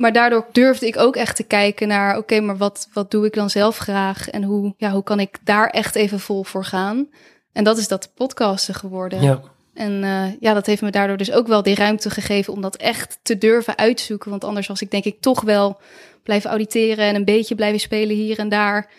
maar 0.00 0.12
daardoor 0.12 0.46
durfde 0.52 0.86
ik 0.86 0.96
ook 0.96 1.16
echt 1.16 1.36
te 1.36 1.42
kijken 1.42 1.88
naar, 1.88 2.16
oké, 2.16 2.40
maar 2.40 2.56
wat, 2.56 2.88
wat 2.92 3.10
doe 3.10 3.26
ik 3.26 3.34
dan 3.34 3.50
zelf 3.50 3.76
graag? 3.76 4.28
En 4.28 4.42
hoe, 4.42 4.74
ja, 4.76 4.90
hoe 4.90 5.02
kan 5.02 5.20
ik 5.20 5.38
daar 5.44 5.68
echt 5.68 5.94
even 5.94 6.20
vol 6.20 6.44
voor 6.44 6.64
gaan? 6.64 7.08
En 7.52 7.64
dat 7.64 7.78
is 7.78 7.88
dat 7.88 8.10
podcasten 8.14 8.74
geworden. 8.74 9.22
Ja. 9.22 9.42
En 9.74 10.02
uh, 10.02 10.40
ja, 10.40 10.54
dat 10.54 10.66
heeft 10.66 10.82
me 10.82 10.90
daardoor 10.90 11.16
dus 11.16 11.32
ook 11.32 11.46
wel 11.46 11.62
die 11.62 11.74
ruimte 11.74 12.10
gegeven 12.10 12.52
om 12.52 12.60
dat 12.60 12.76
echt 12.76 13.18
te 13.22 13.38
durven 13.38 13.78
uitzoeken. 13.78 14.30
Want 14.30 14.44
anders 14.44 14.66
was 14.66 14.82
ik 14.82 14.90
denk 14.90 15.04
ik 15.04 15.20
toch 15.20 15.40
wel 15.40 15.80
blijven 16.22 16.50
auditeren 16.50 17.04
en 17.04 17.14
een 17.14 17.24
beetje 17.24 17.54
blijven 17.54 17.80
spelen 17.80 18.16
hier 18.16 18.38
en 18.38 18.48
daar. 18.48 18.90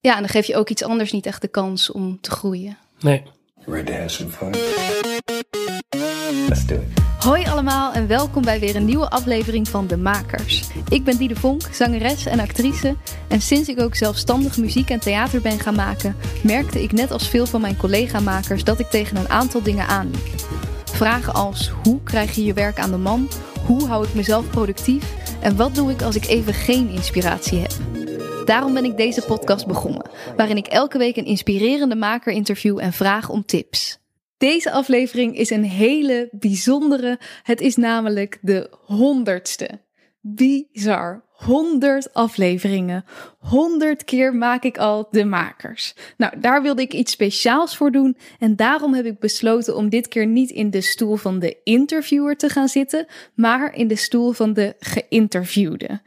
Ja, 0.00 0.14
en 0.14 0.20
dan 0.20 0.28
geef 0.28 0.46
je 0.46 0.56
ook 0.56 0.68
iets 0.68 0.84
anders 0.84 1.12
niet 1.12 1.26
echt 1.26 1.42
de 1.42 1.48
kans 1.48 1.90
om 1.90 2.20
te 2.20 2.30
groeien. 2.30 2.78
Nee. 3.00 3.22
Ready 3.64 3.84
to 3.84 3.92
have 3.92 4.08
some 4.08 4.30
fun? 4.30 5.09
Let's 6.50 6.66
do 6.66 6.74
it. 6.74 7.24
Hoi 7.24 7.44
allemaal 7.44 7.92
en 7.92 8.06
welkom 8.06 8.42
bij 8.42 8.60
weer 8.60 8.76
een 8.76 8.84
nieuwe 8.84 9.10
aflevering 9.10 9.68
van 9.68 9.86
De 9.86 9.96
Makers. 9.96 10.70
Ik 10.88 11.04
ben 11.04 11.16
Diede 11.16 11.36
Vonk, 11.36 11.62
zangeres 11.72 12.26
en 12.26 12.40
actrice. 12.40 12.96
En 13.28 13.40
sinds 13.40 13.68
ik 13.68 13.80
ook 13.80 13.94
zelfstandig 13.94 14.56
muziek 14.58 14.90
en 14.90 15.00
theater 15.00 15.40
ben 15.40 15.60
gaan 15.60 15.74
maken, 15.74 16.16
merkte 16.42 16.82
ik 16.82 16.92
net 16.92 17.10
als 17.10 17.28
veel 17.28 17.46
van 17.46 17.60
mijn 17.60 17.76
collega-makers 17.76 18.64
dat 18.64 18.78
ik 18.78 18.86
tegen 18.86 19.16
een 19.16 19.28
aantal 19.28 19.62
dingen 19.62 19.86
aanliep. 19.86 20.28
Vragen 20.84 21.34
als 21.34 21.70
hoe 21.82 22.02
krijg 22.02 22.34
je 22.34 22.44
je 22.44 22.52
werk 22.52 22.78
aan 22.78 22.90
de 22.90 22.96
man? 22.96 23.28
Hoe 23.66 23.86
hou 23.86 24.06
ik 24.06 24.14
mezelf 24.14 24.50
productief? 24.50 25.04
En 25.40 25.56
wat 25.56 25.74
doe 25.74 25.90
ik 25.90 26.02
als 26.02 26.16
ik 26.16 26.26
even 26.26 26.54
geen 26.54 26.88
inspiratie 26.88 27.58
heb? 27.58 27.72
Daarom 28.44 28.74
ben 28.74 28.84
ik 28.84 28.96
deze 28.96 29.22
podcast 29.22 29.66
begonnen, 29.66 30.10
waarin 30.36 30.56
ik 30.56 30.66
elke 30.66 30.98
week 30.98 31.16
een 31.16 31.24
inspirerende 31.24 31.96
maker 31.96 32.32
interview 32.32 32.78
en 32.78 32.92
vraag 32.92 33.28
om 33.28 33.44
tips. 33.44 33.99
Deze 34.40 34.70
aflevering 34.70 35.36
is 35.36 35.50
een 35.50 35.64
hele 35.64 36.28
bijzondere. 36.32 37.18
Het 37.42 37.60
is 37.60 37.76
namelijk 37.76 38.38
de 38.42 38.70
honderdste. 38.86 39.80
Bizar. 40.20 41.24
100 41.32 42.14
afleveringen. 42.14 43.04
100 43.38 44.04
keer 44.04 44.34
maak 44.34 44.62
ik 44.62 44.78
al 44.78 45.08
de 45.10 45.24
makers. 45.24 45.94
Nou, 46.16 46.40
daar 46.40 46.62
wilde 46.62 46.82
ik 46.82 46.92
iets 46.92 47.12
speciaals 47.12 47.76
voor 47.76 47.90
doen. 47.90 48.16
En 48.38 48.56
daarom 48.56 48.94
heb 48.94 49.04
ik 49.04 49.18
besloten 49.18 49.76
om 49.76 49.88
dit 49.88 50.08
keer 50.08 50.26
niet 50.26 50.50
in 50.50 50.70
de 50.70 50.80
stoel 50.80 51.16
van 51.16 51.38
de 51.38 51.56
interviewer 51.64 52.36
te 52.36 52.48
gaan 52.48 52.68
zitten, 52.68 53.06
maar 53.34 53.74
in 53.74 53.88
de 53.88 53.96
stoel 53.96 54.32
van 54.32 54.52
de 54.52 54.74
geïnterviewde. 54.78 56.00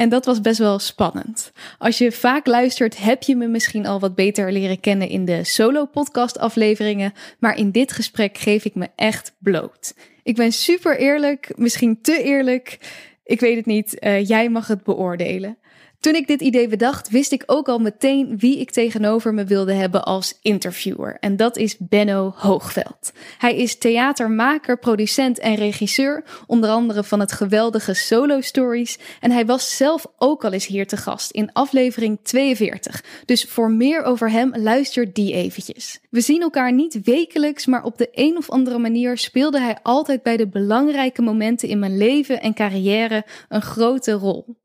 En 0.00 0.08
dat 0.08 0.24
was 0.24 0.40
best 0.40 0.58
wel 0.58 0.78
spannend. 0.78 1.52
Als 1.78 1.98
je 1.98 2.12
vaak 2.12 2.46
luistert, 2.46 2.98
heb 2.98 3.22
je 3.22 3.36
me 3.36 3.46
misschien 3.46 3.86
al 3.86 4.00
wat 4.00 4.14
beter 4.14 4.52
leren 4.52 4.80
kennen 4.80 5.08
in 5.08 5.24
de 5.24 5.44
solo-podcast 5.44 6.38
afleveringen. 6.38 7.12
Maar 7.38 7.56
in 7.56 7.70
dit 7.70 7.92
gesprek 7.92 8.38
geef 8.38 8.64
ik 8.64 8.74
me 8.74 8.88
echt 8.96 9.34
bloot. 9.38 9.94
Ik 10.22 10.36
ben 10.36 10.52
super 10.52 10.98
eerlijk, 10.98 11.52
misschien 11.56 12.00
te 12.00 12.22
eerlijk. 12.22 12.78
Ik 13.24 13.40
weet 13.40 13.56
het 13.56 13.66
niet, 13.66 13.96
uh, 14.00 14.26
jij 14.28 14.48
mag 14.48 14.66
het 14.66 14.82
beoordelen. 14.82 15.58
Toen 16.00 16.14
ik 16.14 16.26
dit 16.26 16.40
idee 16.40 16.68
bedacht, 16.68 17.08
wist 17.08 17.32
ik 17.32 17.42
ook 17.46 17.68
al 17.68 17.78
meteen 17.78 18.38
wie 18.38 18.58
ik 18.58 18.70
tegenover 18.70 19.34
me 19.34 19.44
wilde 19.44 19.72
hebben 19.72 20.04
als 20.04 20.38
interviewer. 20.42 21.16
En 21.20 21.36
dat 21.36 21.56
is 21.56 21.76
Benno 21.78 22.32
Hoogveld. 22.36 23.12
Hij 23.38 23.56
is 23.56 23.78
theatermaker, 23.78 24.78
producent 24.78 25.38
en 25.38 25.54
regisseur, 25.54 26.24
onder 26.46 26.70
andere 26.70 27.04
van 27.04 27.20
het 27.20 27.32
geweldige 27.32 27.94
Solo 27.94 28.40
Stories. 28.40 28.98
En 29.20 29.30
hij 29.30 29.46
was 29.46 29.76
zelf 29.76 30.06
ook 30.18 30.44
al 30.44 30.52
eens 30.52 30.66
hier 30.66 30.86
te 30.86 30.96
gast 30.96 31.30
in 31.30 31.52
aflevering 31.52 32.18
42. 32.22 33.04
Dus 33.24 33.44
voor 33.44 33.70
meer 33.70 34.02
over 34.02 34.30
hem, 34.30 34.56
luister 34.56 35.12
die 35.12 35.32
eventjes. 35.32 36.00
We 36.10 36.20
zien 36.20 36.42
elkaar 36.42 36.72
niet 36.72 37.00
wekelijks, 37.04 37.66
maar 37.66 37.84
op 37.84 37.98
de 37.98 38.08
een 38.12 38.36
of 38.36 38.50
andere 38.50 38.78
manier 38.78 39.18
speelde 39.18 39.60
hij 39.60 39.78
altijd 39.82 40.22
bij 40.22 40.36
de 40.36 40.48
belangrijke 40.48 41.22
momenten 41.22 41.68
in 41.68 41.78
mijn 41.78 41.96
leven 41.96 42.40
en 42.40 42.54
carrière 42.54 43.24
een 43.48 43.62
grote 43.62 44.12
rol 44.12 44.58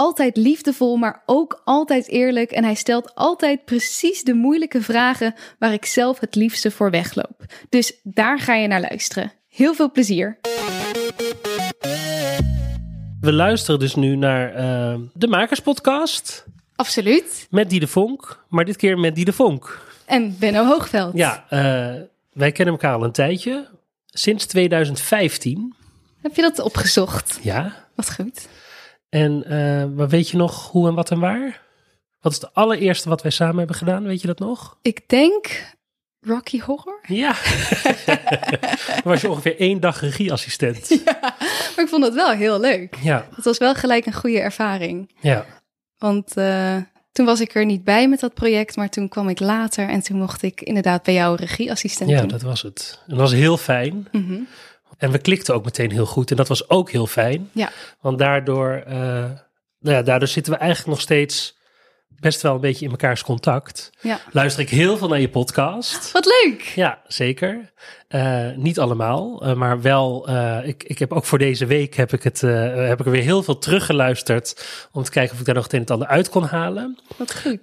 altijd 0.00 0.36
liefdevol, 0.36 0.96
maar 0.96 1.22
ook 1.26 1.60
altijd 1.64 2.08
eerlijk. 2.08 2.50
En 2.50 2.64
hij 2.64 2.74
stelt 2.74 3.14
altijd 3.14 3.64
precies 3.64 4.22
de 4.22 4.34
moeilijke 4.34 4.82
vragen 4.82 5.34
waar 5.58 5.72
ik 5.72 5.84
zelf 5.84 6.20
het 6.20 6.34
liefste 6.34 6.70
voor 6.70 6.90
wegloop. 6.90 7.44
Dus 7.68 8.00
daar 8.02 8.38
ga 8.38 8.54
je 8.54 8.68
naar 8.68 8.80
luisteren. 8.80 9.32
Heel 9.48 9.74
veel 9.74 9.90
plezier. 9.90 10.38
We 13.20 13.32
luisteren 13.32 13.80
dus 13.80 13.94
nu 13.94 14.16
naar 14.16 14.50
uh, 14.50 15.00
de 15.12 15.26
Makerspodcast. 15.26 16.44
Absoluut. 16.76 17.46
Met 17.50 17.70
Die 17.70 17.80
de 17.80 17.88
Vonk, 17.88 18.44
maar 18.48 18.64
dit 18.64 18.76
keer 18.76 18.98
met 18.98 19.14
Die 19.14 19.24
de 19.24 19.32
Vonk. 19.32 19.86
En 20.04 20.36
Benno 20.38 20.64
Hoogveld. 20.64 21.16
Ja, 21.16 21.44
uh, 21.50 22.02
wij 22.32 22.52
kennen 22.52 22.74
elkaar 22.74 22.94
al 22.94 23.04
een 23.04 23.12
tijdje. 23.12 23.68
Sinds 24.06 24.46
2015. 24.46 25.74
Heb 26.22 26.36
je 26.36 26.42
dat 26.42 26.58
opgezocht? 26.58 27.38
Ja. 27.42 27.88
Wat 27.94 28.14
goed. 28.14 28.48
En 29.10 29.44
uh, 29.52 30.06
weet 30.08 30.28
je 30.28 30.36
nog 30.36 30.70
hoe 30.70 30.88
en 30.88 30.94
wat 30.94 31.10
en 31.10 31.20
waar? 31.20 31.62
Wat 32.20 32.32
is 32.32 32.40
het 32.40 32.54
allereerste 32.54 33.08
wat 33.08 33.22
wij 33.22 33.30
samen 33.30 33.56
hebben 33.58 33.76
gedaan? 33.76 34.04
Weet 34.04 34.20
je 34.20 34.26
dat 34.26 34.38
nog? 34.38 34.78
Ik 34.82 35.08
denk 35.08 35.66
Rocky 36.20 36.60
Horror. 36.60 37.00
Ja. 37.06 37.34
Dan 38.86 39.02
was 39.02 39.20
je 39.20 39.30
ongeveer 39.30 39.58
één 39.58 39.80
dag 39.80 40.00
regieassistent. 40.00 40.88
Ja, 41.04 41.18
maar 41.20 41.84
ik 41.84 41.88
vond 41.88 42.04
het 42.04 42.14
wel 42.14 42.30
heel 42.30 42.60
leuk. 42.60 42.96
Ja. 43.02 43.26
Het 43.34 43.44
was 43.44 43.58
wel 43.58 43.74
gelijk 43.74 44.06
een 44.06 44.12
goede 44.14 44.40
ervaring. 44.40 45.10
Ja. 45.20 45.46
Want 45.98 46.36
uh, 46.36 46.76
toen 47.12 47.26
was 47.26 47.40
ik 47.40 47.54
er 47.54 47.64
niet 47.64 47.84
bij 47.84 48.08
met 48.08 48.20
dat 48.20 48.34
project, 48.34 48.76
maar 48.76 48.88
toen 48.88 49.08
kwam 49.08 49.28
ik 49.28 49.40
later 49.40 49.88
en 49.88 50.02
toen 50.02 50.18
mocht 50.18 50.42
ik 50.42 50.60
inderdaad 50.60 51.02
bij 51.02 51.14
jou 51.14 51.36
regieassistent 51.36 52.10
Ja, 52.10 52.18
doen. 52.20 52.28
dat 52.28 52.42
was 52.42 52.62
het. 52.62 52.98
En 53.02 53.08
dat 53.08 53.18
was 53.18 53.32
heel 53.32 53.56
fijn. 53.56 54.08
Mm 54.12 54.26
-hmm. 54.26 54.46
En 55.00 55.10
we 55.10 55.18
klikten 55.18 55.54
ook 55.54 55.64
meteen 55.64 55.90
heel 55.90 56.06
goed. 56.06 56.30
En 56.30 56.36
dat 56.36 56.48
was 56.48 56.68
ook 56.68 56.90
heel 56.90 57.06
fijn. 57.06 57.50
Ja. 57.52 57.70
Want 58.00 58.18
daardoor, 58.18 58.82
uh, 58.88 58.94
nou 59.80 59.96
ja, 59.96 60.02
daardoor 60.02 60.28
zitten 60.28 60.52
we 60.52 60.58
eigenlijk 60.58 60.90
nog 60.90 61.00
steeds 61.00 61.58
best 62.08 62.42
wel 62.42 62.54
een 62.54 62.60
beetje 62.60 62.84
in 62.84 62.90
mekaars 62.90 63.22
contact. 63.22 63.90
Ja. 64.00 64.20
Luister 64.32 64.62
ik 64.62 64.70
heel 64.70 64.96
veel 64.96 65.08
naar 65.08 65.20
je 65.20 65.28
podcast. 65.28 66.12
Wat 66.12 66.24
leuk! 66.24 66.62
Ja, 66.62 66.98
zeker. 67.06 67.72
Uh, 68.08 68.50
niet 68.56 68.78
allemaal, 68.78 69.46
uh, 69.46 69.54
maar 69.54 69.80
wel. 69.80 70.30
ik, 70.64 70.82
ik 70.82 70.98
heb 70.98 71.12
ook 71.12 71.24
voor 71.24 71.38
deze 71.38 71.66
week 71.66 71.94
heb 71.94 72.12
ik 72.12 72.22
het, 72.22 72.40
heb 72.40 73.00
ik 73.00 73.06
er 73.06 73.12
weer 73.12 73.22
heel 73.22 73.42
veel 73.42 73.58
teruggeluisterd 73.58 74.66
om 74.92 75.02
te 75.02 75.10
kijken 75.10 75.32
of 75.34 75.40
ik 75.40 75.46
daar 75.46 75.54
nog 75.54 75.64
het 75.64 75.72
een 75.72 75.78
en 75.78 75.84
het 75.84 75.94
ander 75.94 76.08
uit 76.08 76.28
kon 76.28 76.44
halen. 76.44 76.98
Wat 77.16 77.40
goed. 77.40 77.60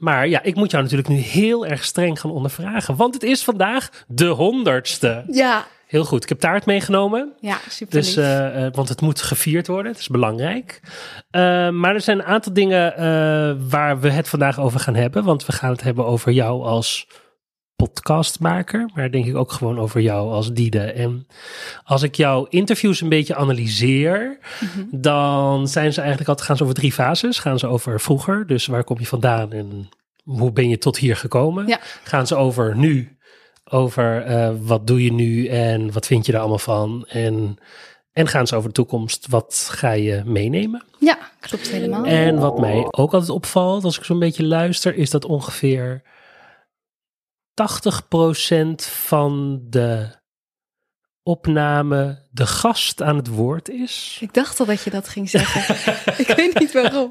Maar 0.00 0.28
ja, 0.28 0.42
ik 0.42 0.54
moet 0.54 0.70
jou 0.70 0.82
natuurlijk 0.82 1.08
nu 1.08 1.16
heel 1.16 1.66
erg 1.66 1.84
streng 1.84 2.20
gaan 2.20 2.30
ondervragen. 2.30 2.96
Want 2.96 3.14
het 3.14 3.22
is 3.22 3.44
vandaag 3.44 4.04
de 4.08 4.26
honderdste. 4.26 5.24
Ja. 5.30 5.66
Heel 5.86 6.04
goed. 6.04 6.22
Ik 6.22 6.28
heb 6.28 6.38
taart 6.38 6.66
meegenomen. 6.66 7.32
Ja, 7.40 7.58
super 7.68 7.94
Dus, 7.94 8.16
uh, 8.16 8.66
want 8.72 8.88
het 8.88 9.00
moet 9.00 9.22
gevierd 9.22 9.66
worden. 9.66 9.92
Het 9.92 10.00
is 10.00 10.08
belangrijk. 10.08 10.80
Uh, 10.84 11.70
maar 11.70 11.94
er 11.94 12.00
zijn 12.00 12.18
een 12.18 12.24
aantal 12.24 12.52
dingen 12.52 12.92
uh, 12.92 13.70
waar 13.70 14.00
we 14.00 14.10
het 14.10 14.28
vandaag 14.28 14.60
over 14.60 14.80
gaan 14.80 14.94
hebben. 14.94 15.24
Want 15.24 15.46
we 15.46 15.52
gaan 15.52 15.70
het 15.70 15.82
hebben 15.82 16.06
over 16.06 16.32
jou 16.32 16.64
als 16.64 17.06
podcastmaker. 17.84 18.90
Maar 18.94 19.10
denk 19.10 19.26
ik 19.26 19.36
ook 19.36 19.52
gewoon 19.52 19.78
over 19.78 20.00
jou 20.00 20.30
als 20.30 20.52
Diede. 20.52 20.80
En 20.80 21.26
als 21.84 22.02
ik 22.02 22.14
jouw 22.14 22.46
interviews 22.48 23.00
een 23.00 23.08
beetje 23.08 23.34
analyseer. 23.34 24.38
Mm 24.60 24.68
-hmm. 24.74 25.00
Dan 25.00 25.68
zijn 25.68 25.92
ze 25.92 26.00
eigenlijk 26.00 26.28
altijd 26.28 26.46
gaan 26.46 26.56
ze 26.56 26.62
over 26.62 26.74
drie 26.74 26.92
fases. 26.92 27.38
Gaan 27.38 27.58
ze 27.58 27.66
over 27.66 28.00
vroeger. 28.00 28.46
Dus 28.46 28.66
waar 28.66 28.84
kom 28.84 28.98
je 28.98 29.06
vandaan 29.06 29.52
en 29.52 29.88
hoe 30.22 30.52
ben 30.52 30.68
je 30.68 30.78
tot 30.78 30.98
hier 30.98 31.16
gekomen? 31.16 31.66
Ja. 31.66 31.80
Gaan 32.04 32.26
ze 32.26 32.34
over 32.34 32.76
nu 32.76 33.18
over 33.70 34.30
uh, 34.30 34.50
wat 34.60 34.86
doe 34.86 35.04
je 35.04 35.12
nu 35.12 35.46
en 35.46 35.92
wat 35.92 36.06
vind 36.06 36.26
je 36.26 36.32
er 36.32 36.38
allemaal 36.38 36.58
van. 36.58 37.04
En, 37.08 37.56
en 38.12 38.26
gaan 38.26 38.46
ze 38.46 38.56
over 38.56 38.68
de 38.68 38.74
toekomst, 38.74 39.26
wat 39.28 39.68
ga 39.72 39.90
je 39.90 40.22
meenemen? 40.24 40.84
Ja, 40.98 41.18
klopt 41.40 41.68
helemaal. 41.68 42.04
En 42.04 42.38
wat 42.38 42.58
mij 42.58 42.86
ook 42.90 43.12
altijd 43.12 43.30
opvalt 43.30 43.84
als 43.84 43.98
ik 43.98 44.04
zo'n 44.04 44.18
beetje 44.18 44.46
luister, 44.46 44.94
is 44.94 45.10
dat 45.10 45.24
ongeveer 45.24 46.02
80% 47.60 48.74
van 48.90 49.60
de 49.68 50.18
opname 51.22 52.26
de 52.30 52.46
gast 52.46 53.02
aan 53.02 53.16
het 53.16 53.28
woord 53.28 53.68
is. 53.68 54.18
Ik 54.20 54.34
dacht 54.34 54.60
al 54.60 54.66
dat 54.66 54.82
je 54.82 54.90
dat 54.90 55.08
ging 55.08 55.30
zeggen. 55.30 55.74
ik 56.24 56.36
weet 56.36 56.58
niet 56.58 56.72
waarom. 56.72 57.10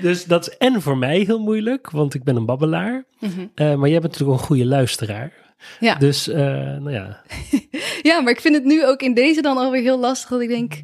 dus 0.00 0.24
dat 0.24 0.48
is 0.48 0.56
en 0.56 0.82
voor 0.82 0.96
mij 0.96 1.18
heel 1.18 1.40
moeilijk, 1.40 1.90
want 1.90 2.14
ik 2.14 2.24
ben 2.24 2.36
een 2.36 2.46
babbelaar. 2.46 3.04
Mm 3.18 3.30
-hmm. 3.30 3.52
uh, 3.54 3.74
maar 3.74 3.88
jij 3.88 4.00
bent 4.00 4.12
natuurlijk 4.12 4.40
een 4.40 4.46
goede 4.46 4.66
luisteraar. 4.66 5.32
Ja. 5.80 5.94
Dus, 5.94 6.28
uh, 6.28 6.36
nou 6.36 6.90
ja. 6.90 7.22
ja, 8.10 8.20
maar 8.20 8.32
ik 8.32 8.40
vind 8.40 8.54
het 8.54 8.64
nu 8.64 8.86
ook 8.86 9.02
in 9.02 9.14
deze 9.14 9.42
dan 9.42 9.56
alweer 9.56 9.82
heel 9.82 9.98
lastig. 9.98 10.30
Dat 10.30 10.40
ik 10.40 10.48
denk, 10.48 10.82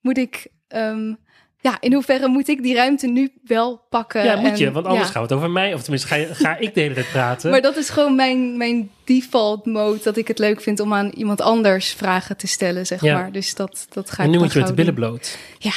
moet 0.00 0.18
ik... 0.18 0.48
Um, 0.68 1.18
ja, 1.60 1.76
in 1.80 1.92
hoeverre 1.92 2.28
moet 2.28 2.48
ik 2.48 2.62
die 2.62 2.74
ruimte 2.74 3.06
nu 3.06 3.32
wel 3.44 3.86
pakken? 3.90 4.24
Ja, 4.24 4.36
moet 4.36 4.50
en, 4.50 4.56
je, 4.56 4.72
want 4.72 4.86
anders 4.86 5.06
ja. 5.06 5.12
gaat 5.12 5.22
het 5.22 5.32
over 5.32 5.50
mij. 5.50 5.74
Of 5.74 5.82
tenminste, 5.82 6.08
ga, 6.34 6.56
ik 6.56 6.74
de 6.74 6.80
hele 6.80 6.94
tijd 6.94 7.10
praten. 7.10 7.50
Maar 7.50 7.60
dat 7.60 7.76
is 7.76 7.90
gewoon 7.90 8.14
mijn, 8.14 8.56
mijn 8.56 8.90
default 9.04 9.66
mode. 9.66 10.00
Dat 10.02 10.16
ik 10.16 10.28
het 10.28 10.38
leuk 10.38 10.60
vind 10.60 10.80
om 10.80 10.94
aan 10.94 11.08
iemand 11.08 11.40
anders 11.40 11.92
vragen 11.92 12.36
te 12.36 12.46
stellen, 12.46 12.86
zeg 12.86 13.02
Ja. 13.02 13.14
maar. 13.14 13.32
Dus 13.32 13.54
dat, 13.54 13.86
dat 13.90 14.10
ga 14.10 14.16
en 14.16 14.24
ik 14.24 14.30
nu 14.30 14.32
dan 14.32 14.42
moet 14.42 14.52
je 14.52 14.58
met 14.58 14.68
de 14.68 14.74
billen 14.74 14.94
bloot. 14.94 15.38
Ja. 15.58 15.72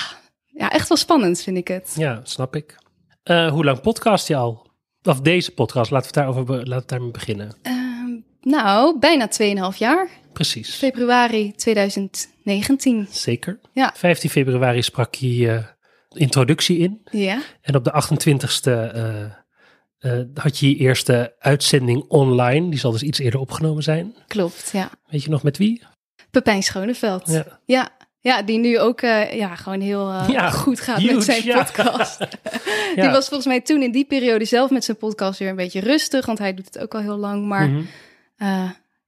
ja, 0.45 0.71
echt 0.71 0.87
wel 0.87 0.97
spannend 0.97 1.41
vind 1.41 1.57
ik 1.57 1.67
het. 1.67 1.93
Ja, 1.97 2.19
snap 2.23 2.55
ik. 2.55 2.75
Uh, 3.23 3.51
hoe 3.51 3.63
lang 3.63 3.81
podcast 3.81 4.27
je 4.27 4.35
al? 4.35 4.69
Of 5.03 5.21
deze 5.21 5.51
podcast, 5.51 5.91
laten 5.91 6.13
we, 6.13 6.19
het 6.19 6.27
daarover, 6.27 6.55
laten 6.67 6.81
we 6.81 6.83
daarmee 6.85 7.11
beginnen. 7.11 7.55
Ehm, 7.61 8.09
nou, 8.41 8.99
bijna 8.99 9.29
2,5 9.71 9.77
jaar. 9.77 10.07
Precies. 10.33 10.75
Februari 10.75 11.53
2019 11.55 12.30
19. 12.43 13.07
Zeker. 13.11 13.59
Ja. 13.73 13.93
15 13.97 14.29
februari 14.29 14.81
sprak 14.81 15.15
je 15.15 15.35
je 15.37 15.63
introductie 16.09 16.77
in. 16.77 17.01
Ja, 17.11 17.41
En 17.61 17.75
op 17.75 17.83
de 17.83 17.91
28e 17.91 18.71
eh, 18.71 19.23
eh, 19.99 20.25
had 20.33 20.57
je 20.57 20.69
je 20.69 20.75
eerste 20.75 21.35
uitzending 21.39 22.03
online. 22.07 22.69
Die 22.69 22.79
zal 22.79 22.91
dus 22.91 23.03
iets 23.03 23.19
eerder 23.19 23.39
opgenomen 23.39 23.83
zijn. 23.83 24.15
klopt. 24.27 24.69
Ja. 24.73 24.89
Weet 25.07 25.23
je 25.23 25.29
nog 25.29 25.43
met 25.43 25.57
wie? 25.57 25.83
Pepijn 26.31 26.63
Schoneveld. 26.63 27.27
Ja. 27.27 27.59
Ja, 27.65 27.89
ja 28.19 28.41
die 28.41 28.57
nu 28.57 28.79
ook 28.79 28.99
ja, 29.01 29.55
gewoon 29.55 29.81
heel 29.81 30.11
Ja, 30.27 30.49
goed 30.49 30.79
gaat 30.79 30.97
huge, 30.99 31.13
met 31.13 31.23
zijn 31.23 31.45
ja. 31.45 31.63
podcast. 31.63 32.19
Ja. 32.95 33.01
Die 33.01 33.11
was 33.11 33.25
volgens 33.27 33.45
mij 33.47 33.61
toen 33.61 33.81
in 33.81 33.91
die 33.91 34.05
periode 34.05 34.45
zelf 34.45 34.69
met 34.69 34.83
zijn 34.83 34.97
podcast 34.97 35.39
weer 35.39 35.49
een 35.49 35.55
beetje 35.55 35.79
rustig, 35.79 36.25
want 36.25 36.37
hij 36.39 36.53
doet 36.53 36.65
het 36.65 36.79
ook 36.79 36.93
al 36.95 37.01
heel 37.01 37.17
lang. 37.17 37.45
Maar 37.47 37.69
Mhm. 37.69 37.83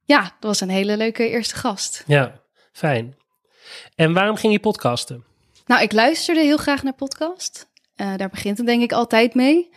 ja, 0.04 0.22
dat 0.22 0.32
was 0.40 0.60
een 0.60 0.68
hele 0.68 0.96
leuke 0.96 1.28
eerste 1.28 1.54
gast. 1.54 2.04
Ja, 2.06 2.40
fijn. 2.72 3.16
En 3.94 4.12
waarom 4.12 4.36
ging 4.36 4.52
je 4.52 4.60
podcasten? 4.60 5.24
Nou, 5.66 5.82
ik 5.82 5.92
luisterde 5.92 6.40
heel 6.40 6.56
graag 6.56 6.82
naar 6.82 6.94
podcast. 6.94 7.68
Eh, 7.94 8.16
daar 8.16 8.28
begint 8.28 8.58
het 8.58 8.66
denk 8.66 8.82
ik 8.82 8.92
altijd 8.92 9.34
mee. 9.34 9.70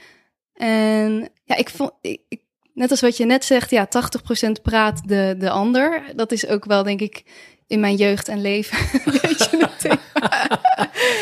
En 0.53 1.29
ja, 1.43 1.55
ik 1.55 1.69
vond, 1.69 1.91
ik, 2.01 2.41
net 2.73 2.91
als 2.91 3.01
wat 3.01 3.17
je 3.17 3.25
net 3.25 3.45
zegt, 3.45 3.69
ja, 3.69 3.87
80% 4.47 4.51
praat 4.61 5.07
de, 5.07 5.35
de 5.37 5.49
ander. 5.49 6.03
Dat 6.15 6.31
is 6.31 6.47
ook 6.47 6.65
wel, 6.65 6.83
denk 6.83 7.01
ik, 7.01 7.23
in 7.67 7.79
mijn 7.79 7.95
jeugd 7.95 8.27
en 8.27 8.41
leven. 8.41 8.77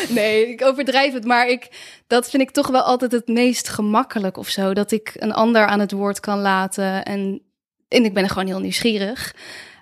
nee, 0.10 0.50
ik 0.50 0.64
overdrijf 0.64 1.14
het, 1.14 1.26
maar 1.26 1.48
ik, 1.48 1.70
dat 2.08 2.30
vind 2.30 2.44
ik 2.44 2.52
toch 2.52 2.68
wel 2.68 2.82
altijd 2.82 3.12
het 3.12 3.28
meest 3.28 3.70
gemakkelijk 3.70 4.38
of 4.38 4.50
zo. 4.50 4.74
Dat 4.74 4.92
ik 4.92 5.12
een 5.16 5.34
ander 5.34 5.66
aan 5.66 5.80
het 5.80 5.92
woord 5.92 6.20
kan 6.20 6.40
laten. 6.40 7.06
En, 7.06 7.42
en 7.88 8.06
ik 8.06 8.14
ben 8.14 8.30
gewoon 8.30 8.48
heel 8.48 8.60
nieuwsgierig. 8.60 9.36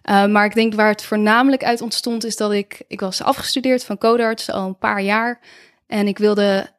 Uh, 0.09 0.25
maar 0.25 0.45
ik 0.45 0.53
denk 0.53 0.73
waar 0.73 0.89
het 0.89 1.03
voornamelijk 1.03 1.63
uit 1.63 1.81
ontstond, 1.81 2.25
is 2.25 2.37
dat 2.37 2.51
ik, 2.51 2.81
ik 2.87 2.99
was 2.99 3.21
afgestudeerd 3.21 3.85
van 3.85 3.97
codarts 3.97 4.51
al 4.51 4.67
een 4.67 4.77
paar 4.77 5.01
jaar. 5.01 5.39
En 5.87 6.07
ik 6.07 6.17
wilde 6.17 6.69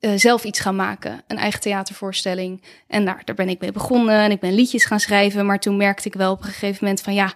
uh, 0.00 0.10
zelf 0.16 0.44
iets 0.44 0.60
gaan 0.60 0.76
maken, 0.76 1.22
een 1.26 1.38
eigen 1.38 1.60
theatervoorstelling. 1.60 2.62
En 2.86 3.04
daar, 3.04 3.22
daar 3.24 3.34
ben 3.34 3.48
ik 3.48 3.60
mee 3.60 3.72
begonnen 3.72 4.18
en 4.18 4.30
ik 4.30 4.40
ben 4.40 4.54
liedjes 4.54 4.84
gaan 4.84 5.00
schrijven. 5.00 5.46
Maar 5.46 5.58
toen 5.58 5.76
merkte 5.76 6.08
ik 6.08 6.14
wel 6.14 6.32
op 6.32 6.38
een 6.38 6.44
gegeven 6.44 6.78
moment 6.80 7.00
van 7.00 7.14
ja, 7.14 7.32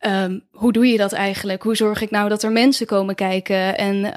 um, 0.00 0.46
hoe 0.50 0.72
doe 0.72 0.86
je 0.86 0.96
dat 0.96 1.12
eigenlijk? 1.12 1.62
Hoe 1.62 1.76
zorg 1.76 2.00
ik 2.02 2.10
nou 2.10 2.28
dat 2.28 2.42
er 2.42 2.52
mensen 2.52 2.86
komen 2.86 3.14
kijken? 3.14 3.78
En 3.78 3.94
uh, 3.96 4.10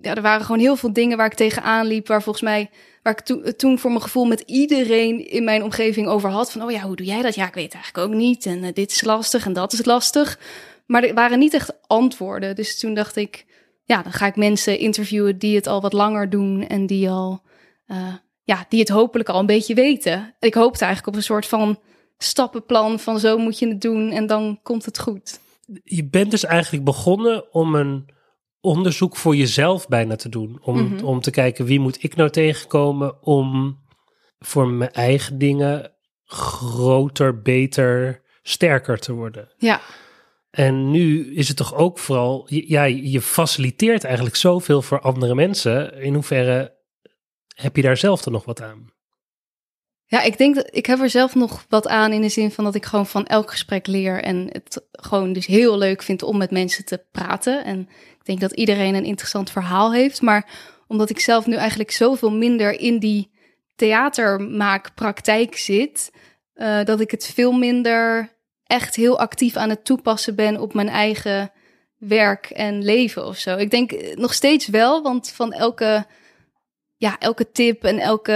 ja, 0.00 0.14
er 0.14 0.22
waren 0.22 0.44
gewoon 0.44 0.60
heel 0.60 0.76
veel 0.76 0.92
dingen 0.92 1.16
waar 1.16 1.26
ik 1.26 1.34
tegenaan 1.34 1.86
liep, 1.86 2.06
waar 2.06 2.22
volgens 2.22 2.44
mij 2.44 2.70
waar 3.02 3.12
ik 3.12 3.20
to 3.20 3.52
toen 3.56 3.78
voor 3.78 3.90
mijn 3.90 4.02
gevoel 4.02 4.24
met 4.24 4.40
iedereen 4.40 5.30
in 5.30 5.44
mijn 5.44 5.62
omgeving 5.62 6.06
over 6.06 6.30
had. 6.30 6.52
Van, 6.52 6.62
oh 6.62 6.70
ja, 6.70 6.80
hoe 6.80 6.96
doe 6.96 7.06
jij 7.06 7.22
dat? 7.22 7.34
Ja, 7.34 7.46
ik 7.46 7.54
weet 7.54 7.64
het 7.64 7.74
eigenlijk 7.74 8.06
ook 8.06 8.14
niet. 8.14 8.46
En 8.46 8.58
uh, 8.58 8.68
dit 8.72 8.90
is 8.90 9.04
lastig 9.04 9.46
en 9.46 9.52
dat 9.52 9.72
is 9.72 9.84
lastig. 9.84 10.38
Maar 10.86 11.02
er 11.02 11.14
waren 11.14 11.38
niet 11.38 11.54
echt 11.54 11.72
antwoorden. 11.86 12.56
Dus 12.56 12.78
toen 12.78 12.94
dacht 12.94 13.16
ik, 13.16 13.46
ja, 13.84 14.02
dan 14.02 14.12
ga 14.12 14.26
ik 14.26 14.36
mensen 14.36 14.78
interviewen 14.78 15.38
die 15.38 15.56
het 15.56 15.66
al 15.66 15.80
wat 15.80 15.92
langer 15.92 16.30
doen. 16.30 16.66
En 16.66 16.86
die 16.86 17.10
al, 17.10 17.42
ja, 18.44 18.66
die 18.68 18.80
het 18.80 18.88
hopelijk 18.88 19.28
al 19.28 19.40
een 19.40 19.46
beetje 19.46 19.74
weten. 19.74 20.34
Ik 20.38 20.54
hoopte 20.54 20.84
eigenlijk 20.84 21.14
op 21.14 21.20
een 21.20 21.26
soort 21.26 21.46
van 21.46 21.78
stappenplan 22.22 22.98
van 22.98 23.20
zo 23.20 23.38
moet 23.38 23.58
je 23.58 23.68
het 23.68 23.80
doen 23.80 24.10
en 24.10 24.26
dan 24.26 24.58
komt 24.62 24.84
het 24.84 24.98
goed. 24.98 25.40
Je 25.84 26.08
bent 26.08 26.30
dus 26.30 26.44
eigenlijk 26.44 26.84
begonnen 26.84 27.52
om 27.52 27.74
een 27.74 28.08
onderzoek 28.60 29.16
voor 29.16 29.36
jezelf 29.36 29.88
bijna 29.88 30.16
te 30.16 30.28
doen. 30.28 30.58
Om, 30.62 30.78
mm 30.78 30.86
-hmm. 30.86 31.04
om 31.04 31.20
te 31.20 31.30
kijken 31.30 31.64
wie 31.64 31.80
moet 31.80 32.02
ik 32.02 32.16
nou 32.16 32.30
tegenkomen 32.30 33.22
om 33.22 33.78
voor 34.38 34.68
mijn 34.68 34.90
eigen 34.90 35.38
dingen 35.38 35.92
groter, 36.24 37.42
beter, 37.42 38.22
sterker 38.42 38.98
te 38.98 39.12
worden. 39.12 39.48
Ja. 39.58 39.80
En 40.50 40.90
nu 40.90 41.34
is 41.34 41.48
het 41.48 41.56
toch 41.56 41.74
ook 41.74 41.98
vooral, 41.98 42.46
ja, 42.48 42.84
je 42.84 43.20
faciliteert 43.20 44.04
eigenlijk 44.04 44.36
zoveel 44.36 44.82
voor 44.82 45.00
andere 45.00 45.34
mensen. 45.34 46.00
In 46.00 46.14
hoeverre 46.14 46.76
heb 47.54 47.76
je 47.76 47.82
daar 47.82 47.96
zelf 47.96 48.22
dan 48.22 48.32
nog 48.32 48.44
wat 48.44 48.62
aan? 48.62 48.92
Ja, 50.12 50.22
ik 50.22 50.38
denk 50.38 50.54
dat 50.54 50.68
ik 50.70 50.86
heb 50.86 51.00
er 51.00 51.10
zelf 51.10 51.34
nog 51.34 51.64
wat 51.68 51.88
aan 51.88 52.12
in 52.12 52.20
de 52.20 52.28
zin 52.28 52.50
van 52.50 52.64
dat 52.64 52.74
ik 52.74 52.84
gewoon 52.84 53.06
van 53.06 53.26
elk 53.26 53.50
gesprek 53.50 53.86
leer 53.86 54.22
en 54.22 54.48
het 54.50 54.84
gewoon 54.92 55.32
dus 55.32 55.46
heel 55.46 55.78
leuk 55.78 56.02
vind 56.02 56.22
om 56.22 56.36
met 56.36 56.50
mensen 56.50 56.84
te 56.84 57.04
praten. 57.12 57.64
En 57.64 57.80
ik 58.18 58.24
denk 58.24 58.40
dat 58.40 58.52
iedereen 58.52 58.94
een 58.94 59.04
interessant 59.04 59.50
verhaal 59.50 59.92
heeft, 59.92 60.22
maar 60.22 60.50
omdat 60.86 61.10
ik 61.10 61.20
zelf 61.20 61.46
nu 61.46 61.54
eigenlijk 61.54 61.90
zoveel 61.90 62.32
minder 62.32 62.80
in 62.80 62.98
die 62.98 63.30
theatermaakpraktijk 63.76 65.56
zit, 65.56 66.12
uh, 66.54 66.84
dat 66.84 67.00
ik 67.00 67.10
het 67.10 67.26
veel 67.34 67.52
minder 67.52 68.32
echt 68.66 68.96
heel 68.96 69.18
actief 69.18 69.56
aan 69.56 69.70
het 69.70 69.84
toepassen 69.84 70.34
ben 70.34 70.60
op 70.60 70.74
mijn 70.74 70.88
eigen 70.88 71.52
werk 71.98 72.46
en 72.46 72.84
leven 72.84 73.26
of 73.26 73.36
zo. 73.36 73.56
Ik 73.56 73.70
denk 73.70 74.14
nog 74.14 74.34
steeds 74.34 74.66
wel, 74.66 75.02
want 75.02 75.30
van 75.30 75.52
elke, 75.52 76.06
ja, 76.96 77.18
elke 77.18 77.50
tip 77.50 77.84
en 77.84 77.98
elke 77.98 78.32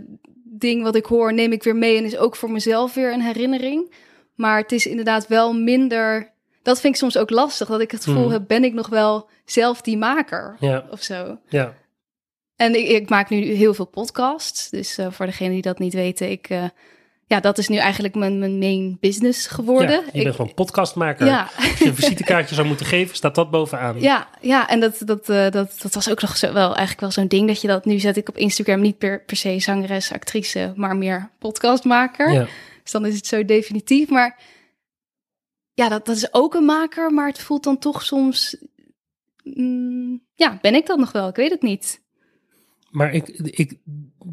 uh, 0.00 0.16
ding 0.58 0.82
wat 0.82 0.96
ik 0.96 1.04
hoor, 1.04 1.34
neem 1.34 1.52
ik 1.52 1.62
weer 1.62 1.76
mee 1.76 1.96
en 1.96 2.04
is 2.04 2.16
ook 2.16 2.36
voor 2.36 2.50
mezelf 2.50 2.94
weer 2.94 3.12
een 3.12 3.22
herinnering. 3.22 3.92
Maar 4.34 4.58
het 4.58 4.72
is 4.72 4.86
inderdaad 4.86 5.26
wel 5.26 5.54
minder. 5.54 6.32
Dat 6.62 6.80
vind 6.80 6.94
ik 6.94 7.00
soms 7.00 7.16
ook 7.16 7.30
lastig, 7.30 7.68
dat 7.68 7.80
ik 7.80 7.90
het 7.90 8.04
gevoel 8.04 8.24
mm. 8.24 8.30
heb, 8.30 8.44
ben 8.46 8.64
ik 8.64 8.72
nog 8.72 8.88
wel 8.88 9.28
zelf 9.44 9.80
die 9.80 9.96
maker 9.96 10.56
ja. 10.60 10.86
of 10.90 11.02
zo. 11.02 11.38
Ja. 11.48 11.74
En 12.56 12.74
ik, 12.74 12.88
ik, 12.88 13.08
maak 13.08 13.30
nu 13.30 13.36
heel 13.36 13.74
veel 13.74 13.86
podcasts, 13.86 14.70
dus 14.70 14.98
uh, 14.98 15.10
voor 15.10 15.26
degenen 15.26 15.52
die 15.52 15.62
dat 15.62 15.78
niet 15.78 15.94
weten, 15.94 16.30
ik, 16.30 16.50
uh, 16.50 16.64
ja, 17.32 17.40
dat 17.40 17.58
is 17.58 17.68
nu 17.68 17.76
eigenlijk 17.76 18.14
mijn, 18.14 18.38
mijn 18.38 18.58
main 18.58 18.96
business 19.00 19.46
geworden. 19.46 19.90
Ja, 19.90 20.02
je 20.06 20.12
bent 20.12 20.26
ik, 20.26 20.34
gewoon 20.34 20.54
podcastmaker. 20.54 21.26
Ja. 21.26 21.48
Als 21.56 21.78
je 21.78 21.86
een 21.86 21.94
visitekaartje 21.94 22.54
zou 22.54 22.66
moeten 22.66 22.86
geven, 22.86 23.16
staat 23.16 23.34
dat 23.34 23.50
bovenaan. 23.50 24.00
Ja, 24.00 24.28
ja 24.40 24.68
en 24.68 24.80
dat, 24.80 25.02
dat, 25.04 25.28
uh, 25.28 25.50
dat, 25.50 25.78
dat 25.82 25.94
was 25.94 26.10
ook 26.10 26.20
nog 26.20 26.36
zo, 26.36 26.52
wel 26.52 26.66
eigenlijk 26.66 27.00
wel 27.00 27.10
zo'n 27.10 27.26
ding 27.26 27.46
dat 27.46 27.60
je 27.60 27.68
dat 27.68 27.84
nu 27.84 27.98
zet 27.98 28.16
ik 28.16 28.28
op 28.28 28.36
Instagram 28.36 28.80
niet 28.80 28.98
per, 28.98 29.22
per 29.24 29.36
se 29.36 29.60
zangeres, 29.60 30.12
actrice, 30.12 30.72
maar 30.76 30.96
meer 30.96 31.30
podcastmaker. 31.38 32.32
Ja. 32.32 32.46
Dus 32.82 32.92
dan 32.92 33.06
is 33.06 33.16
het 33.16 33.26
zo 33.26 33.44
definitief. 33.44 34.08
Maar 34.08 34.38
ja, 35.74 35.88
dat, 35.88 36.06
dat 36.06 36.16
is 36.16 36.34
ook 36.34 36.54
een 36.54 36.64
maker, 36.64 37.10
maar 37.10 37.28
het 37.28 37.40
voelt 37.40 37.64
dan 37.64 37.78
toch 37.78 38.02
soms. 38.02 38.56
Mm, 39.42 40.22
ja, 40.34 40.58
ben 40.60 40.74
ik 40.74 40.86
dat 40.86 40.98
nog 40.98 41.12
wel? 41.12 41.28
Ik 41.28 41.36
weet 41.36 41.50
het 41.50 41.62
niet. 41.62 42.00
Maar 42.92 43.14
ik, 43.14 43.28
ik 43.28 43.78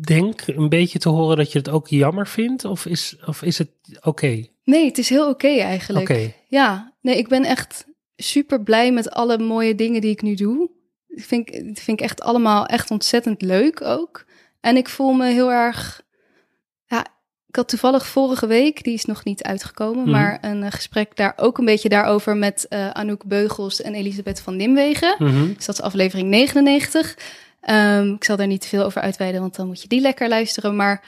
denk 0.08 0.48
een 0.48 0.70
beetje 0.70 1.00
te 1.00 1.10
horen 1.10 1.38
dat 1.38 1.52
je 1.52 1.58
het 1.58 1.70
ook 1.70 1.88
jammer 1.88 2.28
vindt, 2.28 2.66
of 2.66 2.86
is, 2.86 3.16
of 3.26 3.42
is 3.42 3.58
het 3.58 3.70
oké? 3.96 4.08
Okay? 4.08 4.52
Nee, 4.64 4.86
het 4.86 4.98
is 4.98 5.10
heel 5.10 5.30
oké 5.30 5.32
okay 5.32 5.60
eigenlijk. 5.60 6.10
Okay. 6.10 6.36
Ja, 6.48 6.94
nee, 7.02 7.18
ik 7.18 7.28
ben 7.28 7.44
echt 7.44 7.86
super 8.16 8.64
blij 8.64 8.92
met 8.92 9.10
alle 9.10 9.38
mooie 9.38 9.76
dingen 9.76 10.02
die 10.02 10.12
ik 10.12 10.22
nu 10.22 10.36
doe. 10.36 10.70
Ik 11.08 11.24
vind, 11.24 11.50
vind 11.54 11.88
ik 11.88 12.02
echt 12.02 12.22
allemaal 12.22 12.66
echt 12.66 12.92
ontzettend 12.92 13.42
leuk 13.42 13.82
ook. 13.82 14.26
En 14.60 14.78
ik 14.78 14.90
voel 14.90 15.14
me 15.14 15.26
heel 15.26 15.52
erg. 15.52 16.02
Ja, 16.86 17.06
ik 17.48 17.56
had 17.56 17.70
toevallig 17.70 18.08
vorige 18.08 18.48
week, 18.48 18.84
die 18.84 18.94
is 18.94 19.06
nog 19.06 19.24
niet 19.24 19.44
uitgekomen, 19.44 20.06
mm. 20.06 20.12
maar 20.12 20.38
een 20.42 20.62
uh, 20.62 20.72
gesprek 20.72 21.16
daar 21.16 21.34
ook 21.36 21.58
een 21.58 21.66
beetje 21.66 21.90
daarover 21.90 22.38
met 22.38 22.66
uh, 22.70 22.90
Anouk 22.90 23.26
Beugels 23.26 23.82
en 23.82 23.96
Elisabeth 23.96 24.42
van 24.42 24.56
Nimwegen. 24.56 25.16
Mm 25.18 25.28
-hmm. 25.28 25.54
Dus 25.54 25.66
dat 25.66 25.76
is 25.76 25.82
aflevering 25.82 26.30
99. 26.30 27.18
Um, 27.70 28.14
ik 28.14 28.24
zal 28.24 28.36
daar 28.36 28.48
niet 28.48 28.62
te 28.62 28.68
veel 28.68 28.84
over 28.84 29.02
uitweiden, 29.02 29.42
want 29.42 29.56
dan 29.56 29.68
moet 29.68 29.82
je 29.82 29.88
die 29.88 30.02
lekker 30.02 30.28
luisteren. 30.28 30.76
Maar 30.76 31.04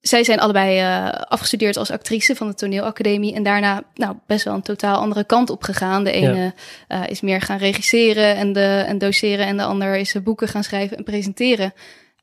zij 0.00 0.24
zijn 0.24 0.40
allebei 0.40 0.80
uh, 0.80 1.08
afgestudeerd 1.08 1.76
als 1.76 1.90
actrice 1.90 2.36
van 2.36 2.46
de 2.46 2.54
toneelacademie. 2.54 3.34
En 3.34 3.42
daarna 3.42 3.82
nou, 3.94 4.16
best 4.26 4.44
wel 4.44 4.54
een 4.54 4.62
totaal 4.62 4.96
andere 4.96 5.24
kant 5.24 5.50
op 5.50 5.62
gegaan. 5.62 6.04
De 6.04 6.12
ene 6.12 6.54
ja. 6.88 7.02
uh, 7.02 7.10
is 7.10 7.20
meer 7.20 7.40
gaan 7.40 7.58
regisseren 7.58 8.36
en, 8.36 8.52
de, 8.52 8.84
en 8.86 8.98
doseren. 8.98 9.46
En 9.46 9.56
de 9.56 9.62
ander 9.62 9.96
is 9.96 10.14
uh, 10.14 10.22
boeken 10.22 10.48
gaan 10.48 10.64
schrijven 10.64 10.96
en 10.96 11.04
presenteren. 11.04 11.72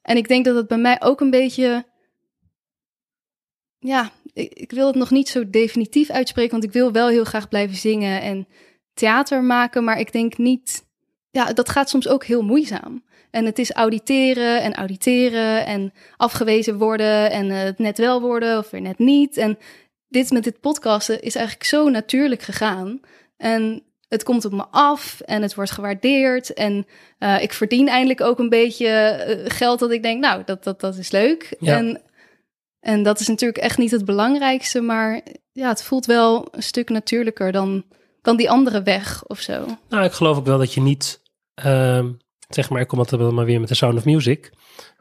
En 0.02 0.18
ik 0.18 0.28
denk 0.28 0.46
dat 0.46 0.56
het 0.56 0.68
bij 0.68 0.78
mij 0.78 1.02
ook 1.02 1.22
een 1.22 1.30
beetje... 1.30 1.86
Ja, 3.80 4.12
ik, 4.34 4.54
ik 4.54 4.72
wil 4.72 4.88
het 4.88 4.96
nog 4.96 5.12
niet 5.12 5.30
zo 5.30 5.50
definitief 5.50 6.10
uitspreken. 6.10 6.52
Want 6.52 6.64
ik 6.64 6.72
wil 6.72 6.92
wel 6.92 7.08
heel 7.08 7.24
graag 7.24 7.48
blijven 7.48 7.78
zingen 7.78 8.22
en 8.22 8.48
theater 8.94 9.44
maken. 9.44 9.84
Maar 9.84 10.00
ik 10.00 10.12
denk 10.12 10.38
niet... 10.38 10.86
Ja, 11.30 11.54
dat 11.54 11.70
gaat 11.70 11.90
soms 11.90 12.08
ook 12.08 12.26
heel 12.26 12.42
moeizaam. 12.42 13.04
En 13.32 13.46
het 13.46 13.60
is 13.60 13.72
auditeren 13.72 14.62
en 14.62 14.76
auditeren 14.76 15.66
en 15.66 15.94
afgewezen 16.18 16.78
worden 16.78 17.32
en 17.32 17.46
uh, 17.50 17.58
het 17.60 17.80
net 17.80 17.98
wel 17.98 18.22
worden 18.22 18.58
of 18.58 18.70
weer 18.70 18.82
net 18.82 19.00
niet. 19.00 19.38
En 19.38 19.58
dit 20.08 20.32
met 20.32 20.44
dit 20.44 20.60
podcasten 20.60 21.22
is 21.22 21.36
eigenlijk 21.36 21.66
zo 21.66 21.90
natuurlijk 21.90 22.42
gegaan. 22.42 23.00
En 23.38 23.84
het 24.08 24.24
komt 24.24 24.46
op 24.46 24.52
me 24.52 24.66
af 24.72 25.20
en 25.20 25.42
het 25.42 25.56
wordt 25.56 25.72
gewaardeerd. 25.72 26.54
En 26.54 26.86
uh, 27.20 27.42
ik 27.42 27.54
verdien 27.54 27.88
eindelijk 27.88 28.22
ook 28.22 28.40
een 28.40 28.50
beetje 28.50 29.26
uh, 29.28 29.50
geld 29.50 29.80
dat 29.80 29.92
ik 29.92 30.04
denk, 30.04 30.22
nou, 30.22 30.42
dat, 30.46 30.64
dat, 30.64 30.80
dat 30.80 30.98
is 30.98 31.12
leuk. 31.12 31.56
Ja. 31.60 31.78
En, 31.78 32.02
en 32.80 33.04
dat 33.04 33.20
is 33.20 33.28
natuurlijk 33.28 33.60
echt 33.60 33.78
niet 33.78 33.92
het 33.92 34.06
belangrijkste, 34.06 34.82
maar 34.82 35.22
ja, 35.52 35.70
het 35.70 35.84
voelt 35.84 36.06
wel 36.06 36.48
een 36.52 36.64
stuk 36.64 36.90
natuurlijker 36.90 37.52
dan, 37.52 37.86
dan 38.22 38.38
die 38.38 38.50
andere 38.50 38.84
weg 38.84 39.26
of 39.26 39.40
zo. 39.40 39.66
Nou, 39.90 40.04
ik 40.04 40.12
geloof 40.12 40.38
ook 40.38 40.46
wel 40.46 40.58
dat 40.58 40.74
je 40.74 40.82
niet... 40.82 41.22
Uh 41.66 42.06
zeg 42.48 42.70
maar, 42.70 42.82
ik 42.82 42.88
kom 42.88 43.00
altijd 43.00 43.22
wel 43.22 43.32
maar 43.34 43.46
weer 43.46 43.60
met 43.60 43.70
de 43.70 43.76
Sound 43.76 43.98
of 43.98 44.06
Music. 44.06 44.52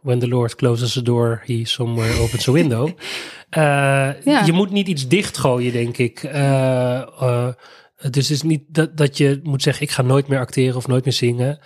When 0.03 0.19
the 0.19 0.29
Lord 0.29 0.55
closes 0.55 0.99
a 0.99 1.01
door, 1.01 1.43
he 1.45 1.61
somewhere 1.65 2.21
opens 2.21 2.49
a 2.49 2.53
window. 2.53 2.87
Uh, 2.89 2.95
Ja. 4.25 4.45
Je 4.45 4.53
moet 4.53 4.71
niet 4.71 4.89
iets 4.89 5.09
dichtgooien, 5.09 5.73
denk 5.73 5.97
ik. 5.97 6.23
Uh, 6.23 6.33
uh, 7.23 7.49
dus 7.97 8.29
het 8.29 8.31
is 8.31 8.43
niet 8.43 8.63
dat, 8.69 8.97
dat 8.97 9.19
je 9.19 9.41
moet 9.43 9.63
zeggen, 9.63 9.83
ik 9.83 9.91
ga 9.91 10.03
nooit 10.03 10.27
meer 10.29 10.39
acteren 10.39 10.77
of 10.77 10.87
nooit 10.87 11.05
meer 11.05 11.15
zingen. 11.15 11.59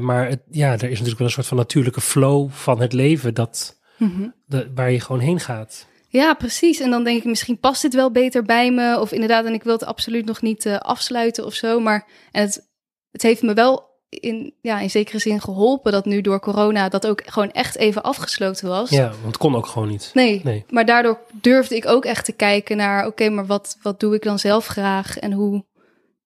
Maar 0.00 0.28
het, 0.28 0.42
ja, 0.50 0.72
er 0.72 0.82
is 0.84 0.90
natuurlijk 0.90 1.18
wel 1.18 1.26
een 1.26 1.32
soort 1.32 1.46
van 1.46 1.56
natuurlijke 1.56 2.00
flow 2.00 2.50
van 2.50 2.80
het 2.80 2.92
leven 2.92 3.34
dat, 3.34 3.82
Mhm. 3.98 4.28
de, 4.46 4.70
waar 4.74 4.90
je 4.90 5.00
gewoon 5.00 5.20
heen 5.20 5.40
gaat. 5.40 5.86
Ja, 6.08 6.34
precies. 6.34 6.80
En 6.80 6.90
dan 6.90 7.04
denk 7.04 7.18
ik, 7.18 7.24
misschien 7.24 7.58
past 7.58 7.82
dit 7.82 7.94
wel 7.94 8.10
beter 8.10 8.42
bij 8.42 8.72
me. 8.72 9.00
Of 9.00 9.12
inderdaad, 9.12 9.44
en 9.44 9.52
ik 9.54 9.62
wil 9.62 9.72
het 9.72 9.84
absoluut 9.84 10.24
nog 10.24 10.42
niet 10.42 10.66
eh, 10.66 10.76
afsluiten 10.78 11.44
of 11.44 11.54
zo. 11.54 11.80
Maar 11.80 12.08
en 12.32 12.42
het, 12.42 12.70
het 13.10 13.22
heeft 13.22 13.42
me 13.42 13.54
wel 13.54 13.92
in, 14.20 14.54
ja, 14.60 14.80
in 14.80 14.90
zekere 14.90 15.18
zin 15.18 15.40
geholpen 15.40 15.92
dat 15.92 16.04
nu 16.04 16.20
door 16.20 16.40
corona 16.40 16.88
dat 16.88 17.06
ook 17.06 17.22
gewoon 17.26 17.50
echt 17.50 17.76
even 17.76 18.02
afgesloten 18.02 18.68
was. 18.68 18.90
Ja, 18.90 19.08
want 19.08 19.24
het 19.24 19.36
kon 19.36 19.56
ook 19.56 19.66
gewoon 19.66 19.88
niet. 19.88 20.10
Nee, 20.14 20.40
Nee. 20.44 20.64
maar 20.68 20.84
daardoor 20.84 21.18
durfde 21.32 21.76
ik 21.76 21.86
ook 21.86 22.04
echt 22.04 22.24
te 22.24 22.32
kijken 22.32 22.76
naar, 22.76 23.06
oké, 23.06 23.28
maar 23.28 23.46
wat, 23.46 23.76
wat 23.82 24.00
doe 24.00 24.14
ik 24.14 24.22
dan 24.22 24.38
zelf 24.38 24.66
graag 24.66 25.18
en 25.18 25.32
hoe, 25.32 25.64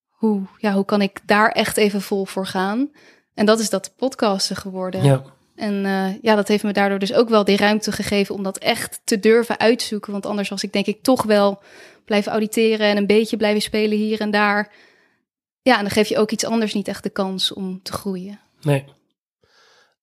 hoe, 0.09 0.43
ja, 0.59 0.73
hoe 0.73 0.85
kan 0.85 1.03
ik 1.03 1.21
daar 1.27 1.51
echt 1.51 1.77
even 1.77 2.03
vol 2.03 2.25
voor 2.25 2.47
gaan? 2.47 2.91
En 3.35 3.47
dat 3.47 3.59
is 3.59 3.71
dat 3.71 3.93
podcasten 3.97 4.57
geworden. 4.57 5.05
Ja, 5.05 5.23
En 5.55 5.85
eh, 5.85 6.23
ja, 6.23 6.35
dat 6.35 6.49
heeft 6.49 6.65
me 6.65 6.73
daardoor 6.73 6.99
dus 6.99 7.13
ook 7.15 7.29
wel 7.29 7.45
die 7.45 7.57
ruimte 7.57 7.93
gegeven 7.93 8.35
om 8.35 8.43
dat 8.43 8.59
echt 8.59 9.01
te 9.05 9.21
durven 9.21 9.59
uitzoeken. 9.59 10.13
Want 10.13 10.27
anders 10.27 10.49
was 10.49 10.63
ik 10.63 10.73
denk 10.73 10.87
ik 10.87 11.03
toch 11.03 11.23
wel 11.23 11.63
blijven 12.05 12.33
auditeren 12.33 12.87
en 12.87 12.97
een 12.97 13.07
beetje 13.07 13.37
blijven 13.37 13.63
spelen 13.63 13.99
hier 13.99 14.21
en 14.21 14.31
daar. 14.31 14.73
Ja, 15.69 15.77
en 15.77 15.83
dan 15.83 15.91
geef 15.91 16.09
je 16.09 16.19
ook 16.19 16.31
iets 16.31 16.45
anders 16.45 16.75
niet 16.75 16.89
echt 16.89 17.03
de 17.03 17.11
kans 17.11 17.53
om 17.53 17.83
te 17.83 17.93
groeien. 17.93 18.41
nee. 18.63 18.85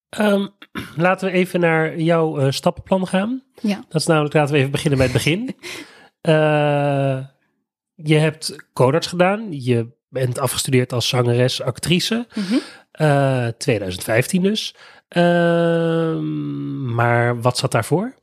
Ehm, 0.09 0.47
laten 0.95 1.27
we 1.27 1.33
even 1.33 1.59
naar 1.59 1.99
jouw 1.99 2.39
eh, 2.39 2.51
stappenplan 2.51 3.07
gaan. 3.07 3.43
Ja. 3.61 3.83
Dat 3.89 4.01
is 4.01 4.07
namelijk, 4.07 4.33
laten 4.33 4.53
we 4.53 4.59
even 4.59 4.71
beginnen 4.71 4.97
bij 4.97 5.07
het 5.07 5.15
begin. 5.15 5.49
Eh, 6.21 7.25
je 7.95 8.15
hebt 8.15 8.55
codarts 8.73 9.07
gedaan. 9.07 9.47
Je 9.51 9.87
bent 10.09 10.39
afgestudeerd 10.39 10.93
als 10.93 11.07
zangeres, 11.07 11.61
actrice. 11.61 12.27
Mhm. 12.33 12.55
Eh, 12.91 13.47
2015 13.47 14.41
dus. 14.41 14.75
Ehm, 15.07 16.93
maar 16.93 17.41
wat 17.41 17.57
zat 17.57 17.71
daarvoor? 17.71 18.15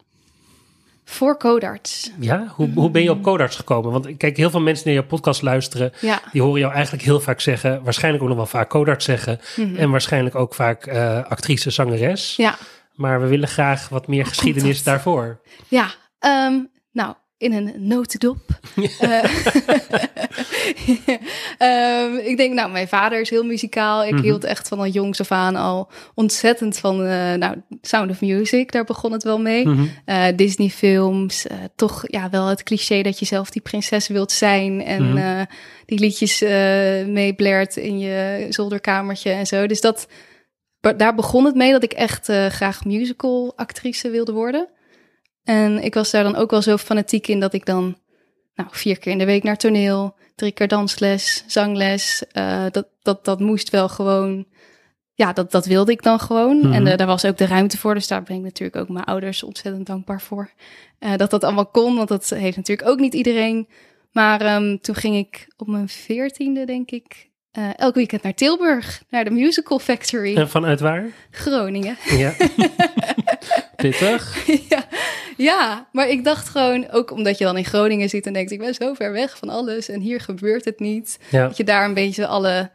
Voor 1.13 1.37
codarts. 1.39 2.11
Ja, 2.21 2.47
hoe, 2.57 2.71
hoe 2.75 2.91
ben 2.91 3.03
je 3.03 3.11
op 3.11 3.23
codarts 3.23 3.57
gekomen? 3.57 3.93
Want 3.93 4.17
kijk, 4.17 4.37
heel 4.37 4.51
veel 4.51 4.61
mensen 4.61 4.85
die 4.85 4.95
je 4.95 5.05
podcast 5.05 5.43
luisteren, 5.43 5.93
Ja. 6.01 6.21
die 6.33 6.43
horen 6.43 6.61
jou 6.61 6.73
eigenlijk 6.73 7.05
heel 7.05 7.21
vaak 7.21 7.41
zeggen, 7.41 7.83
waarschijnlijk 7.85 8.23
ook 8.23 8.29
nog 8.29 8.39
wel 8.39 8.47
vaak 8.47 8.69
codarts 8.69 9.05
zeggen. 9.05 9.41
Mhm. 9.57 9.77
En 9.77 9.91
waarschijnlijk 9.91 10.35
ook 10.35 10.55
vaak 10.55 10.87
eh, 10.87 11.25
actrice, 11.25 11.71
zangeres. 11.71 12.37
Ja. 12.37 12.57
Maar 12.95 13.21
we 13.21 13.27
willen 13.27 13.49
graag 13.49 13.89
wat 13.89 14.07
meer 14.07 14.27
geschiedenis 14.27 14.83
daarvoor. 14.83 15.41
Ja, 15.69 15.87
ehm, 16.19 16.59
nou, 16.93 17.15
in 17.43 17.53
een 17.53 17.73
notendop. 17.77 18.41
Eh, 19.01 19.25
ehm, 21.59 22.17
ik 22.17 22.37
denk, 22.37 22.55
nou, 22.55 22.71
mijn 22.71 22.89
vader 22.89 23.21
is 23.21 23.31
heel 23.31 23.45
muzikaal. 23.45 24.05
Ik 24.05 24.13
Mhm. 24.13 24.23
hield 24.23 24.45
echt 24.45 24.69
van 24.69 24.79
al 24.79 24.87
jongs 24.87 25.21
af 25.21 25.31
aan 25.33 25.57
al 25.57 25.91
ontzettend 26.15 26.79
van, 26.79 27.05
eh, 27.05 27.35
nou, 27.35 27.57
Sound 27.81 28.11
of 28.11 28.21
Music. 28.21 28.73
Daar 28.73 28.85
begon 28.85 29.13
het 29.13 29.23
wel 29.23 29.39
mee. 29.41 29.69
Eh, 30.05 30.25
Disney-films, 30.37 31.47
eh, 31.47 31.57
toch 31.77 32.03
ja, 32.07 32.31
wel 32.31 32.47
het 32.47 32.63
cliché 32.63 33.03
dat 33.03 33.19
je 33.19 33.25
zelf 33.25 33.51
die 33.51 33.63
prinses 33.63 34.09
wilt 34.09 34.33
zijn. 34.33 34.83
En 34.85 35.13
Mhm. 35.13 35.45
die 35.87 35.99
liedjes 35.99 36.41
meeblert 37.07 37.77
in 37.77 37.99
je 37.99 38.47
zolderkamertje 38.49 39.31
en 39.31 39.47
zo. 39.47 39.67
Dus 39.67 39.81
dat, 39.81 40.07
daar 40.97 41.15
begon 41.15 41.45
het 41.45 41.55
mee 41.55 41.73
dat 41.73 41.83
ik 41.83 41.93
echt 41.93 42.27
graag 42.49 42.85
musical-actrice 42.85 44.11
wilde 44.11 44.33
worden. 44.33 44.69
En 45.45 45.83
ik 45.83 45.95
was 45.95 46.11
daar 46.11 46.23
dan 46.23 46.37
ook 46.37 46.51
wel 46.51 46.63
zo 46.63 46.77
fanatiek 46.77 47.27
in 47.29 47.41
dat 47.41 47.53
ik 47.53 47.67
dan 47.67 47.97
nou, 48.55 48.69
vier 48.73 48.99
keer 48.99 49.13
in 49.13 49.19
de 49.19 49.25
week 49.25 49.43
naar 49.43 49.57
toneel, 49.57 50.15
drie 50.35 50.53
keer 50.53 50.69
dansles, 50.69 51.45
zangles. 51.47 52.25
eh, 52.33 52.65
dat, 52.71 52.87
dat, 53.03 53.25
dat 53.25 53.41
moest 53.41 53.71
wel 53.71 53.89
gewoon. 53.89 54.47
Ja, 55.15 55.33
dat, 55.33 55.51
dat 55.51 55.67
wilde 55.67 55.93
ik 55.93 56.03
dan 56.03 56.19
gewoon. 56.21 56.57
Mhm. 56.57 56.73
En 56.73 56.87
eh, 56.87 56.97
daar 56.97 57.07
was 57.07 57.25
ook 57.25 57.37
de 57.37 57.47
ruimte 57.47 57.79
voor. 57.79 57.95
Dus 57.95 58.09
daar 58.09 58.23
ben 58.23 58.37
ik 58.37 58.43
natuurlijk 58.43 58.77
ook 58.77 58.89
mijn 58.89 59.05
ouders 59.05 59.43
ontzettend 59.43 59.87
dankbaar 59.87 60.21
voor. 60.21 60.51
Eh, 60.99 61.17
dat 61.17 61.31
dat 61.31 61.45
allemaal 61.45 61.67
kon, 61.67 61.97
want 61.97 62.09
dat 62.09 62.29
heeft 62.29 62.57
natuurlijk 62.57 62.89
ook 62.89 62.99
niet 62.99 63.15
iedereen. 63.15 63.69
Maar 64.13 64.41
ehm, 64.41 64.77
toen 64.77 64.95
ging 64.95 65.17
ik 65.17 65.49
op 65.57 65.67
mijn 65.67 65.89
veertiende, 65.89 66.65
denk 66.65 66.91
ik, 66.91 67.31
eh, 67.53 67.69
elk 67.77 67.95
weekend 67.95 68.23
naar 68.23 68.35
Tilburg, 68.35 69.03
naar 69.11 69.25
de 69.25 69.31
Musical 69.31 69.79
Factory, 69.79 70.37
En 70.37 70.49
vanuit 70.49 70.81
waar? 70.81 71.07
Groningen. 71.31 71.97
Ja. 72.17 72.33
Pittig. 73.77 74.47
ja, 74.69 74.85
ja, 75.37 75.89
maar 75.93 76.09
ik 76.09 76.25
dacht 76.25 76.49
gewoon, 76.49 76.91
ook 76.91 77.11
omdat 77.11 77.39
je 77.39 77.45
dan 77.45 77.57
in 77.57 77.65
Groningen 77.65 78.09
zit 78.09 78.27
en 78.27 78.33
denkt, 78.33 78.51
ik 78.51 78.59
ben 78.59 78.75
zo 78.75 78.95
ver 78.95 79.13
weg 79.13 79.39
van 79.39 79.49
alles 79.49 79.89
en 79.89 80.01
hier 80.01 80.21
gebeurt 80.21 80.65
het 80.65 80.81
niet. 80.81 81.19
Ja. 81.31 81.47
Dat 81.47 81.57
je 81.57 81.65
daar 81.65 81.85
een 81.85 81.95
beetje 81.95 82.27
alle 82.27 82.71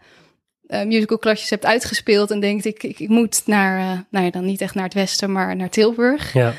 eh 0.67 0.84
musicalklasjes 0.86 1.50
hebt 1.50 1.65
uitgespeeld 1.65 2.31
en 2.31 2.39
denkt, 2.39 2.65
ik, 2.65 2.84
ik, 2.84 3.00
ik 3.00 3.10
moet 3.10 3.41
naar, 3.46 3.79
eh, 3.79 4.00
nou 4.10 4.25
ja, 4.25 4.31
dan 4.31 4.46
niet 4.46 4.62
echt 4.62 4.75
naar 4.75 4.84
het 4.84 4.93
westen, 4.93 5.31
maar 5.31 5.55
naar 5.55 5.69
Tilburg. 5.69 6.34
ja. 6.34 6.53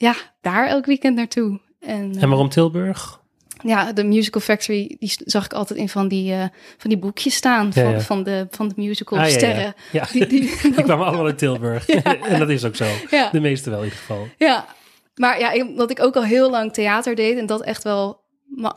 Ja, 0.00 0.14
daar 0.40 0.66
elk 0.66 0.86
weekend 0.86 1.16
naartoe. 1.16 1.60
En, 1.80 2.14
En 2.20 2.28
waarom 2.28 2.48
Tilburg? 2.48 3.20
Ja, 3.62 3.92
de 3.92 4.04
Musical 4.04 4.40
Factory, 4.40 4.96
die 4.98 5.12
zag 5.24 5.44
ik 5.44 5.52
altijd 5.52 5.78
in 5.78 5.88
van 5.88 6.08
die, 6.08 6.32
eh, 6.32 6.44
van 6.78 6.90
die 6.90 6.98
boekjes 6.98 7.34
staan 7.34 7.72
van, 7.72 7.90
ja. 7.90 8.00
van, 8.00 8.22
de, 8.22 8.46
van 8.50 8.68
de 8.68 8.74
musical 8.76 9.18
Ah, 9.18 9.26
sterren. 9.26 9.74
Ja. 9.92 10.06
Die, 10.12 10.26
die, 10.26 10.40
Die 10.74 10.82
kwamen 10.82 11.06
allemaal 11.06 11.26
uit 11.26 11.38
Tilburg. 11.38 11.88
en 12.30 12.38
dat 12.38 12.48
is 12.48 12.64
ook 12.64 12.76
zo. 12.76 12.86
De 13.32 13.40
meeste 13.40 13.70
wel 13.70 13.78
in 13.78 13.84
ieder 13.84 13.98
geval. 13.98 14.28
Ja, 14.38 14.66
maar 15.14 15.38
ja, 15.40 15.66
omdat 15.66 15.90
ik 15.90 16.00
ook 16.00 16.16
al 16.16 16.24
heel 16.24 16.50
lang 16.50 16.72
theater 16.72 17.14
deed 17.14 17.38
en 17.38 17.46
dat 17.46 17.62
echt 17.62 17.82
wel 17.84 18.20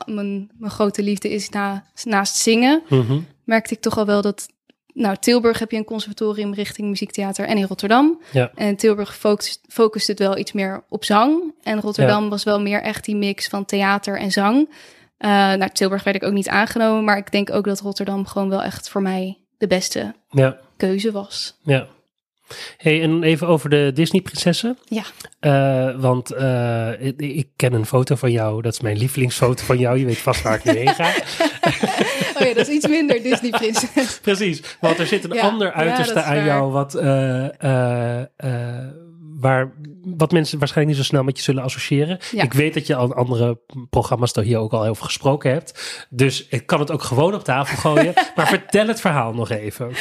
mijn, 0.06 0.50
mijn 0.58 0.70
grote 0.72 1.02
liefde 1.02 1.30
is 1.30 1.48
na, 1.48 1.84
naast 2.04 2.36
zingen, 2.36 2.82
Mhm. 2.88 3.18
merkte 3.44 3.74
ik 3.74 3.80
toch 3.80 3.98
al 3.98 4.06
wel 4.06 4.22
dat. 4.22 4.48
Nou, 4.94 5.16
Tilburg 5.20 5.58
heb 5.58 5.70
je 5.70 5.76
een 5.76 5.84
conservatorium 5.84 6.54
richting 6.54 6.88
muziektheater 6.88 7.46
en 7.46 7.56
in 7.56 7.64
Rotterdam. 7.64 8.20
Ja. 8.32 8.50
En 8.54 8.76
Tilburg 8.76 9.16
focust, 9.16 9.60
focust 9.68 10.06
het 10.06 10.18
wel 10.18 10.36
iets 10.38 10.52
meer 10.52 10.84
op 10.88 11.04
zang. 11.04 11.54
En 11.62 11.80
Rotterdam 11.80 12.28
was 12.28 12.44
wel 12.44 12.60
meer 12.60 12.82
echt 12.82 13.04
die 13.04 13.16
mix 13.16 13.48
van 13.48 13.64
theater 13.64 14.18
en 14.18 14.30
zang. 14.30 14.68
Naar 15.18 15.72
Tilburg 15.72 16.02
werd 16.04 16.16
ik 16.16 16.24
ook 16.24 16.32
niet 16.32 16.48
aangenomen, 16.48 17.04
maar 17.04 17.16
ik 17.16 17.32
denk 17.32 17.50
ook 17.50 17.64
dat 17.64 17.80
Rotterdam 17.80 18.26
gewoon 18.26 18.48
wel 18.48 18.62
echt 18.62 18.88
voor 18.88 19.02
mij 19.02 19.38
de 19.58 19.66
beste 19.66 20.14
Ja, 20.30 20.58
keuze 20.76 21.12
was. 21.12 21.56
ja. 21.62 21.86
Hey, 22.76 23.02
en 23.02 23.22
even 23.22 23.46
over 23.48 23.70
de 23.70 23.90
Disney-prinsessen. 23.94 24.78
Ja. 24.84 25.02
Eh, 25.40 26.00
want 26.00 26.30
eh, 26.30 26.90
ik, 27.06 27.20
ik 27.20 27.48
ken 27.56 27.72
een 27.72 27.86
foto 27.86 28.14
van 28.14 28.30
jou. 28.30 28.62
Dat 28.62 28.72
is 28.72 28.80
mijn 28.80 28.96
lievelingsfoto 28.98 29.64
van 29.64 29.78
jou. 29.78 29.98
Je 29.98 30.04
weet 30.04 30.18
vast 30.18 30.42
waar 30.42 30.54
ik 30.54 30.64
nu 30.64 30.72
heen 30.72 30.94
ga. 30.94 31.10
Dat 32.56 32.68
is 32.68 32.74
iets 32.74 32.88
minder 32.88 33.22
Disney-prinses. 33.22 34.18
Precies, 34.22 34.62
want 34.80 34.98
er 34.98 35.06
zit 35.06 35.24
een 35.24 35.32
Ja, 35.32 35.42
ander 35.42 35.72
uiterste 35.72 36.22
aan 36.22 36.44
jou 36.44 36.72
wat, 36.72 36.94
eh, 36.94 37.62
eh, 37.62 38.20
eh, 38.36 38.88
waar, 39.38 39.72
wat 40.04 40.32
mensen 40.32 40.58
waarschijnlijk 40.58 40.96
niet 40.96 41.06
zo 41.06 41.12
snel 41.12 41.24
met 41.24 41.36
je 41.36 41.42
zullen 41.42 41.62
associëren. 41.62 42.18
Ja. 42.30 42.42
Ik 42.42 42.52
weet 42.52 42.74
dat 42.74 42.86
je 42.86 42.94
al 42.94 43.14
andere 43.14 43.60
programma's 43.90 44.32
daar 44.32 44.44
hier 44.44 44.58
ook 44.58 44.72
al 44.72 44.86
over 44.86 45.04
gesproken 45.04 45.50
hebt. 45.50 46.06
Dus 46.10 46.46
ik 46.48 46.66
kan 46.66 46.80
het 46.80 46.90
ook 46.90 47.02
gewoon 47.02 47.34
op 47.34 47.44
tafel 47.44 47.76
gooien. 47.76 48.12
maar 48.36 48.46
vertel 48.46 48.86
het 48.86 49.00
verhaal 49.00 49.34
nog 49.34 49.50
even. 49.50 49.92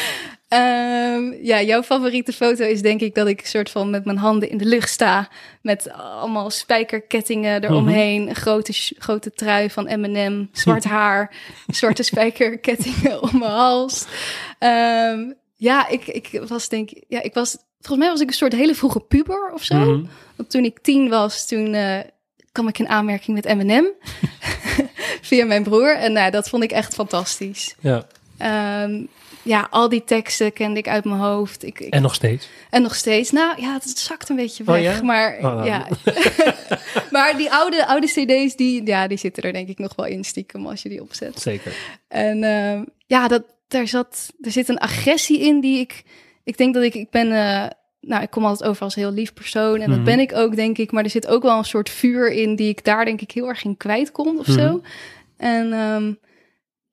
Ehm, 0.52 1.34
ja, 1.42 1.62
jouw 1.62 1.84
favoriete 1.84 2.34
foto 2.34 2.64
is 2.64 2.82
denk 2.82 3.02
ik 3.02 3.16
dat 3.16 3.28
ik 3.28 3.46
soort 3.46 3.70
van 3.70 3.90
met 3.90 4.06
mijn 4.06 4.18
handen 4.18 4.50
in 4.50 4.58
de 4.58 4.66
lucht 4.66 4.90
sta. 4.90 5.30
Met 5.62 5.92
allemaal 5.92 6.50
spijkerkettingen 6.50 7.64
eromheen. 7.64 8.30
Een 8.30 8.36
grote, 8.36 8.74
grote 8.98 9.32
trui 9.32 9.70
van 9.70 9.84
M&M. 10.00 10.48
Zwart 10.52 10.84
haar. 10.98 11.36
zwarte 11.68 12.04
spijkerkettingen 12.04 13.22
om 13.22 13.40
mijn 13.40 13.52
hals. 13.52 14.06
Ehm, 14.60 15.32
ja, 15.56 15.88
ik, 15.88 16.08
ik 16.08 16.42
was 16.48 16.70
denk 16.70 16.92
ik... 16.92 17.04
Ja, 17.08 17.22
ik 17.22 17.34
was... 17.34 17.58
Volgens 17.80 18.00
mij 18.00 18.10
was 18.10 18.22
ik 18.22 18.28
een 18.28 18.34
soort 18.34 18.54
hele 18.56 18.76
vroege 18.76 19.00
puber 19.00 19.52
of 19.54 19.64
zo. 19.64 19.76
Mhm. 19.76 20.06
Want 20.36 20.50
toen 20.50 20.64
ik 20.64 20.80
tien 20.80 21.10
was, 21.10 21.48
toen 21.48 21.74
eh, 21.74 22.00
kwam 22.52 22.68
ik 22.68 22.80
in 22.80 22.90
aanmerking 22.90 23.42
met 23.44 23.56
M&M. 23.56 23.86
Via 25.30 25.46
mijn 25.46 25.64
broer. 25.64 25.96
En 25.96 26.14
nou, 26.14 26.32
dat 26.32 26.50
vond 26.50 26.64
ik 26.64 26.72
echt 26.72 26.94
fantastisch. 26.94 27.76
Ja, 27.80 28.08
Ehm, 28.42 29.04
ja, 29.44 29.68
al 29.70 29.90
die 29.90 30.04
teksten 30.04 30.54
kende 30.54 30.80
ik 30.80 30.88
uit 30.88 31.04
mijn 31.06 31.20
hoofd. 31.20 31.64
Ik, 31.64 31.80
ik- 31.80 31.94
en 31.94 32.02
nog 32.02 32.14
steeds. 32.16 32.48
en 32.70 32.82
nog 32.82 32.96
steeds. 32.96 33.32
Nou 33.32 33.62
ja, 33.62 33.74
het 33.74 33.98
zakt 34.00 34.30
een 34.30 34.36
beetje 34.36 34.64
Oh, 34.64 34.70
weg. 34.74 34.82
ja? 34.84 35.02
Maar 35.04 35.36
Oh, 35.38 35.42
nou. 35.42 35.66
ja. 35.66 35.88
maar 37.12 37.38
die 37.38 37.52
oude, 37.52 37.86
oude 37.88 38.08
CD's, 38.08 38.56
die, 38.56 38.86
ja, 38.86 39.08
die 39.08 39.18
zitten 39.18 39.44
er 39.44 39.54
denk 39.54 39.68
ik 39.68 39.78
nog 39.80 39.96
wel 39.96 40.06
in 40.06 40.24
stiekem 40.24 40.68
als 40.68 40.82
je 40.82 40.90
die 40.90 41.02
opzet. 41.02 41.40
Zeker. 41.42 41.74
En 42.08 42.44
ehm, 42.44 42.84
ja, 43.08 43.28
dat, 43.28 43.44
daar 43.68 43.88
zat, 43.88 44.34
er 44.42 44.52
zit 44.52 44.70
een 44.70 44.80
agressie 44.80 45.40
in 45.40 45.60
die 45.60 45.80
ik. 45.80 46.04
Ik 46.44 46.58
denk 46.58 46.74
dat 46.74 46.84
ik, 46.84 46.94
ik 46.96 47.10
ben. 47.10 47.32
eh, 47.32 47.68
nou, 48.02 48.24
ik 48.24 48.30
kom 48.30 48.46
altijd 48.46 48.70
over 48.70 48.84
als 48.84 48.96
heel 48.96 49.12
lief 49.12 49.34
persoon. 49.34 49.80
En 49.82 49.88
Mhm. 49.90 49.90
dat 49.90 50.04
ben 50.04 50.20
ik 50.20 50.34
ook, 50.34 50.56
denk 50.56 50.78
ik. 50.78 50.92
Maar 50.92 51.04
er 51.04 51.10
zit 51.10 51.28
ook 51.28 51.44
wel 51.44 51.58
een 51.58 51.64
soort 51.66 51.90
vuur 51.90 52.32
in 52.32 52.56
die 52.56 52.70
ik 52.70 52.84
daar, 52.84 53.06
denk 53.06 53.22
ik, 53.22 53.32
heel 53.32 53.48
erg 53.48 53.64
in 53.64 53.78
kwijt 53.78 54.12
kon 54.12 54.40
of 54.40 54.46
zo. 54.46 54.68
Mhm. 54.72 54.78
En 55.38 55.74
ehm, 55.74 56.14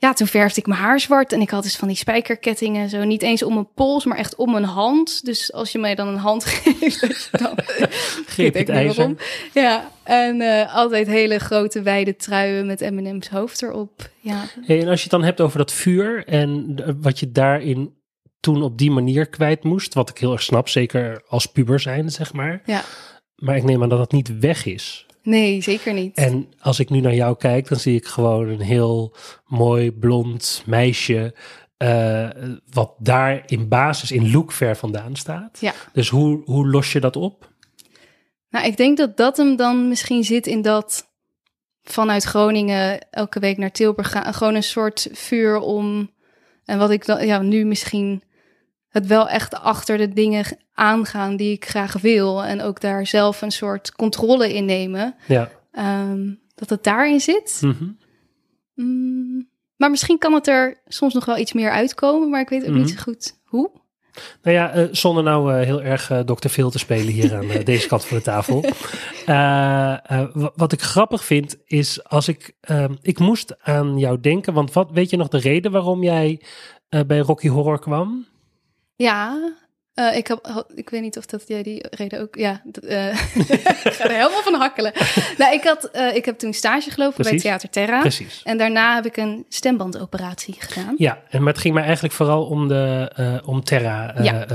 ja, 0.01 0.13
toen 0.13 0.27
verfde 0.27 0.61
ik 0.61 0.67
mijn 0.67 0.81
haar 0.81 1.01
zwart 1.01 1.33
en 1.33 1.41
ik 1.41 1.51
had 1.51 1.63
dus 1.63 1.77
van 1.77 1.89
die 1.89 1.97
spijkerkettingen 1.97 2.89
zo 2.89 3.05
niet 3.05 3.23
eens 3.23 3.43
om 3.43 3.55
mijn 3.55 3.73
pols, 3.75 4.05
maar 4.05 4.17
echt 4.17 4.37
om 4.37 4.51
mijn 4.53 4.65
hand. 4.65 5.25
Dus 5.25 5.53
als 5.53 5.73
je 5.73 5.79
mij 5.79 5.95
dan 5.95 6.09
een 6.09 6.17
hand 6.17 6.45
geeft, 6.51 7.29
dan 7.39 7.59
Greep 8.27 8.55
het 8.55 8.69
ijzer. 8.69 9.15
Ja, 9.55 9.91
en 10.03 10.41
eh, 10.41 10.75
altijd 10.75 11.07
hele 11.07 11.39
grote 11.39 11.83
wijde 11.83 12.17
truien 12.17 12.67
met 12.67 12.81
M&M's 12.81 13.29
hoofd 13.29 13.63
erop. 13.63 14.11
Ja. 14.21 14.45
Hey, 14.61 14.81
en 14.81 14.89
als 14.89 14.97
je 14.97 15.03
het 15.03 15.11
dan 15.11 15.25
hebt 15.25 15.41
over 15.41 15.59
dat 15.59 15.73
vuur 15.73 16.27
en 16.27 16.77
wat 17.01 17.19
je 17.19 17.31
daarin 17.33 17.97
toen 18.41 18.63
op 18.63 18.79
die 18.79 18.91
manier 18.91 19.27
kwijt 19.27 19.65
moest, 19.65 19.95
wat 19.95 20.11
ik 20.11 20.19
heel 20.19 20.33
erg 20.33 20.43
snap, 20.43 20.69
zeker 20.69 21.23
als 21.29 21.47
puber 21.47 21.81
zijn, 21.81 22.11
zeg 22.11 22.33
maar. 22.33 22.63
ja, 22.65 22.83
Maar 23.37 23.57
ik 23.57 23.65
neem 23.65 23.83
aan 23.83 23.89
dat 23.89 23.99
dat 23.99 24.13
niet 24.13 24.39
weg 24.39 24.65
is. 24.65 25.07
Nee, 25.23 25.63
zeker 25.63 25.93
niet. 25.93 26.17
En 26.17 26.49
als 26.61 26.79
ik 26.79 26.91
nu 26.91 27.01
naar 27.01 27.15
jou 27.15 27.37
kijk, 27.37 27.69
dan 27.69 27.79
zie 27.79 27.97
ik 27.97 28.07
gewoon 28.07 28.49
een 28.49 28.61
heel 28.61 29.15
mooi 29.47 29.93
blond 29.93 30.63
meisje. 30.67 31.35
eh, 31.77 32.29
wat 32.71 32.95
daar 32.99 33.43
in 33.47 33.69
basis, 33.69 34.11
in 34.11 34.31
look 34.31 34.53
ver 34.53 34.77
vandaan 34.77 35.17
staat. 35.17 35.61
Ja. 35.61 35.73
Dus 35.93 36.09
hoe, 36.09 36.43
hoe 36.45 36.69
los 36.69 36.93
je 36.93 37.01
dat 37.01 37.17
op? 37.17 37.53
Nou, 38.51 38.67
ik 38.67 38.77
denk 38.77 38.97
dat 38.97 39.17
dat 39.17 39.37
hem 39.37 39.57
dan 39.57 39.89
misschien 39.89 40.25
zit 40.25 40.47
in 40.47 40.63
dat 40.63 41.07
vanuit 41.83 42.25
Groningen 42.25 43.11
elke 43.11 43.41
week 43.41 43.57
naar 43.57 43.73
Tilburg 43.73 44.11
gaan. 44.11 44.35
Gewoon 44.35 44.55
een 44.55 44.63
soort 44.63 45.09
vuur 45.13 45.59
om. 45.59 46.11
En 46.65 46.79
wat 46.79 46.91
ik 46.91 47.07
dan, 47.07 47.27
ja, 47.27 47.43
nu 47.43 47.65
misschien 47.65 48.23
het 48.99 49.07
wel 49.09 49.29
echt 49.29 49.55
achter 49.55 49.97
de 49.99 50.09
dingen 50.09 50.45
aangaan 50.75 51.37
die 51.37 51.53
ik 51.53 51.65
graag 51.69 51.93
wil. 52.01 52.45
En 52.45 52.63
ook 52.63 52.81
daar 52.81 53.07
zelf 53.07 53.43
een 53.43 53.51
soort 53.51 53.93
controle 53.93 54.55
in 54.55 54.65
nemen. 54.65 55.15
Ja. 55.27 55.51
Ehm, 55.73 56.35
dat 56.55 56.71
het 56.71 56.85
daarin 56.85 57.21
zit. 57.21 57.61
Mhm. 57.65 57.85
Mm, 58.75 59.49
maar 59.77 59.91
misschien 59.91 60.19
kan 60.19 60.33
het 60.33 60.47
er 60.49 60.81
soms 60.87 61.15
nog 61.15 61.25
wel 61.25 61.39
iets 61.39 61.53
meer 61.53 61.71
uitkomen. 61.71 62.31
Maar 62.31 62.41
ik 62.41 62.49
weet 62.49 62.63
ook 62.69 62.75
niet 62.75 62.87
Mhm. 62.87 62.97
zo 62.97 63.03
goed 63.03 63.39
hoe. 63.45 63.71
Nou 64.43 64.57
ja, 64.57 64.71
eh, 64.71 64.85
zonder 64.91 65.23
nou 65.23 65.55
eh, 65.55 65.65
heel 65.65 65.83
erg 65.83 66.11
eh 66.11 66.19
Dr. 66.21 66.49
Phil 66.49 66.71
te 66.71 66.79
spelen 66.79 67.13
hier 67.13 67.37
aan 67.37 67.47
deze 67.65 67.89
kant 67.89 68.05
van 68.05 68.17
de 68.17 68.23
tafel. 68.23 68.65
Wa- 69.27 70.53
wat 70.57 70.73
ik 70.73 70.81
grappig 70.83 71.25
vind 71.25 71.57
is 71.65 72.05
als 72.05 72.29
ik... 72.29 72.53
ehm, 72.61 72.95
ik 73.03 73.19
moest 73.19 73.63
aan 73.63 73.99
jou 73.99 74.21
denken, 74.21 74.53
want 74.53 74.73
wat, 74.73 74.91
weet 74.93 75.11
je 75.11 75.17
nog 75.17 75.29
de 75.29 75.39
reden 75.39 75.71
waarom 75.73 76.03
jij 76.03 76.43
bij 77.07 77.19
Rocky 77.19 77.49
Horror 77.49 77.79
kwam? 77.81 78.27
Ja, 78.99 79.53
eh, 79.95 80.17
ik, 80.17 80.27
heb, 80.27 80.65
ik 80.75 80.91
weet 80.91 81.01
niet 81.01 81.19
of 81.19 81.27
dat 81.27 81.45
jij 81.47 81.63
die 81.63 81.87
reden 81.91 82.21
ook. 82.21 82.37
Ja, 82.37 82.63
eh, 82.89 83.09
ik 83.85 83.93
ga 83.93 84.05
er 84.05 84.11
helemaal 84.11 84.43
van 84.43 84.55
hakkelen. 84.55 84.93
nou, 85.39 85.53
ik, 85.55 85.65
had, 85.65 85.85
eh, 85.85 86.17
ik 86.17 86.25
heb 86.25 86.39
toen 86.39 86.53
stage 86.53 86.91
gelopen 86.91 87.25
bij. 87.25 87.39
Theater 87.39 87.71
Terra. 87.71 88.01
Precies. 88.01 88.41
En 88.45 88.59
daarna 88.59 88.95
heb 88.95 89.07
ik 89.07 89.17
een 89.17 89.47
stembandoperatie 89.49 90.57
gedaan. 90.59 90.95
Ja, 90.97 91.19
en, 91.31 91.43
maar 91.43 91.53
het 91.53 91.63
ging 91.63 91.75
mij 91.75 91.83
eigenlijk 91.83 92.15
vooral 92.15 92.45
om, 92.45 92.69
de, 92.69 93.43
om 93.45 93.65
Terra. 93.65 94.15
Ja. 94.23 94.47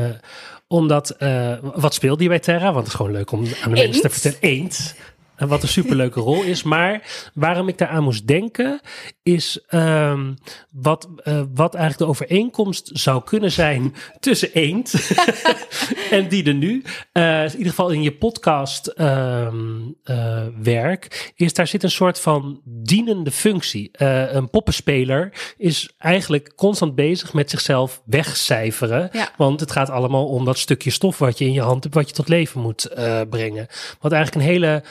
omdat, 0.68 1.16
wat 1.62 1.94
speelde 1.94 2.24
je 2.24 2.30
bij 2.30 2.40
Terra? 2.40 2.66
Want 2.66 2.78
het 2.78 2.88
is 2.88 2.94
gewoon 2.94 3.12
leuk 3.12 3.32
om 3.32 3.40
aan 3.40 3.74
de 3.74 3.82
mensen 3.82 4.02
te 4.02 4.10
vertellen. 4.10 4.38
Eend. 4.40 4.96
En 5.36 5.48
wat 5.48 5.62
een 5.62 5.70
superleuke 5.70 6.20
rol 6.20 6.44
is. 6.44 6.64
Maar 6.64 7.02
waarom 7.34 7.68
ik 7.68 7.78
daaraan 7.78 8.04
moest 8.04 8.28
denken, 8.28 8.82
is 9.24 9.60
ehm, 9.68 10.34
wat, 10.72 11.10
eh, 11.24 11.42
wat 11.54 11.74
eigenlijk 11.74 12.04
de 12.04 12.10
overeenkomst 12.10 12.90
zou 12.94 13.24
kunnen 13.24 13.52
zijn 13.52 13.96
tussen 14.20 14.50
Eend 14.54 15.12
en 16.12 16.28
die 16.28 16.44
er 16.44 16.54
nu. 16.54 16.84
eh, 17.12 17.44
in 17.44 17.52
ieder 17.52 17.70
geval 17.70 17.90
in 17.90 18.02
je 18.02 18.12
podcast 18.12 18.88
ehm, 18.88 19.82
eh, 20.04 20.42
werk, 20.62 21.34
is 21.36 21.54
daar 21.54 21.68
zit 21.68 21.84
een 21.84 21.92
soort 21.92 22.20
van 22.20 22.62
dienende 22.66 23.32
functie. 23.32 23.92
Een 23.94 24.50
poppenspeler 24.50 25.34
is 25.58 25.94
eigenlijk 25.98 26.56
constant 26.56 26.96
bezig 26.96 27.34
met 27.34 27.50
zichzelf 27.50 28.02
wegcijferen. 28.06 29.10
Ja. 29.12 29.30
Want 29.38 29.60
het 29.60 29.72
gaat 29.72 29.90
allemaal 29.90 30.28
om 30.28 30.46
dat 30.46 30.58
stukje 30.58 30.90
stof 30.90 31.18
wat 31.18 31.38
je 31.38 31.46
in 31.46 31.54
je 31.54 31.62
hand 31.62 31.84
hebt, 31.84 31.96
wat 31.96 32.10
je 32.10 32.16
tot 32.16 32.28
leven 32.28 32.62
moet 32.62 32.88
brengen. 33.30 33.68
Wat 34.00 34.12
eigenlijk 34.12 34.46
een 34.46 34.52
hele 34.52 34.84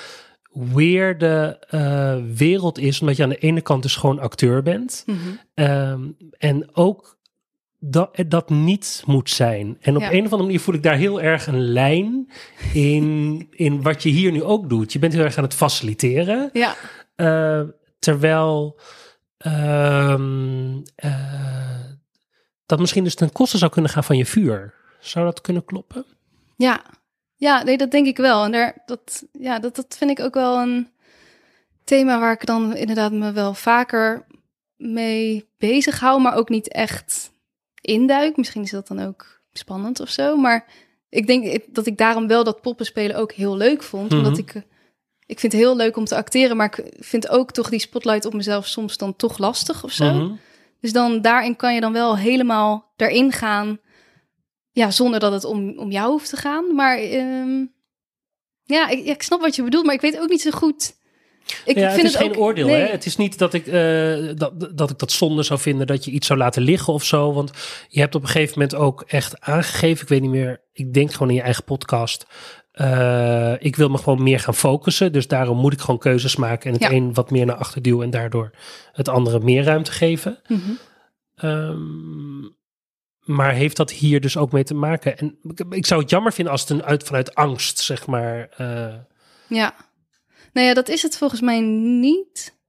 weirde 0.52 1.58
eh, 1.68 2.16
wereld 2.34 2.78
is, 2.78 3.00
omdat 3.00 3.16
je 3.16 3.22
aan 3.22 3.28
de 3.28 3.36
ene 3.38 3.60
kant 3.60 3.82
dus 3.82 3.96
gewoon 3.96 4.18
acteur 4.18 4.62
bent. 4.62 5.02
Mhm. 5.06 5.18
Ehm, 5.54 6.00
en 6.38 6.76
ook 6.76 7.20
dat, 7.78 8.22
dat 8.28 8.50
niet 8.50 9.02
moet 9.06 9.30
zijn. 9.30 9.76
En 9.80 9.96
op 9.96 10.02
Ja. 10.02 10.10
een 10.12 10.18
of 10.18 10.24
andere 10.24 10.42
manier 10.42 10.60
voel 10.60 10.74
ik 10.74 10.82
daar 10.82 10.96
heel 10.96 11.20
erg 11.22 11.46
een 11.46 11.60
lijn 11.60 12.30
in, 12.72 13.36
in 13.50 13.82
wat 13.82 14.02
je 14.02 14.08
hier 14.08 14.32
nu 14.32 14.42
ook 14.42 14.68
doet. 14.68 14.92
Je 14.92 14.98
bent 14.98 15.12
heel 15.12 15.24
erg 15.24 15.36
aan 15.36 15.44
het 15.44 15.54
faciliteren. 15.54 16.50
Ja, 16.52 16.74
eh, 17.14 17.62
terwijl 17.98 18.80
ehm, 19.38 20.80
eh, 20.94 21.80
dat 22.66 22.78
misschien 22.80 23.04
dus 23.04 23.14
ten 23.14 23.32
koste 23.32 23.58
zou 23.58 23.70
kunnen 23.70 23.90
gaan 23.90 24.04
van 24.04 24.16
je 24.16 24.26
vuur. 24.26 24.74
Zou 25.00 25.24
dat 25.24 25.40
kunnen 25.40 25.64
kloppen? 25.64 26.04
ja. 26.56 26.84
Ja, 27.42 27.62
nee, 27.62 27.76
dat 27.76 27.90
denk 27.90 28.06
ik 28.06 28.16
wel. 28.16 28.44
En 28.44 28.52
daar, 28.52 28.82
dat, 28.86 29.26
ja, 29.32 29.58
dat, 29.58 29.76
dat 29.76 29.96
vind 29.98 30.10
ik 30.10 30.20
ook 30.20 30.34
wel 30.34 30.58
een 30.58 30.88
thema 31.84 32.20
waar 32.20 32.32
ik 32.32 32.46
dan 32.46 32.76
inderdaad 32.76 33.12
me 33.12 33.32
wel 33.32 33.54
vaker 33.54 34.26
mee 34.76 35.48
bezig 35.58 36.00
hou, 36.00 36.20
maar 36.20 36.34
ook 36.34 36.48
niet 36.48 36.68
echt 36.68 37.32
induik. 37.80 38.36
Misschien 38.36 38.62
is 38.62 38.70
dat 38.70 38.88
dan 38.88 39.00
ook 39.00 39.40
spannend 39.52 40.00
of 40.00 40.08
zo. 40.08 40.36
Maar 40.36 40.66
ik 41.08 41.26
denk 41.26 41.58
dat 41.74 41.86
ik 41.86 41.98
daarom 41.98 42.26
wel 42.26 42.44
dat 42.44 42.60
poppenspelen 42.60 43.16
ook 43.16 43.32
heel 43.32 43.56
leuk 43.56 43.82
vond. 43.82 44.08
Mhm. 44.10 44.18
Omdat 44.18 44.38
ik, 44.38 44.54
ik 45.26 45.40
vind 45.40 45.52
het 45.52 45.62
heel 45.62 45.76
leuk 45.76 45.96
om 45.96 46.04
te 46.04 46.16
acteren, 46.16 46.56
maar 46.56 46.78
ik 46.78 46.94
vind 46.98 47.28
ook 47.28 47.52
toch 47.52 47.68
die 47.68 47.80
spotlight 47.80 48.24
op 48.24 48.34
mezelf 48.34 48.66
soms 48.66 48.96
dan 48.96 49.16
toch 49.16 49.38
lastig 49.38 49.84
of 49.84 49.92
zo. 49.92 50.12
Mhm. 50.12 50.32
Dus 50.80 50.92
dan 50.92 51.20
daarin 51.20 51.56
kan 51.56 51.74
je 51.74 51.80
dan 51.80 51.92
wel 51.92 52.16
helemaal 52.16 52.92
erin 52.96 53.32
gaan. 53.32 53.78
Ja, 54.72 54.90
zonder 54.90 55.20
dat 55.20 55.32
het 55.32 55.44
om, 55.44 55.78
om 55.78 55.90
jou 55.90 56.10
hoeft 56.10 56.28
te 56.28 56.36
gaan. 56.36 56.74
Maar 56.74 56.98
ehm, 56.98 57.64
ja, 58.64 58.88
ik, 58.88 59.04
ja, 59.06 59.12
ik 59.12 59.22
snap 59.22 59.40
wat 59.40 59.56
je 59.56 59.62
bedoelt, 59.62 59.84
maar 59.84 59.94
ik 59.94 60.00
weet 60.00 60.18
ook 60.20 60.28
niet 60.28 60.40
zo 60.42 60.50
goed. 60.50 61.00
Ik 61.64 61.76
ja, 61.76 61.90
vind 61.90 62.02
het 62.02 62.12
is 62.12 62.16
geen 62.18 62.30
ook- 62.30 62.38
oordeel. 62.38 62.66
nee. 62.66 62.76
Hè? 62.80 62.86
Het 62.86 63.06
is 63.06 63.16
niet 63.16 63.38
dat 63.38 63.54
ik, 63.54 63.66
eh, 63.66 64.28
dat, 64.34 64.70
dat 64.76 64.90
ik 64.90 64.98
dat 64.98 65.12
zonde 65.12 65.42
zou 65.42 65.60
vinden 65.60 65.86
dat 65.86 66.04
je 66.04 66.10
iets 66.10 66.26
zou 66.26 66.38
laten 66.38 66.62
liggen 66.62 66.92
of 66.92 67.04
zo. 67.04 67.32
Want 67.32 67.50
je 67.88 68.00
hebt 68.00 68.14
op 68.14 68.22
een 68.22 68.28
gegeven 68.28 68.52
moment 68.58 68.74
ook 68.74 69.02
echt 69.06 69.40
aangegeven. 69.40 70.02
Ik 70.02 70.08
weet 70.08 70.20
niet 70.20 70.30
meer. 70.30 70.60
Ik 70.72 70.94
denk 70.94 71.12
gewoon 71.12 71.28
in 71.28 71.34
je 71.34 71.42
eigen 71.42 71.64
podcast. 71.64 72.26
eh, 72.72 73.54
ik 73.58 73.76
wil 73.76 73.88
me 73.88 73.98
gewoon 73.98 74.22
meer 74.22 74.40
gaan 74.40 74.54
focussen. 74.54 75.12
Dus 75.12 75.28
daarom 75.28 75.58
moet 75.58 75.72
ik 75.72 75.80
gewoon 75.80 76.00
keuzes 76.00 76.36
maken. 76.36 76.66
En 76.66 76.72
het 76.72 76.82
Ja. 76.82 76.96
een 76.96 77.14
wat 77.14 77.30
meer 77.30 77.46
naar 77.46 77.56
achter 77.56 77.82
duwen. 77.82 78.04
En 78.04 78.10
daardoor 78.10 78.50
het 78.92 79.08
andere 79.08 79.40
meer 79.40 79.62
ruimte 79.64 79.92
geven. 79.92 80.38
Ehm, 81.34 82.44
maar 83.24 83.52
heeft 83.52 83.76
dat 83.76 83.90
hier 83.90 84.20
dus 84.20 84.36
ook 84.36 84.52
mee 84.52 84.64
te 84.64 84.74
maken? 84.74 85.18
En 85.18 85.38
ik, 85.70 85.86
zou 85.86 86.00
het 86.00 86.10
jammer 86.10 86.32
vinden 86.32 86.52
als 86.52 86.60
het 86.62 86.70
een 86.70 86.82
uit, 86.84 87.02
vanuit 87.04 87.34
angst, 87.34 87.78
zeg 87.78 88.06
maar. 88.06 88.48
eh, 88.56 88.94
Ja. 89.46 89.74
Nou 90.52 90.66
ja, 90.66 90.74
dat 90.74 90.88
is 90.88 91.02
het 91.02 91.16
volgens 91.16 91.40
mij 91.40 91.60
niet. 91.60 92.60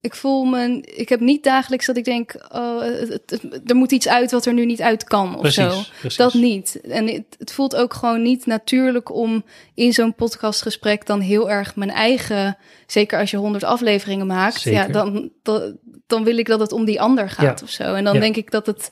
Ik 0.00 0.14
voel 0.14 0.44
me, 0.44 0.80
ik 0.80 1.08
heb 1.08 1.20
niet 1.20 1.44
dagelijks 1.44 1.86
dat 1.86 1.96
ik 1.96 2.04
denk, 2.04 2.34
oh, 2.48 2.80
het, 2.80 3.08
het- 3.08 3.30
het- 3.50 3.70
er 3.70 3.76
moet 3.76 3.92
iets 3.92 4.08
uit 4.08 4.30
wat 4.30 4.46
er 4.46 4.52
nu 4.52 4.64
niet 4.66 4.80
uit 4.82 5.04
kan 5.04 5.34
of 5.34 5.40
precies, 5.40 5.62
zo. 5.64 5.82
precies. 6.00 6.16
Dat 6.18 6.34
niet. 6.34 6.80
En 6.80 7.06
het, 7.08 7.24
het 7.38 7.52
voelt 7.52 7.76
ook 7.76 7.94
gewoon 7.94 8.22
niet 8.22 8.46
natuurlijk 8.46 9.10
om 9.14 9.44
in 9.74 9.92
zo'n 9.92 10.14
podcastgesprek 10.14 11.06
dan 11.06 11.20
heel 11.20 11.50
erg 11.50 11.76
mijn 11.76 11.90
eigen, 11.90 12.56
zeker 12.86 13.18
als 13.18 13.30
je 13.30 13.36
honderd 13.36 13.64
afleveringen 13.64 14.26
maakt, 14.26 14.60
Zeker. 14.60 14.80
ja, 14.80 14.88
dan, 14.88 15.30
dan, 15.42 15.78
dan 16.06 16.24
wil 16.24 16.38
ik 16.38 16.46
dat 16.46 16.60
het 16.60 16.72
om 16.72 16.84
die 16.84 17.00
ander 17.00 17.30
gaat 17.30 17.58
Ja. 17.60 17.64
of 17.64 17.70
zo. 17.70 17.94
En 17.94 18.04
dan 18.04 18.14
Ja. 18.14 18.20
denk 18.20 18.36
ik 18.36 18.50
dat 18.50 18.66
het 18.66 18.90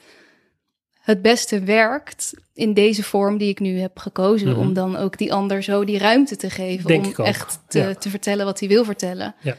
het 1.00 1.22
beste 1.22 1.60
werkt 1.60 2.34
in 2.54 2.74
deze 2.74 3.02
vorm 3.02 3.38
die 3.38 3.48
ik 3.48 3.60
nu 3.60 3.78
heb 3.78 3.98
gekozen, 3.98 4.48
Mhm. 4.50 4.58
om 4.58 4.72
dan 4.72 4.96
ook 4.96 5.18
die 5.18 5.32
ander 5.32 5.62
zo 5.62 5.84
die 5.84 5.98
ruimte 5.98 6.36
te 6.36 6.50
geven 6.50 6.86
Denk 6.86 7.18
om 7.18 7.24
echt 7.24 7.60
te, 7.68 7.78
Ja. 7.78 7.94
te 7.94 8.10
vertellen 8.10 8.44
wat 8.44 8.60
hij 8.60 8.68
wil 8.68 8.84
vertellen. 8.84 9.34
Ja. 9.40 9.56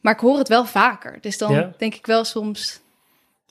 Maar 0.00 0.14
ik 0.14 0.20
hoor 0.20 0.38
het 0.38 0.48
wel 0.48 0.64
vaker, 0.64 1.18
dus 1.20 1.38
dan 1.38 1.52
Ja. 1.54 1.72
denk 1.78 1.94
ik 1.94 2.06
wel 2.06 2.24
soms, 2.24 2.80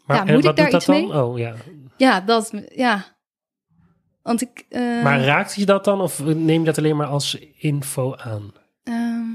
Maar 0.05 0.17
Ja, 0.27 0.33
moet 0.33 0.45
ik 0.45 0.55
daar 0.55 0.73
iets 0.75 0.85
dan? 0.85 1.15
Oh 1.15 1.37
ja. 1.37 1.55
ja, 1.97 2.21
dat, 2.21 2.53
ja. 2.75 3.05
Want 4.21 4.41
ik. 4.41 4.65
eh, 4.69 5.03
Maar 5.03 5.23
raakt 5.23 5.55
je 5.55 5.65
dat 5.65 5.85
dan 5.85 6.01
of 6.01 6.23
neem 6.23 6.59
je 6.59 6.65
dat 6.65 6.77
alleen 6.77 6.95
maar 6.95 7.07
als 7.07 7.37
info 7.57 8.15
aan? 8.15 8.51
Ehm, 8.83 9.29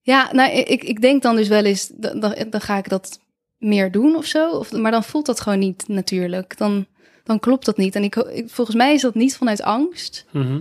ja, 0.00 0.28
nou, 0.32 0.50
ik, 0.52 0.82
ik 0.84 1.00
denk 1.00 1.22
dan 1.22 1.36
dus 1.36 1.48
wel 1.48 1.64
eens, 1.64 1.86
dan, 1.94 2.20
dan, 2.20 2.34
dan 2.50 2.60
ga 2.60 2.76
ik 2.76 2.88
dat 2.88 3.20
meer 3.58 3.90
doen 3.90 4.16
of 4.16 4.24
zo. 4.24 4.50
Of, 4.50 4.72
maar 4.72 4.90
dan 4.90 5.04
voelt 5.04 5.26
dat 5.26 5.40
gewoon 5.40 5.58
niet 5.58 5.88
natuurlijk. 5.88 6.56
Dan, 6.58 6.86
dan 7.30 7.40
klopt 7.40 7.64
dat 7.64 7.76
niet. 7.76 7.94
En 7.94 8.02
ik, 8.04 8.16
ik, 8.16 8.50
volgens 8.50 8.76
mij 8.76 8.94
is 8.94 9.00
dat 9.00 9.14
niet 9.14 9.36
vanuit 9.36 9.62
angst. 9.62 10.24
Mhm. 10.30 10.60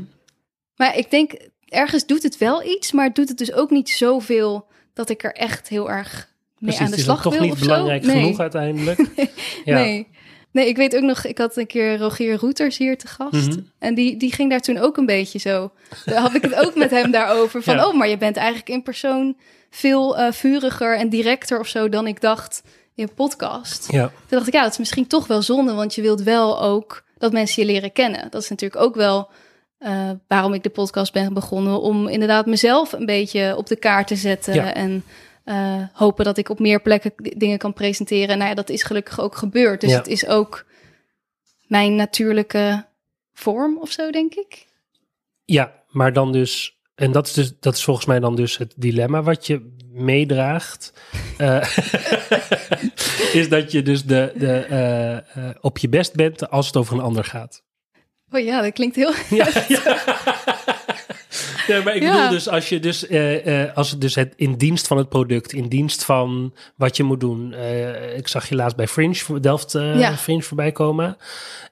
Maar 0.75 0.97
ik 0.97 1.11
denk, 1.11 1.31
ergens 1.65 2.05
doet 2.05 2.23
het 2.23 2.37
wel 2.37 2.63
iets, 2.63 2.91
maar 2.91 3.05
het 3.05 3.15
doet 3.15 3.29
het 3.29 3.37
dus 3.37 3.53
ook 3.53 3.69
niet 3.69 3.89
zoveel 3.89 4.65
dat 4.93 5.09
ik 5.09 5.23
er 5.23 5.33
echt 5.33 5.67
heel 5.69 5.89
erg 5.89 6.11
mee 6.13 6.25
Precies, 6.59 6.79
aan 6.79 6.85
het 6.85 6.93
de 6.95 6.99
is 6.99 7.03
slag 7.05 7.21
toch 7.21 7.33
wil 7.33 7.41
niet 7.41 7.51
of 7.51 7.57
zo. 7.57 7.63
belangrijk 7.65 8.03
Nee. 8.05 8.21
genoeg 8.21 8.39
uiteindelijk. 8.39 8.99
ja. 9.65 9.75
Nee. 9.75 10.07
Nee, 10.51 10.67
ik 10.67 10.77
weet 10.77 10.95
ook 10.95 11.01
nog, 11.01 11.25
ik 11.25 11.37
had 11.37 11.57
een 11.57 11.67
keer 11.67 11.97
Rogier 11.97 12.35
Roeters 12.35 12.77
hier 12.77 12.97
te 12.97 13.07
gast. 13.07 13.47
Mhm. 13.49 13.59
En 13.79 13.95
die, 13.95 14.17
die 14.17 14.33
ging 14.33 14.49
daar 14.49 14.59
toen 14.59 14.77
ook 14.77 14.97
een 14.97 15.05
beetje 15.05 15.39
zo. 15.39 15.71
Daar 16.05 16.21
had 16.21 16.35
ik 16.35 16.41
het 16.41 16.55
ook 16.55 16.75
met 16.75 16.89
hem 16.91 17.11
daarover. 17.11 17.63
Van, 17.63 17.75
Ja. 17.75 17.87
oh, 17.87 17.93
maar 17.97 18.07
je 18.07 18.17
bent 18.17 18.37
eigenlijk 18.37 18.69
in 18.69 18.83
persoon 18.83 19.37
veel 19.69 20.17
eh, 20.17 20.31
vuriger 20.31 20.97
en 20.97 21.09
directer 21.09 21.59
of 21.59 21.67
zo 21.67 21.89
dan 21.89 22.07
ik 22.07 22.21
dacht 22.21 22.61
je 22.99 23.07
podcast. 23.07 23.91
Ja. 23.91 24.07
Toen 24.07 24.13
dacht 24.37 24.47
ik, 24.47 24.53
ja, 24.53 24.61
dat 24.61 24.71
is 24.71 24.77
misschien 24.77 25.07
toch 25.07 25.27
wel 25.27 25.41
zonde, 25.41 25.73
want 25.73 25.95
je 25.95 26.01
wilt 26.01 26.21
wel 26.21 26.61
ook 26.61 27.03
dat 27.17 27.31
mensen 27.31 27.65
je 27.65 27.71
leren 27.71 27.91
kennen. 27.91 28.27
Dat 28.29 28.41
is 28.41 28.49
natuurlijk 28.49 28.81
ook 28.81 28.95
wel 28.95 29.29
uh, 29.79 30.09
waarom 30.27 30.53
ik 30.53 30.63
de 30.63 30.69
podcast 30.69 31.13
ben 31.13 31.33
begonnen, 31.33 31.81
om 31.81 32.07
inderdaad 32.07 32.45
mezelf 32.45 32.91
een 32.91 33.05
beetje 33.05 33.57
op 33.57 33.67
de 33.67 33.75
kaart 33.75 34.07
te 34.07 34.15
zetten 34.15 34.53
Ja. 34.53 34.73
en 34.73 35.03
uh, 35.45 35.83
hopen 35.93 36.25
dat 36.25 36.37
ik 36.37 36.49
op 36.49 36.59
meer 36.59 36.81
plekken 36.81 37.11
dingen 37.15 37.57
kan 37.57 37.73
presenteren. 37.73 38.37
Nou 38.37 38.49
ja, 38.49 38.55
dat 38.55 38.69
is 38.69 38.83
gelukkig 38.83 39.19
ook 39.19 39.35
gebeurd. 39.35 39.81
Dus 39.81 39.89
Ja. 39.91 39.97
het 39.97 40.07
is 40.07 40.27
ook 40.27 40.65
mijn 41.67 41.95
natuurlijke 41.95 42.85
vorm 43.33 43.77
of 43.77 43.91
zo, 43.91 44.11
denk 44.11 44.33
ik. 44.33 44.65
Ja, 45.45 45.73
maar 45.87 46.13
dan 46.13 46.31
dus, 46.31 46.77
en 46.95 47.11
dat 47.11 47.27
is, 47.27 47.33
dus, 47.33 47.53
dat 47.59 47.73
is 47.75 47.83
volgens 47.83 48.05
mij 48.05 48.19
dan 48.19 48.35
dus 48.35 48.57
het 48.57 48.73
dilemma 48.77 49.23
wat 49.23 49.47
je 49.47 49.75
meedraagt. 49.91 50.93
eh, 51.37 51.61
is 53.33 53.49
dat 53.49 53.71
je 53.71 53.81
dus 53.81 54.05
de, 54.05 54.31
de, 54.35 54.57
eh, 54.57 55.17
eh, 55.17 55.55
op 55.61 55.77
je 55.77 55.89
best 55.89 56.15
bent 56.15 56.49
als 56.49 56.67
het 56.67 56.77
over 56.77 56.95
een 56.95 57.03
ander 57.03 57.23
gaat. 57.23 57.63
Oh 58.31 58.39
ja, 58.39 58.61
dat 58.61 58.73
klinkt 58.73 58.95
heel... 58.95 59.13
Ja, 59.29 59.47
ja. 59.67 59.97
Ja, 61.69 61.83
maar 61.83 61.95
ik 61.95 62.01
Ja. 62.01 62.11
bedoel 62.15 62.29
dus 62.29 62.47
als 62.49 62.69
je 62.69 62.79
dus, 62.79 63.07
eh, 63.07 63.61
eh, 63.63 63.75
als 63.75 63.91
het 63.91 64.01
dus 64.01 64.15
het 64.15 64.33
in 64.35 64.53
dienst 64.55 64.87
van 64.87 64.97
het 64.97 65.09
product, 65.09 65.53
in 65.53 65.67
dienst 65.67 66.03
van 66.05 66.53
wat 66.75 66.97
je 66.97 67.03
moet 67.03 67.19
doen. 67.19 67.53
Eh, 67.53 68.17
ik 68.17 68.27
zag 68.27 68.49
je 68.49 68.55
laatst 68.55 68.75
bij 68.77 68.87
Fringe, 68.87 69.39
Delft 69.39 69.71
Ja. 69.71 70.17
Fringe 70.17 70.41
voorbij 70.41 70.71
komen. 70.71 71.17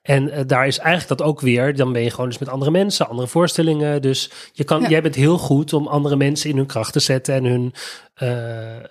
En 0.01 0.47
daar 0.47 0.67
is 0.67 0.77
eigenlijk 0.77 1.19
dat 1.19 1.27
ook 1.27 1.41
weer. 1.41 1.75
Dan 1.75 1.93
ben 1.93 2.03
je 2.03 2.09
gewoon 2.11 2.29
dus 2.29 2.37
met 2.37 2.49
andere 2.49 2.71
mensen, 2.71 3.09
andere 3.09 3.27
voorstellingen. 3.27 4.01
Dus 4.01 4.29
je 4.53 4.63
kan, 4.63 4.81
Ja. 4.81 4.89
jij 4.89 5.01
bent 5.01 5.15
heel 5.15 5.37
goed 5.37 5.73
om 5.73 5.87
andere 5.87 6.15
mensen 6.15 6.49
in 6.49 6.57
hun 6.57 6.65
kracht 6.65 6.93
te 6.93 6.99
zetten 6.99 7.35
en 7.35 7.43
hun 7.45 7.73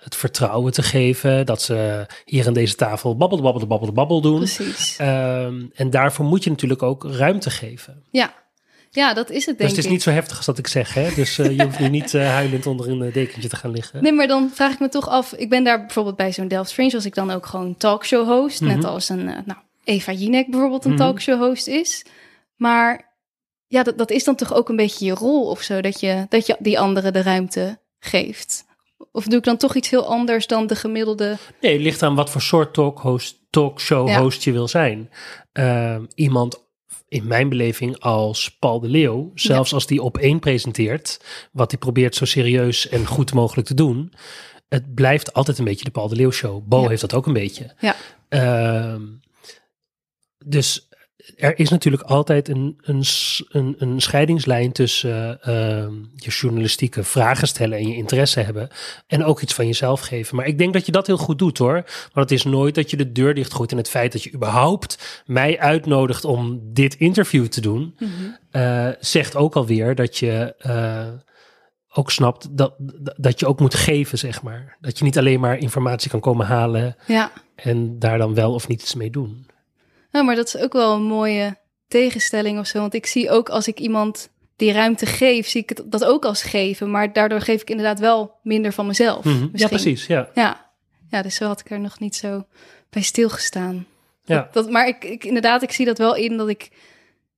het 0.03 0.15
vertrouwen 0.15 0.73
te 0.73 0.83
geven 0.83 1.45
dat 1.45 1.61
ze 1.61 2.05
hier 2.25 2.47
aan 2.47 2.53
deze 2.53 2.75
tafel 2.75 3.17
babbel, 3.17 3.41
babbel, 3.41 3.67
babbel, 3.67 3.91
babbel 3.91 4.21
doen. 4.21 4.37
Precies. 4.37 4.97
Ehm, 4.97 5.61
en 5.75 5.89
daarvoor 5.89 6.25
moet 6.25 6.43
je 6.43 6.49
natuurlijk 6.49 6.83
ook 6.83 7.03
ruimte 7.11 7.49
geven. 7.49 8.03
Ja. 8.11 8.33
Ja, 8.97 9.13
dat 9.13 9.29
is 9.29 9.45
het 9.45 9.57
denk 9.57 9.57
Dus 9.57 9.69
het 9.69 9.77
is 9.77 9.85
ik. 9.85 9.91
niet 9.91 10.01
zo 10.01 10.09
heftig 10.11 10.37
als 10.37 10.45
dat 10.45 10.57
ik 10.57 10.67
zeg, 10.67 10.93
hè? 10.93 11.13
Dus 11.15 11.37
eh, 11.39 11.57
je 11.57 11.63
hoeft 11.63 11.79
nu 11.79 11.89
niet 11.89 12.13
eh, 12.13 12.27
huilend 12.29 12.65
onder 12.65 12.89
een 12.89 13.01
eh, 13.01 13.13
dekentje 13.13 13.49
te 13.49 13.55
gaan 13.55 13.71
liggen. 13.71 14.03
Nee, 14.03 14.11
maar 14.11 14.27
dan 14.27 14.49
vraag 14.53 14.73
ik 14.73 14.79
me 14.79 14.89
toch 14.89 15.09
af. 15.09 15.33
Ik 15.33 15.49
ben 15.49 15.63
daar 15.63 15.79
bijvoorbeeld 15.79 16.15
bij 16.15 16.31
zo'n 16.33 16.47
Delft 16.47 16.73
Fringe, 16.73 16.93
als 16.93 17.05
ik 17.05 17.15
dan 17.15 17.31
ook 17.31 17.45
gewoon 17.45 17.77
talkshow 17.77 18.27
host. 18.27 18.61
Net 18.61 18.77
Mhm. 18.77 18.85
als 18.85 19.09
een, 19.09 19.23
nou, 19.25 19.59
Eva 19.83 20.11
Jinek 20.11 20.49
bijvoorbeeld 20.51 20.85
een 20.85 20.91
Mhm. 20.91 20.99
talkshow 20.99 21.39
host 21.39 21.67
is. 21.67 22.05
Maar 22.55 23.15
ja, 23.67 23.83
dat, 23.83 23.97
dat 23.97 24.11
is 24.11 24.23
dan 24.23 24.35
toch 24.35 24.53
ook 24.53 24.69
een 24.69 24.75
beetje 24.75 25.05
je 25.05 25.11
rol 25.13 25.49
of 25.49 25.61
zo, 25.61 25.81
dat 25.81 25.99
je, 25.99 26.25
dat 26.29 26.45
je 26.45 26.55
die 26.59 26.79
anderen 26.79 27.13
de 27.13 27.21
ruimte 27.21 27.79
geeft. 27.99 28.65
Of 29.11 29.25
doe 29.25 29.37
ik 29.37 29.43
dan 29.43 29.57
toch 29.57 29.75
iets 29.75 29.89
heel 29.89 30.05
anders 30.07 30.47
dan 30.47 30.67
de 30.67 30.75
gemiddelde... 30.75 31.37
Nee, 31.61 31.73
het 31.73 31.81
ligt 31.81 32.03
aan 32.03 32.15
wat 32.15 32.29
voor 32.29 32.41
soort 32.41 32.73
talkhost, 32.73 33.37
talkshow 33.49 34.07
Ja. 34.07 34.19
host 34.21 34.43
je 34.43 34.51
wil 34.51 34.67
zijn. 34.67 35.09
Ehm, 35.51 36.03
iemand 36.15 36.65
in 37.09 37.27
mijn 37.27 37.49
beleving 37.49 37.99
als 37.99 38.49
Paul 38.59 38.79
de 38.79 38.87
Leeuw, 38.87 39.31
zelfs 39.35 39.73
als 39.73 39.87
die 39.87 40.01
op 40.01 40.17
één 40.17 40.39
presenteert, 40.39 41.21
wat 41.51 41.71
hij 41.71 41.79
probeert 41.79 42.15
zo 42.15 42.25
serieus 42.25 42.89
en 42.89 43.05
goed 43.05 43.33
mogelijk 43.33 43.67
te 43.67 43.73
doen, 43.73 44.13
het 44.69 44.93
blijft 44.95 45.33
altijd 45.33 45.57
een 45.57 45.65
beetje 45.65 45.85
de 45.85 45.91
Paul 45.91 46.07
de 46.07 46.15
Leeuw 46.15 46.31
show. 46.31 46.63
Bo 46.67 46.81
Ja. 46.81 46.87
heeft 46.87 47.01
dat 47.01 47.13
ook 47.13 47.25
een 47.27 47.33
beetje. 47.33 47.73
Ja. 47.79 47.95
Ehm, 48.29 49.01
dus 50.45 50.86
er 51.35 51.59
is 51.59 51.69
natuurlijk 51.69 52.03
altijd 52.03 52.47
een, 52.49 52.77
een, 52.81 53.03
een, 53.49 53.75
een 53.77 54.01
scheidingslijn 54.01 54.71
tussen 54.71 55.41
eh, 55.41 55.77
ehm, 55.81 55.93
je 56.15 56.29
journalistieke 56.29 57.03
vragen 57.03 57.47
stellen 57.47 57.77
en 57.77 57.87
je 57.87 57.95
interesse 57.95 58.39
hebben. 58.39 58.69
En 59.07 59.23
ook 59.23 59.41
iets 59.41 59.53
van 59.53 59.65
jezelf 59.65 59.99
geven. 59.99 60.35
Maar 60.35 60.45
ik 60.45 60.57
denk 60.57 60.73
dat 60.73 60.85
je 60.85 60.91
dat 60.91 61.07
heel 61.07 61.17
goed 61.17 61.39
doet 61.39 61.57
hoor. 61.57 61.73
Want 62.13 62.29
het 62.29 62.31
is 62.31 62.43
nooit 62.43 62.75
dat 62.75 62.89
je 62.89 62.97
de 62.97 63.11
deur 63.11 63.33
dichtgooit. 63.33 63.71
En 63.71 63.77
het 63.77 63.89
feit 63.89 64.11
dat 64.11 64.23
je 64.23 64.33
überhaupt 64.33 65.23
mij 65.25 65.59
uitnodigt 65.59 66.25
om 66.25 66.59
dit 66.63 66.95
interview 66.95 67.45
te 67.45 67.61
doen, 67.61 67.95
eh, 68.51 68.89
zegt 68.99 69.35
ook 69.35 69.55
alweer 69.55 69.95
dat 69.95 70.17
je. 70.17 70.55
eh, 70.57 71.07
ook 71.93 72.11
snapt 72.11 72.57
dat, 72.57 72.73
dat 73.17 73.39
je 73.39 73.47
ook 73.47 73.59
moet 73.59 73.75
geven, 73.75 74.17
zeg 74.17 74.41
maar. 74.41 74.77
Dat 74.81 74.97
je 74.97 75.03
niet 75.03 75.17
alleen 75.17 75.39
maar 75.39 75.57
informatie 75.57 76.09
kan 76.09 76.19
komen 76.19 76.45
halen 76.45 76.95
Ja, 77.07 77.31
en 77.55 77.99
daar 77.99 78.17
dan 78.17 78.33
wel 78.33 78.53
of 78.53 78.67
niet 78.67 78.81
iets 78.81 78.95
mee 78.95 79.09
doen. 79.09 79.45
Nou, 80.17 80.29
maar 80.29 80.35
dat 80.35 80.55
is 80.55 80.61
ook 80.61 80.73
wel 80.73 80.93
een 80.93 81.03
mooie 81.03 81.57
tegenstelling 81.87 82.59
of 82.59 82.67
zo. 82.67 82.79
Want 82.79 82.93
ik 82.93 83.05
zie 83.05 83.29
ook 83.29 83.49
als 83.49 83.67
ik 83.67 83.79
iemand 83.79 84.29
die 84.55 84.71
ruimte 84.71 85.05
geef, 85.05 85.47
zie 85.47 85.61
ik 85.61 85.69
het, 85.69 85.83
dat 85.85 86.05
ook 86.05 86.25
als 86.25 86.43
geven. 86.43 86.91
Maar 86.91 87.13
daardoor 87.13 87.41
geef 87.41 87.61
ik 87.61 87.69
inderdaad 87.69 87.99
wel 87.99 88.39
minder 88.43 88.73
van 88.73 88.87
mezelf. 88.87 89.23
Mhm. 89.23 89.47
Ja, 89.53 89.67
precies. 89.67 90.07
Ja. 90.07 90.29
Ja. 90.33 90.71
ja, 91.09 91.21
dus 91.21 91.35
zo 91.35 91.45
had 91.45 91.59
ik 91.59 91.71
er 91.71 91.79
nog 91.79 91.99
niet 91.99 92.15
zo 92.15 92.45
bij 92.89 93.01
stilgestaan. 93.01 93.85
Ja. 94.23 94.35
Dat, 94.35 94.53
dat, 94.53 94.69
maar 94.69 94.87
ik, 94.87 95.03
ik, 95.03 95.23
inderdaad, 95.23 95.61
ik 95.61 95.71
zie 95.71 95.85
dat 95.85 95.97
wel 95.97 96.15
in 96.15 96.37
dat 96.37 96.49
ik, 96.49 96.69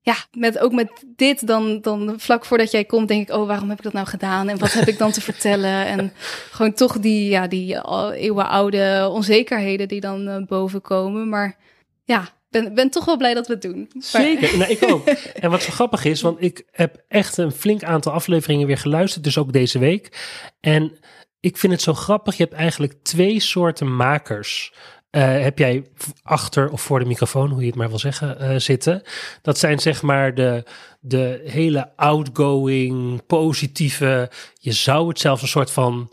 ja, 0.02 0.16
met, 0.32 0.60
ook 0.60 0.72
met 0.72 0.90
dit, 1.16 1.48
dan, 1.48 1.82
dan 1.82 2.14
vlak 2.18 2.46
voordat 2.46 2.72
jij 2.72 2.86
komt, 2.86 3.08
denk 3.08 3.30
ik, 3.30 3.36
oh, 3.36 3.48
waarom 3.48 3.70
heb 3.70 3.78
ik 3.78 3.84
dat 3.84 3.94
nou 3.94 4.08
gedaan? 4.08 4.50
En 4.50 4.58
wat 4.58 4.74
heb 4.74 4.88
ik 4.88 4.98
dan 4.98 5.12
te 5.12 5.22
vertellen? 5.22 5.86
En 5.98 6.14
gewoon 6.52 6.74
toch 6.74 7.00
die, 7.00 7.30
ja, 7.30 7.48
die 7.48 7.80
al 7.80 8.12
eeuwenoude 8.12 9.10
onzekerheden 9.12 9.88
die 9.88 10.02
dan 10.02 10.28
eh, 10.28 10.46
boven 10.46 10.82
komen. 10.82 11.30
Maar 11.30 11.58
ja, 12.04 12.30
ben, 12.50 12.74
ben 12.74 12.90
toch 12.90 13.06
wel 13.06 13.18
blij 13.18 13.34
dat 13.34 13.48
we 13.48 13.54
het 13.54 13.62
doen. 13.62 13.92
Zeker, 13.98 14.58
nou, 14.58 14.72
ik 14.72 14.84
ook. 14.92 15.08
En 15.42 15.50
wat 15.50 15.62
zo 15.64 15.72
grappig 15.72 16.06
is, 16.06 16.22
want 16.22 16.42
ik 16.42 16.64
heb 16.72 17.04
echt 17.08 17.38
een 17.38 17.52
flink 17.52 17.84
aantal 17.84 18.12
afleveringen 18.12 18.68
weer 18.68 18.78
geluisterd, 18.78 19.24
dus 19.24 19.38
ook 19.38 19.54
deze 19.54 19.80
week. 19.80 20.18
En 20.60 21.00
ik 21.40 21.58
vind 21.58 21.74
het 21.74 21.82
zo 21.82 21.94
grappig, 21.94 22.36
je 22.38 22.44
hebt 22.44 22.56
eigenlijk 22.56 22.94
twee 23.04 23.40
soorten 23.40 23.96
makers. 23.96 24.74
eh, 25.10 25.42
heb 25.42 25.58
jij 25.58 25.84
achter 26.24 26.70
of 26.72 26.82
voor 26.82 27.00
de 27.00 27.06
microfoon, 27.06 27.50
hoe 27.50 27.60
je 27.62 27.68
het 27.68 27.76
maar 27.76 27.90
wil 27.90 28.00
zeggen, 28.00 28.40
eh, 28.40 28.56
zitten. 28.58 29.02
Dat 29.42 29.58
zijn 29.58 29.80
zeg 29.80 30.02
maar 30.02 30.36
de, 30.36 30.64
de 31.00 31.42
hele 31.46 31.92
outgoing, 31.96 33.26
positieve, 33.26 34.32
je 34.60 34.72
zou 34.72 35.08
het 35.08 35.20
zelfs 35.20 35.42
een 35.42 35.48
soort 35.48 35.72
van 35.72 36.12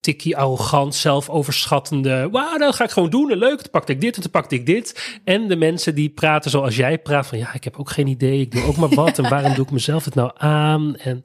tikkie 0.00 0.36
arrogant, 0.36 0.94
zelfoverschattende. 0.94 2.28
Wauw, 2.30 2.58
dat 2.58 2.74
ga 2.74 2.84
ik 2.84 2.90
gewoon 2.90 3.10
doen. 3.10 3.30
En 3.30 3.38
leuk, 3.38 3.56
dan 3.58 3.70
pakte 3.70 3.92
ik 3.92 4.00
dit 4.00 4.14
en 4.16 4.22
dan 4.22 4.30
pakte 4.30 4.54
ik 4.54 4.66
dit. 4.66 5.18
En 5.24 5.48
de 5.48 5.56
mensen 5.56 5.94
die 5.94 6.08
praten 6.08 6.50
zoals 6.50 6.76
jij 6.76 6.98
praat 6.98 7.26
van 7.26 7.38
ja, 7.38 7.54
ik 7.54 7.64
heb 7.64 7.76
ook 7.78 7.90
geen 7.90 8.06
idee. 8.06 8.40
Ik 8.40 8.50
doe 8.50 8.64
ook 8.64 8.76
maar 8.76 8.88
wat. 8.94 9.18
En 9.18 9.28
waarom 9.34 9.54
doe 9.54 9.64
ik 9.64 9.70
mezelf 9.70 10.04
het 10.04 10.14
nou 10.14 10.30
aan? 10.36 10.96
En 10.96 11.22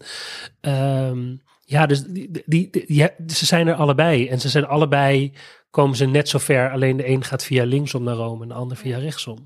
ehm, 0.62 1.36
ja, 1.66 1.86
dus 1.86 2.04
die, 2.04 2.32
die, 2.46 2.70
die- 2.72 2.86
ja, 2.88 3.10
ze 3.28 3.46
zijn 3.46 3.68
er 3.68 3.76
allebei. 3.76 4.28
En 4.28 4.40
ze 4.40 4.50
zijn 4.50 4.66
allebei, 4.66 5.34
komen 5.72 5.98
ze 5.98 6.06
net 6.06 6.30
zo 6.30 6.38
ver. 6.38 6.72
Alleen 6.72 6.98
de 6.98 7.08
een 7.08 7.24
gaat 7.24 7.44
via 7.44 7.64
linksom 7.66 8.04
naar 8.04 8.16
Rome 8.16 8.42
en 8.44 8.48
de 8.48 8.54
ander 8.54 8.78
via 8.78 8.98
rechtsom. 8.98 9.38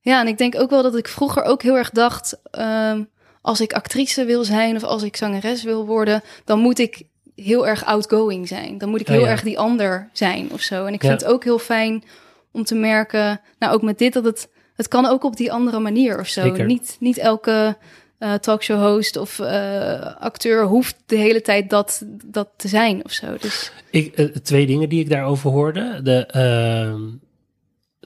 Ja, 0.00 0.20
en 0.20 0.26
ik 0.26 0.38
denk 0.38 0.54
ook 0.60 0.70
wel 0.70 0.82
dat 0.82 0.96
ik 0.96 1.08
vroeger 1.08 1.42
ook 1.42 1.62
heel 1.62 1.76
erg 1.76 1.90
dacht, 1.90 2.40
ehm, 2.50 3.02
als 3.42 3.60
ik 3.60 3.72
actrice 3.72 4.24
wil 4.24 4.44
zijn 4.44 4.76
of 4.76 4.82
als 4.82 5.02
ik 5.02 5.16
zangeres 5.16 5.62
wil 5.62 5.86
worden, 5.86 6.22
dan 6.44 6.58
moet 6.58 6.78
ik 6.78 7.02
heel 7.34 7.66
erg 7.66 7.84
outgoing 7.84 8.48
zijn. 8.48 8.78
Dan 8.78 8.88
moet 8.88 9.00
ik 9.00 9.06
Ja, 9.06 9.12
heel 9.12 9.22
ja. 9.22 9.28
erg 9.28 9.42
die 9.42 9.58
ander 9.58 10.08
zijn 10.12 10.48
of 10.52 10.60
zo. 10.60 10.84
En 10.86 10.92
ik 10.94 11.02
Ja. 11.02 11.08
vind 11.08 11.20
het 11.20 11.30
ook 11.30 11.44
heel 11.44 11.58
fijn 11.58 12.04
om 12.50 12.64
te 12.64 12.74
merken, 12.74 13.40
nou 13.58 13.74
ook 13.74 13.82
met 13.82 13.98
dit, 13.98 14.12
dat 14.12 14.24
het, 14.24 14.48
het 14.74 14.88
kan 14.88 15.06
ook 15.06 15.24
op 15.24 15.36
die 15.36 15.52
andere 15.52 15.78
manier 15.78 16.18
of 16.20 16.28
zo. 16.28 16.42
Zeker. 16.42 16.64
Niet, 16.66 16.96
niet 17.00 17.18
elke 17.18 17.76
eh, 18.18 18.34
talkshow 18.34 18.80
host 18.80 19.16
of 19.16 19.38
eh, 19.38 20.16
acteur 20.16 20.64
hoeft 20.64 20.96
de 21.06 21.16
hele 21.16 21.40
tijd 21.40 21.70
dat, 21.70 22.02
dat 22.24 22.48
te 22.56 22.68
zijn 22.68 23.04
of 23.04 23.12
zo. 23.12 23.26
Dus 23.40 23.72
Ik, 23.90 24.14
eh, 24.14 24.26
twee 24.26 24.66
dingen 24.66 24.88
die 24.88 25.00
ik 25.00 25.08
daarover 25.10 25.50
hoorde. 25.50 26.00
De, 26.02 26.26
ehm, 26.26 27.00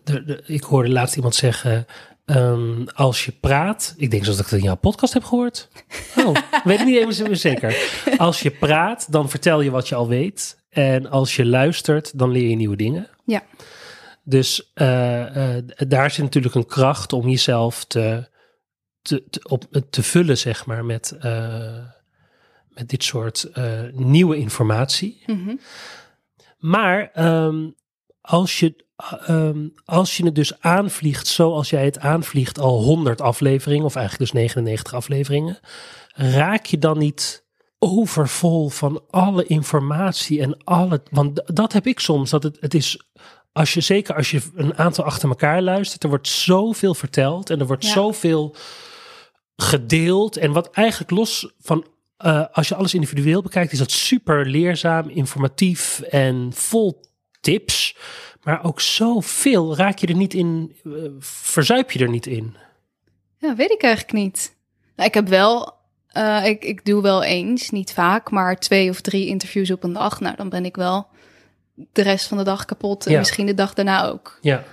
de, 0.04 0.24
de- 0.24 0.42
ik 0.46 0.62
hoorde 0.62 0.88
laatst 0.90 1.16
iemand 1.16 1.34
zeggen. 1.34 1.86
Ehm, 2.26 2.84
als 2.94 3.24
je 3.24 3.32
praat, 3.32 3.94
ik 3.96 4.10
denk 4.10 4.24
zoals 4.24 4.38
ik 4.38 4.44
het 4.44 4.58
in 4.58 4.64
jouw 4.64 4.76
podcast 4.76 5.12
heb 5.12 5.24
gehoord. 5.24 5.68
Oh, 6.16 6.36
weet 6.64 6.80
ik 6.80 6.86
niet 6.86 6.96
even 6.96 7.36
zeker. 7.36 7.76
Als 8.16 8.40
je 8.40 8.50
praat, 8.50 9.12
dan 9.12 9.30
vertel 9.30 9.60
je 9.60 9.70
wat 9.70 9.88
je 9.88 9.94
al 9.94 10.08
weet. 10.08 10.64
En 10.68 11.10
als 11.10 11.36
je 11.36 11.46
luistert, 11.46 12.18
dan 12.18 12.30
leer 12.30 12.48
je 12.48 12.56
nieuwe 12.56 12.76
dingen. 12.76 13.08
ja, 13.24 13.42
Dus 14.24 14.70
eh, 14.74 15.56
eh, 15.56 15.64
daar 15.88 16.10
zit 16.10 16.24
natuurlijk 16.24 16.54
een 16.54 16.66
kracht 16.66 17.12
om 17.12 17.28
jezelf 17.28 17.84
te, 17.84 18.28
te, 19.02 19.24
te, 19.30 19.40
op, 19.48 19.64
te 19.90 20.02
vullen, 20.02 20.38
zeg 20.38 20.66
maar, 20.66 20.84
met, 20.84 21.16
eh, 21.20 21.84
met 22.68 22.88
dit 22.88 23.04
soort 23.04 23.50
nieuwe 23.92 24.36
informatie. 24.36 25.22
Mhm. 25.26 25.56
Maar 26.58 27.10
ehm, 27.12 27.68
als, 28.26 28.60
je, 28.60 28.84
ehm, 29.26 29.68
als 29.84 30.16
je 30.16 30.24
het 30.24 30.34
dus 30.34 30.60
aanvliegt 30.60 31.26
zoals 31.26 31.70
jij 31.70 31.84
het 31.84 31.98
aanvliegt, 31.98 32.58
al 32.58 32.82
100 32.82 33.20
afleveringen, 33.20 33.84
of 33.84 33.94
eigenlijk 33.96 34.32
dus 34.32 34.40
99 34.40 34.94
afleveringen, 34.94 35.58
raak 36.14 36.66
je 36.66 36.78
dan 36.78 36.98
niet 36.98 37.44
overvol 37.78 38.68
van 38.68 39.02
alle 39.10 39.44
informatie 39.46 40.40
en 40.40 40.64
alle. 40.64 41.02
Want 41.10 41.42
dat 41.56 41.72
heb 41.72 41.86
ik 41.86 42.00
soms. 42.00 42.30
Dat 42.30 42.42
het, 42.42 42.56
het 42.60 42.74
is. 42.74 43.00
Als 43.52 43.74
je, 43.74 43.80
zeker 43.80 44.14
als 44.14 44.30
je 44.30 44.42
een 44.54 44.78
aantal 44.78 45.04
achter 45.04 45.28
elkaar 45.28 45.62
luistert, 45.62 46.02
er 46.02 46.08
wordt 46.08 46.28
zoveel 46.28 46.94
verteld 46.94 47.50
en 47.50 47.60
er 47.60 47.66
wordt 47.66 47.84
Ja. 47.84 47.92
zoveel 47.92 48.54
gedeeld. 49.56 50.36
En 50.36 50.52
wat 50.52 50.70
eigenlijk 50.70 51.10
los 51.10 51.52
van 51.58 51.86
eh, 52.16 52.44
als 52.52 52.68
je 52.68 52.74
alles 52.74 52.94
individueel 52.94 53.42
bekijkt, 53.42 53.72
is 53.72 53.78
dat 53.78 53.90
super 53.90 54.46
leerzaam, 54.46 55.08
informatief 55.08 56.00
en 56.00 56.50
vol 56.54 57.00
tips. 57.52 57.96
Maar 58.42 58.64
ook 58.64 58.80
zoveel 58.80 59.76
raak 59.76 59.98
je 59.98 60.06
er 60.06 60.14
niet 60.16 60.34
in, 60.34 60.76
uh, 60.84 61.10
verzuip 61.18 61.90
je 61.90 61.98
er 61.98 62.08
niet 62.10 62.26
in? 62.26 62.56
Ja, 63.38 63.54
weet 63.54 63.70
ik 63.70 63.82
eigenlijk 63.82 64.12
niet. 64.14 64.54
Nou, 64.96 65.08
ik 65.08 65.14
heb 65.14 65.28
wel, 65.28 65.72
uh, 66.16 66.46
ik, 66.46 66.64
ik 66.64 66.84
doe 66.84 67.02
wel 67.02 67.22
eens, 67.22 67.70
niet 67.70 67.92
vaak, 67.92 68.30
maar 68.30 68.58
twee 68.58 68.90
of 68.90 69.00
drie 69.00 69.26
interviews 69.26 69.70
op 69.70 69.82
een 69.84 69.92
dag. 69.92 70.20
Nou, 70.20 70.36
dan 70.36 70.48
ben 70.48 70.64
ik 70.64 70.76
wel 70.76 71.06
de 71.92 72.02
rest 72.02 72.26
van 72.26 72.38
de 72.38 72.44
dag 72.44 72.64
kapot. 72.64 73.06
En 73.06 73.12
Ja. 73.12 73.18
misschien 73.18 73.46
de 73.46 73.54
dag 73.54 73.74
daarna 73.74 74.06
ook. 74.06 74.38
Ja, 74.40 74.64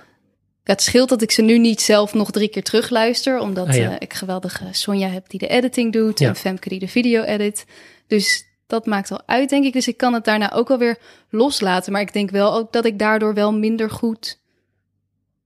Ja, 0.66 0.72
het 0.72 0.82
scheelt 0.82 1.08
dat 1.08 1.22
ik 1.22 1.30
ze 1.30 1.42
nu 1.42 1.58
niet 1.58 1.80
zelf 1.80 2.14
nog 2.14 2.30
drie 2.30 2.48
keer 2.48 2.62
terugluister. 2.62 3.38
Omdat 3.38 3.68
Ah, 3.68 3.74
ja. 3.74 3.90
eh, 3.90 3.96
ik 3.98 4.14
geweldige 4.14 4.64
Sonja 4.70 5.08
heb 5.08 5.28
die 5.28 5.38
de 5.38 5.48
editing 5.48 5.92
doet. 5.92 6.18
Ja. 6.18 6.28
En 6.28 6.36
Femke 6.36 6.68
die 6.68 6.78
de 6.78 6.88
video 6.88 7.22
edit. 7.22 7.66
Dus 8.06 8.44
dat 8.66 8.86
maakt 8.86 9.10
al 9.10 9.22
uit, 9.26 9.48
denk 9.50 9.64
ik. 9.64 9.72
Dus 9.72 9.88
ik 9.88 9.96
kan 9.96 10.12
het 10.14 10.24
daarna 10.24 10.52
ook 10.52 10.68
wel 10.68 10.78
weer 10.78 10.98
loslaten. 11.30 11.92
Maar 11.92 12.00
ik 12.00 12.12
denk 12.12 12.30
wel 12.30 12.54
ook 12.54 12.72
dat 12.72 12.84
ik 12.84 12.98
daardoor 12.98 13.34
wel 13.34 13.52
minder 13.52 13.90
goed 13.90 14.42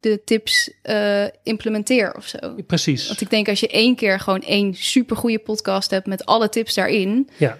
de 0.00 0.22
tips 0.24 0.72
eh, 0.82 1.24
implementeer 1.42 2.14
of 2.16 2.26
zo. 2.26 2.54
precies. 2.66 3.06
Want 3.08 3.20
ik 3.20 3.30
denk 3.30 3.48
als 3.48 3.60
je 3.60 3.68
één 3.68 3.96
keer 3.96 4.20
gewoon 4.20 4.42
één 4.42 4.74
supergoeie 4.74 5.38
podcast 5.38 5.90
hebt 5.90 6.06
met 6.06 6.26
alle 6.26 6.48
tips 6.48 6.74
daarin, 6.74 7.28
Ja. 7.38 7.58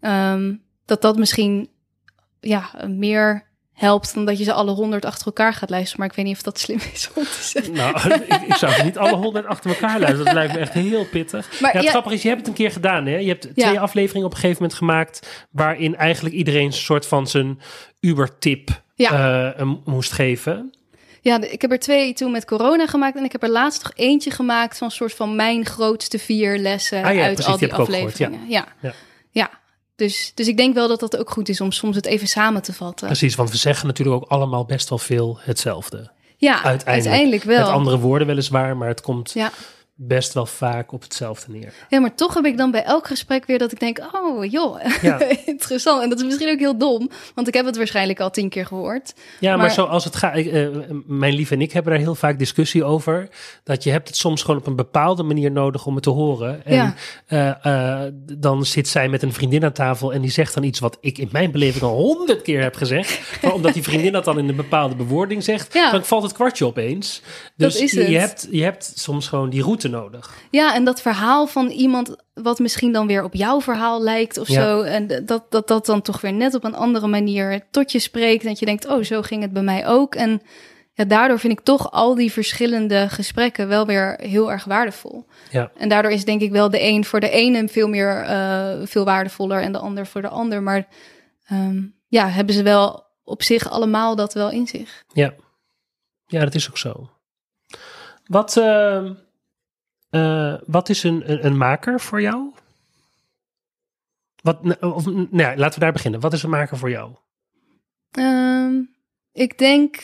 ehm, 0.00 0.54
dat 0.84 1.02
dat 1.02 1.16
misschien 1.18 1.70
ja, 2.40 2.70
meer 2.88 3.44
helpt 3.76 4.14
dan 4.14 4.24
dat 4.24 4.38
je 4.38 4.44
ze 4.44 4.52
alle 4.52 4.70
honderd 4.70 5.04
achter 5.04 5.26
elkaar 5.26 5.52
gaat 5.54 5.70
luisteren. 5.70 6.00
Maar 6.00 6.08
ik 6.08 6.16
weet 6.16 6.24
niet 6.24 6.36
of 6.36 6.42
dat 6.42 6.58
slim 6.58 6.78
is 6.92 7.08
om 7.14 7.22
te 7.24 7.38
zeggen. 7.42 7.72
Nou, 7.72 8.12
ik, 8.14 8.42
ik 8.46 8.54
zou 8.54 8.72
ze 8.72 8.82
niet 8.82 8.98
alle 8.98 9.16
honderd 9.16 9.46
achter 9.46 9.70
elkaar 9.70 9.98
luisteren. 10.00 10.24
Dat 10.24 10.34
lijkt 10.34 10.52
me 10.52 10.58
echt 10.58 10.72
heel 10.72 11.06
pittig. 11.06 11.60
Maar 11.60 11.70
ja, 11.70 11.76
het 11.76 11.84
ja- 11.84 11.90
grappige 11.90 12.14
is, 12.14 12.22
je 12.22 12.28
hebt 12.28 12.40
het 12.40 12.48
een 12.48 12.54
keer 12.54 12.70
gedaan. 12.70 13.06
Hè? 13.06 13.16
Je 13.16 13.28
hebt 13.28 13.48
Ja. 13.54 13.66
twee 13.66 13.80
afleveringen 13.80 14.26
op 14.26 14.32
een 14.32 14.38
gegeven 14.40 14.62
moment 14.62 14.78
gemaakt... 14.78 15.46
waarin 15.50 15.96
eigenlijk 15.96 16.34
iedereen 16.34 16.64
een 16.66 16.72
soort 16.72 17.06
van 17.06 17.26
zijn 17.26 17.60
Uber-tip 18.00 18.70
eh, 18.96 19.50
moest 19.84 20.12
geven. 20.12 20.70
Ja, 21.20 21.40
ik 21.40 21.60
heb 21.60 21.70
er 21.72 21.78
twee 21.78 22.12
toen 22.12 22.30
met 22.30 22.44
corona 22.44 22.86
gemaakt 22.86 23.16
en 23.16 23.24
ik 23.24 23.32
heb 23.32 23.42
er 23.42 23.50
laatst 23.50 23.82
nog 23.82 23.92
eentje 23.96 24.30
gemaakt 24.30 24.78
van 24.78 24.86
een 24.86 24.92
soort 24.92 25.14
van 25.14 25.36
mijn 25.36 25.64
grootste 25.66 26.18
vier 26.18 26.58
lessen 26.58 26.98
Ah 27.02 27.04
uit 27.20 27.34
precies, 27.34 27.46
al 27.52 27.58
die 27.58 27.68
gehoord, 27.68 27.88
afleveringen. 27.88 28.40
ja. 28.48 28.66
Dus, 29.96 30.32
dus 30.34 30.48
ik 30.48 30.56
denk 30.56 30.74
wel 30.74 30.88
dat 30.88 31.00
dat 31.00 31.16
ook 31.16 31.30
goed 31.30 31.48
is 31.48 31.60
om 31.60 31.72
soms 31.72 31.96
het 31.96 32.06
even 32.06 32.26
samen 32.28 32.62
te 32.62 32.72
vatten. 32.72 33.06
Precies, 33.06 33.34
want 33.34 33.50
we 33.50 33.56
zeggen 33.56 33.86
natuurlijk 33.86 34.16
ook 34.16 34.30
allemaal 34.30 34.64
best 34.64 34.88
wel 34.88 34.98
veel 34.98 35.38
hetzelfde. 35.40 36.10
Ja, 36.36 36.52
Uiteindelijk. 36.52 36.88
uiteindelijk, 36.88 37.42
wel. 37.42 37.58
Met 37.64 37.68
andere 37.74 37.98
woorden 37.98 38.26
weliswaar, 38.26 38.76
maar 38.76 38.88
het 38.88 39.00
komt 39.00 39.32
Ja. 39.32 39.50
Best 39.98 40.32
wel 40.34 40.46
vaak 40.46 40.92
op 40.92 41.02
hetzelfde 41.02 41.52
neer. 41.52 41.72
ja, 41.88 42.00
maar 42.00 42.14
toch 42.14 42.34
heb 42.34 42.44
ik 42.44 42.56
dan 42.56 42.70
bij 42.70 42.82
elk 42.84 43.06
gesprek 43.06 43.46
weer 43.46 43.58
dat 43.58 43.72
ik 43.72 43.80
denk, 43.80 43.98
oh 44.12 44.44
joh, 44.50 44.80
Ja. 45.02 45.20
interessant. 45.46 46.02
En 46.02 46.08
dat 46.08 46.18
is 46.18 46.24
misschien 46.24 46.48
ook 46.50 46.58
heel 46.58 46.78
dom, 46.78 47.10
want 47.34 47.48
ik 47.48 47.54
heb 47.54 47.66
het 47.66 47.76
waarschijnlijk 47.76 48.20
al 48.20 48.30
tien 48.30 48.48
keer 48.48 48.66
gehoord. 48.66 49.14
Ja, 49.40 49.50
maar, 49.50 49.58
Maar- 49.58 49.70
zoals 49.70 50.04
het 50.04 50.16
gaat, 50.16 50.36
eh, 50.36 50.68
mijn 51.06 51.34
lief 51.34 51.50
en 51.50 51.60
ik 51.60 51.72
hebben 51.72 51.92
daar 51.92 52.00
heel 52.00 52.14
vaak 52.14 52.38
discussie 52.38 52.84
over. 52.84 53.28
Dat 53.64 53.82
je 53.84 53.90
hebt 53.90 54.08
het 54.08 54.16
soms 54.16 54.42
gewoon 54.42 54.60
op 54.60 54.66
een 54.66 54.76
bepaalde 54.76 55.22
manier 55.22 55.50
nodig 55.50 55.86
om 55.86 55.94
het 55.94 56.02
te 56.02 56.10
horen. 56.10 56.64
En 56.64 56.74
Ja. 56.74 56.94
eh, 57.26 58.02
eh, 58.04 58.12
dan 58.32 58.64
zit 58.64 58.88
zij 58.88 59.08
met 59.08 59.22
een 59.22 59.32
vriendin 59.32 59.64
aan 59.64 59.72
tafel 59.72 60.12
en 60.12 60.20
die 60.20 60.30
zegt 60.30 60.54
dan 60.54 60.62
iets 60.62 60.78
wat 60.78 60.98
ik 61.00 61.18
in 61.18 61.28
mijn 61.32 61.50
beleving 61.50 61.82
al 61.84 61.96
honderd 61.96 62.42
keer 62.42 62.62
heb 62.62 62.74
gezegd. 62.76 63.20
Maar 63.42 63.52
omdat 63.54 63.74
die 63.74 63.82
vriendin 63.82 64.12
dat 64.12 64.24
dan 64.24 64.38
in 64.38 64.48
een 64.48 64.56
bepaalde 64.56 64.94
bewoording 64.94 65.44
zegt, 65.44 65.74
Ja. 65.74 65.90
dan 65.90 66.04
valt 66.04 66.22
het 66.22 66.32
kwartje 66.32 66.64
opeens. 66.66 67.22
Dus 67.56 67.72
Dat 67.72 67.82
is 67.82 67.92
je, 67.92 67.98
het. 68.00 68.08
je 68.08 68.18
hebt, 68.18 68.48
je 68.50 68.62
hebt 68.62 68.92
soms 68.94 69.28
gewoon 69.28 69.50
die 69.50 69.62
route 69.62 69.85
nodig. 69.88 70.34
Ja, 70.50 70.74
en 70.74 70.84
dat 70.84 71.00
verhaal 71.00 71.46
van 71.46 71.68
iemand 71.68 72.16
wat 72.34 72.58
misschien 72.58 72.92
dan 72.92 73.06
weer 73.06 73.24
op 73.24 73.34
jouw 73.34 73.60
verhaal 73.60 74.02
lijkt 74.02 74.38
of 74.38 74.48
Ja. 74.48 74.62
zo. 74.62 74.82
En 74.82 75.24
dat, 75.26 75.50
dat 75.50 75.68
dat 75.68 75.86
dan 75.86 76.02
toch 76.02 76.20
weer 76.20 76.32
net 76.32 76.54
op 76.54 76.64
een 76.64 76.74
andere 76.74 77.06
manier 77.06 77.66
tot 77.70 77.92
je 77.92 77.98
spreekt. 77.98 78.42
En 78.42 78.48
dat 78.48 78.58
je 78.58 78.66
denkt, 78.66 78.86
oh, 78.86 79.02
zo 79.02 79.22
ging 79.22 79.42
het 79.42 79.52
bij 79.52 79.62
mij 79.62 79.86
ook. 79.86 80.14
En 80.14 80.42
ja, 80.92 81.04
daardoor 81.04 81.38
vind 81.38 81.52
ik 81.52 81.60
toch 81.64 81.90
al 81.92 82.14
die 82.14 82.32
verschillende 82.32 83.08
gesprekken 83.08 83.68
wel 83.68 83.86
weer 83.86 84.18
heel 84.22 84.50
erg 84.52 84.64
waardevol. 84.64 85.26
Ja. 85.50 85.70
En 85.76 85.88
daardoor 85.88 86.10
is 86.12 86.24
denk 86.24 86.40
ik 86.40 86.50
wel 86.50 86.70
de 86.70 86.82
een 86.82 87.04
voor 87.04 87.20
de 87.20 87.30
ene 87.30 87.68
veel 87.68 87.88
meer, 87.88 88.22
eh, 88.22 88.74
veel 88.84 89.04
waardevoller 89.04 89.60
en 89.62 89.72
de 89.72 89.78
ander 89.78 90.06
voor 90.06 90.22
de 90.22 90.28
ander. 90.28 90.62
Maar 90.62 90.86
ehm, 91.46 91.82
ja, 92.08 92.28
hebben 92.28 92.54
ze 92.54 92.62
wel 92.62 93.04
op 93.24 93.42
zich 93.42 93.70
allemaal 93.70 94.16
dat 94.16 94.34
wel 94.34 94.50
in 94.50 94.66
zich. 94.66 95.04
Ja, 95.12 95.34
ja 96.26 96.40
dat 96.44 96.54
is 96.54 96.68
ook 96.68 96.78
zo. 96.78 97.10
Wat, 98.26 98.56
eh, 98.56 99.04
eh, 100.10 100.54
wat 100.66 100.88
is 100.88 101.02
een, 101.02 101.30
een, 101.30 101.46
een 101.46 101.56
maker 101.56 102.00
voor 102.00 102.20
jou? 102.20 102.52
Wat, 104.42 104.80
of, 104.80 105.06
nou 105.06 105.28
ja, 105.30 105.56
laten 105.56 105.78
we 105.78 105.84
daar 105.84 105.92
beginnen. 105.92 106.20
Wat 106.20 106.32
is 106.32 106.42
een 106.42 106.50
maker 106.50 106.76
voor 106.76 106.90
jou? 106.90 107.10
Ehm, 108.10 108.80
ik 109.32 109.58
denk 109.58 109.96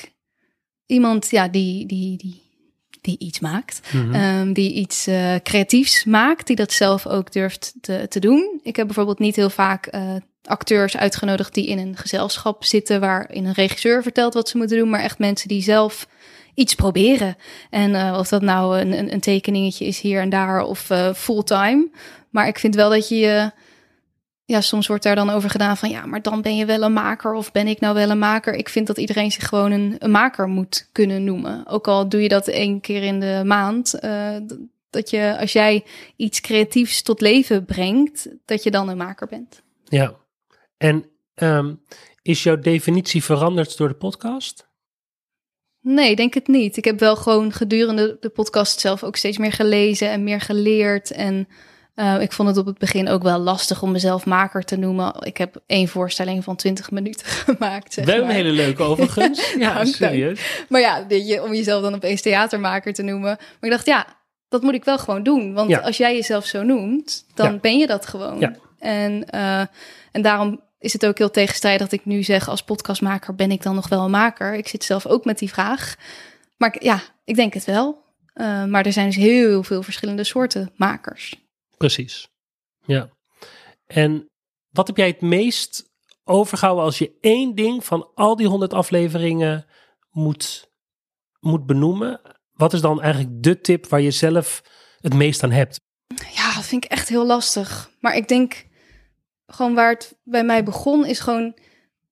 iemand 0.86 1.30
ja, 1.30 1.48
die, 1.48 1.86
die, 1.86 2.16
die, 2.16 2.42
die 3.00 3.18
iets 3.18 3.40
maakt. 3.40 3.80
Mhm. 3.92 4.14
Ehm, 4.14 4.52
die 4.52 4.72
iets 4.72 5.06
eh, 5.06 5.34
creatiefs 5.42 6.04
maakt, 6.04 6.46
die 6.46 6.56
dat 6.56 6.72
zelf 6.72 7.06
ook 7.06 7.32
durft 7.32 7.74
te, 7.80 8.06
te 8.08 8.20
doen. 8.20 8.60
Ik 8.62 8.76
heb 8.76 8.86
bijvoorbeeld 8.86 9.18
niet 9.18 9.36
heel 9.36 9.50
vaak 9.50 9.86
eh, 9.86 10.14
acteurs 10.42 10.96
uitgenodigd 10.96 11.54
die 11.54 11.66
in 11.66 11.78
een 11.78 11.96
gezelschap 11.96 12.64
zitten, 12.64 13.00
waarin 13.00 13.44
een 13.44 13.52
regisseur 13.52 14.02
vertelt 14.02 14.34
wat 14.34 14.48
ze 14.48 14.56
moeten 14.56 14.78
doen, 14.78 14.90
maar 14.90 15.00
echt 15.00 15.18
mensen 15.18 15.48
die 15.48 15.62
zelf 15.62 16.06
iets 16.54 16.74
proberen. 16.74 17.36
En 17.70 17.94
eh, 17.94 18.16
of 18.18 18.28
dat 18.28 18.42
nou 18.42 18.80
een, 18.80 19.12
een, 19.12 19.20
tekeningetje 19.20 19.84
is 19.84 20.00
hier 20.00 20.20
en 20.20 20.28
daar 20.28 20.62
of 20.62 20.90
eh, 20.90 21.14
fulltime. 21.14 21.90
Maar 22.30 22.46
ik 22.46 22.58
vind 22.58 22.74
wel 22.74 22.90
dat 22.90 23.08
je 23.08 23.50
ja, 24.44 24.60
soms 24.60 24.86
wordt 24.86 25.02
daar 25.02 25.14
dan 25.14 25.30
over 25.30 25.50
gedaan 25.50 25.76
van 25.76 25.90
ja, 25.90 26.06
maar 26.06 26.22
dan 26.22 26.42
ben 26.42 26.56
je 26.56 26.64
wel 26.64 26.82
een 26.82 26.92
maker 26.92 27.34
of 27.34 27.52
ben 27.52 27.66
ik 27.66 27.80
nou 27.80 27.94
wel 27.94 28.10
een 28.10 28.18
maker? 28.18 28.54
Ik 28.54 28.68
vind 28.68 28.86
dat 28.86 28.98
iedereen 28.98 29.32
zich 29.32 29.48
gewoon 29.48 29.70
een, 29.70 30.10
maker 30.10 30.48
moet 30.48 30.88
kunnen 30.92 31.24
noemen. 31.24 31.66
Ook 31.66 31.88
al 31.88 32.08
doe 32.08 32.22
je 32.22 32.28
dat 32.28 32.48
één 32.48 32.80
keer 32.80 33.02
in 33.02 33.20
de 33.20 33.42
maand. 33.44 33.94
eh, 33.94 34.36
dat 34.90 35.10
je 35.10 35.36
als 35.40 35.52
jij 35.52 35.84
iets 36.16 36.40
creatiefs 36.40 37.02
tot 37.02 37.20
leven 37.20 37.64
brengt, 37.64 38.28
dat 38.44 38.62
je 38.62 38.70
dan 38.70 38.88
een 38.88 38.96
maker 38.96 39.26
bent. 39.26 39.62
Ja. 39.84 40.14
En 40.76 41.04
ehm, 41.34 41.74
is 42.22 42.42
jouw 42.42 42.58
definitie 42.58 43.24
veranderd 43.24 43.76
door 43.76 43.88
de 43.88 43.94
podcast? 43.94 44.66
Nee, 45.82 46.10
ik 46.10 46.16
denk 46.16 46.34
het 46.34 46.46
niet. 46.48 46.76
Ik 46.76 46.84
heb 46.84 46.98
wel 46.98 47.16
gewoon 47.16 47.52
gedurende 47.52 48.16
de 48.20 48.28
podcast 48.28 48.80
zelf 48.80 49.04
ook 49.04 49.16
steeds 49.16 49.38
meer 49.38 49.52
gelezen 49.52 50.10
en 50.10 50.24
meer 50.24 50.40
geleerd. 50.40 51.10
En 51.10 51.48
eh, 51.94 52.20
ik 52.20 52.32
vond 52.32 52.48
het 52.48 52.58
op 52.58 52.66
het 52.66 52.78
begin 52.78 53.08
ook 53.08 53.22
wel 53.22 53.38
lastig 53.38 53.82
om 53.82 53.90
mezelf 53.92 54.26
maker 54.26 54.62
te 54.64 54.76
noemen. 54.76 55.14
Ik 55.20 55.36
heb 55.36 55.60
één 55.66 55.88
voorstelling 55.88 56.44
van 56.44 56.56
20 56.56 56.90
minuten 56.90 57.26
gemaakt. 57.46 57.92
Zeg 57.92 58.04
Wel 58.04 58.16
een 58.16 58.22
maar. 58.22 58.32
hele 58.32 58.50
leuke 58.52 58.82
overigens. 58.82 59.52
ja, 59.58 59.84
serieus. 59.84 60.64
Maar 60.68 60.80
ja, 60.80 61.04
je, 61.08 61.42
om 61.42 61.54
jezelf 61.54 61.82
dan 61.82 61.94
opeens 61.94 62.22
theatermaker 62.22 62.92
te 62.92 63.02
noemen. 63.02 63.36
Maar 63.38 63.58
ik 63.60 63.70
dacht, 63.70 63.86
ja, 63.86 64.06
dat 64.48 64.62
moet 64.62 64.74
ik 64.74 64.84
wel 64.84 64.98
gewoon 64.98 65.22
doen. 65.22 65.52
Want 65.54 65.70
Ja. 65.70 65.78
als 65.78 65.96
jij 65.96 66.14
jezelf 66.14 66.46
zo 66.46 66.62
noemt, 66.62 67.24
dan 67.34 67.52
Ja. 67.52 67.58
ben 67.58 67.78
je 67.78 67.86
dat 67.86 68.06
gewoon. 68.06 68.38
Ja. 68.40 68.54
En, 68.78 69.28
eh, 69.30 69.60
en 70.12 70.22
daarom 70.22 70.60
is 70.82 70.92
het 70.92 71.06
ook 71.06 71.18
heel 71.18 71.30
tegenstrijdig 71.30 71.88
dat 71.88 72.00
ik 72.00 72.04
nu 72.04 72.22
zeg... 72.22 72.48
als 72.48 72.62
podcastmaker 72.62 73.34
ben 73.34 73.50
ik 73.50 73.62
dan 73.62 73.74
nog 73.74 73.88
wel 73.88 74.04
een 74.04 74.10
maker. 74.10 74.54
Ik 74.54 74.68
zit 74.68 74.84
zelf 74.84 75.06
ook 75.06 75.24
met 75.24 75.38
die 75.38 75.48
vraag. 75.48 75.96
Maar 76.56 76.76
ja, 76.84 77.02
ik 77.24 77.34
denk 77.34 77.54
het 77.54 77.64
wel. 77.64 78.04
Eh, 78.32 78.64
maar 78.64 78.86
er 78.86 78.92
zijn 78.92 79.06
dus 79.06 79.16
heel 79.16 79.62
veel 79.62 79.82
verschillende 79.82 80.24
soorten 80.24 80.72
makers. 80.76 81.34
Precies. 81.76 82.28
Ja. 82.84 83.10
En 83.86 84.26
wat 84.70 84.86
heb 84.86 84.96
jij 84.96 85.06
het 85.06 85.20
meest 85.20 85.90
overgehouden 86.24 86.84
als 86.84 86.98
je 86.98 87.16
één 87.20 87.54
ding 87.54 87.84
van 87.84 88.10
al 88.14 88.36
die 88.36 88.46
honderd 88.46 88.72
afleveringen 88.72 89.66
moet, 90.10 90.70
moet 91.40 91.66
benoemen? 91.66 92.20
Wat 92.52 92.72
is 92.72 92.80
dan 92.80 93.02
eigenlijk 93.02 93.42
de 93.42 93.60
tip 93.60 93.86
waar 93.86 94.00
je 94.00 94.10
zelf 94.10 94.62
het 95.00 95.14
meest 95.14 95.42
aan 95.42 95.50
hebt? 95.50 95.80
Ja, 96.32 96.54
dat 96.54 96.64
vind 96.64 96.84
ik 96.84 96.90
echt 96.90 97.08
heel 97.08 97.26
lastig. 97.26 97.90
Maar 98.00 98.16
ik 98.16 98.28
denk 98.28 98.70
gewoon 99.46 99.74
waar 99.74 99.90
het 99.90 100.16
bij 100.24 100.44
mij 100.44 100.64
begon 100.64 101.06
is 101.06 101.20
gewoon... 101.20 101.54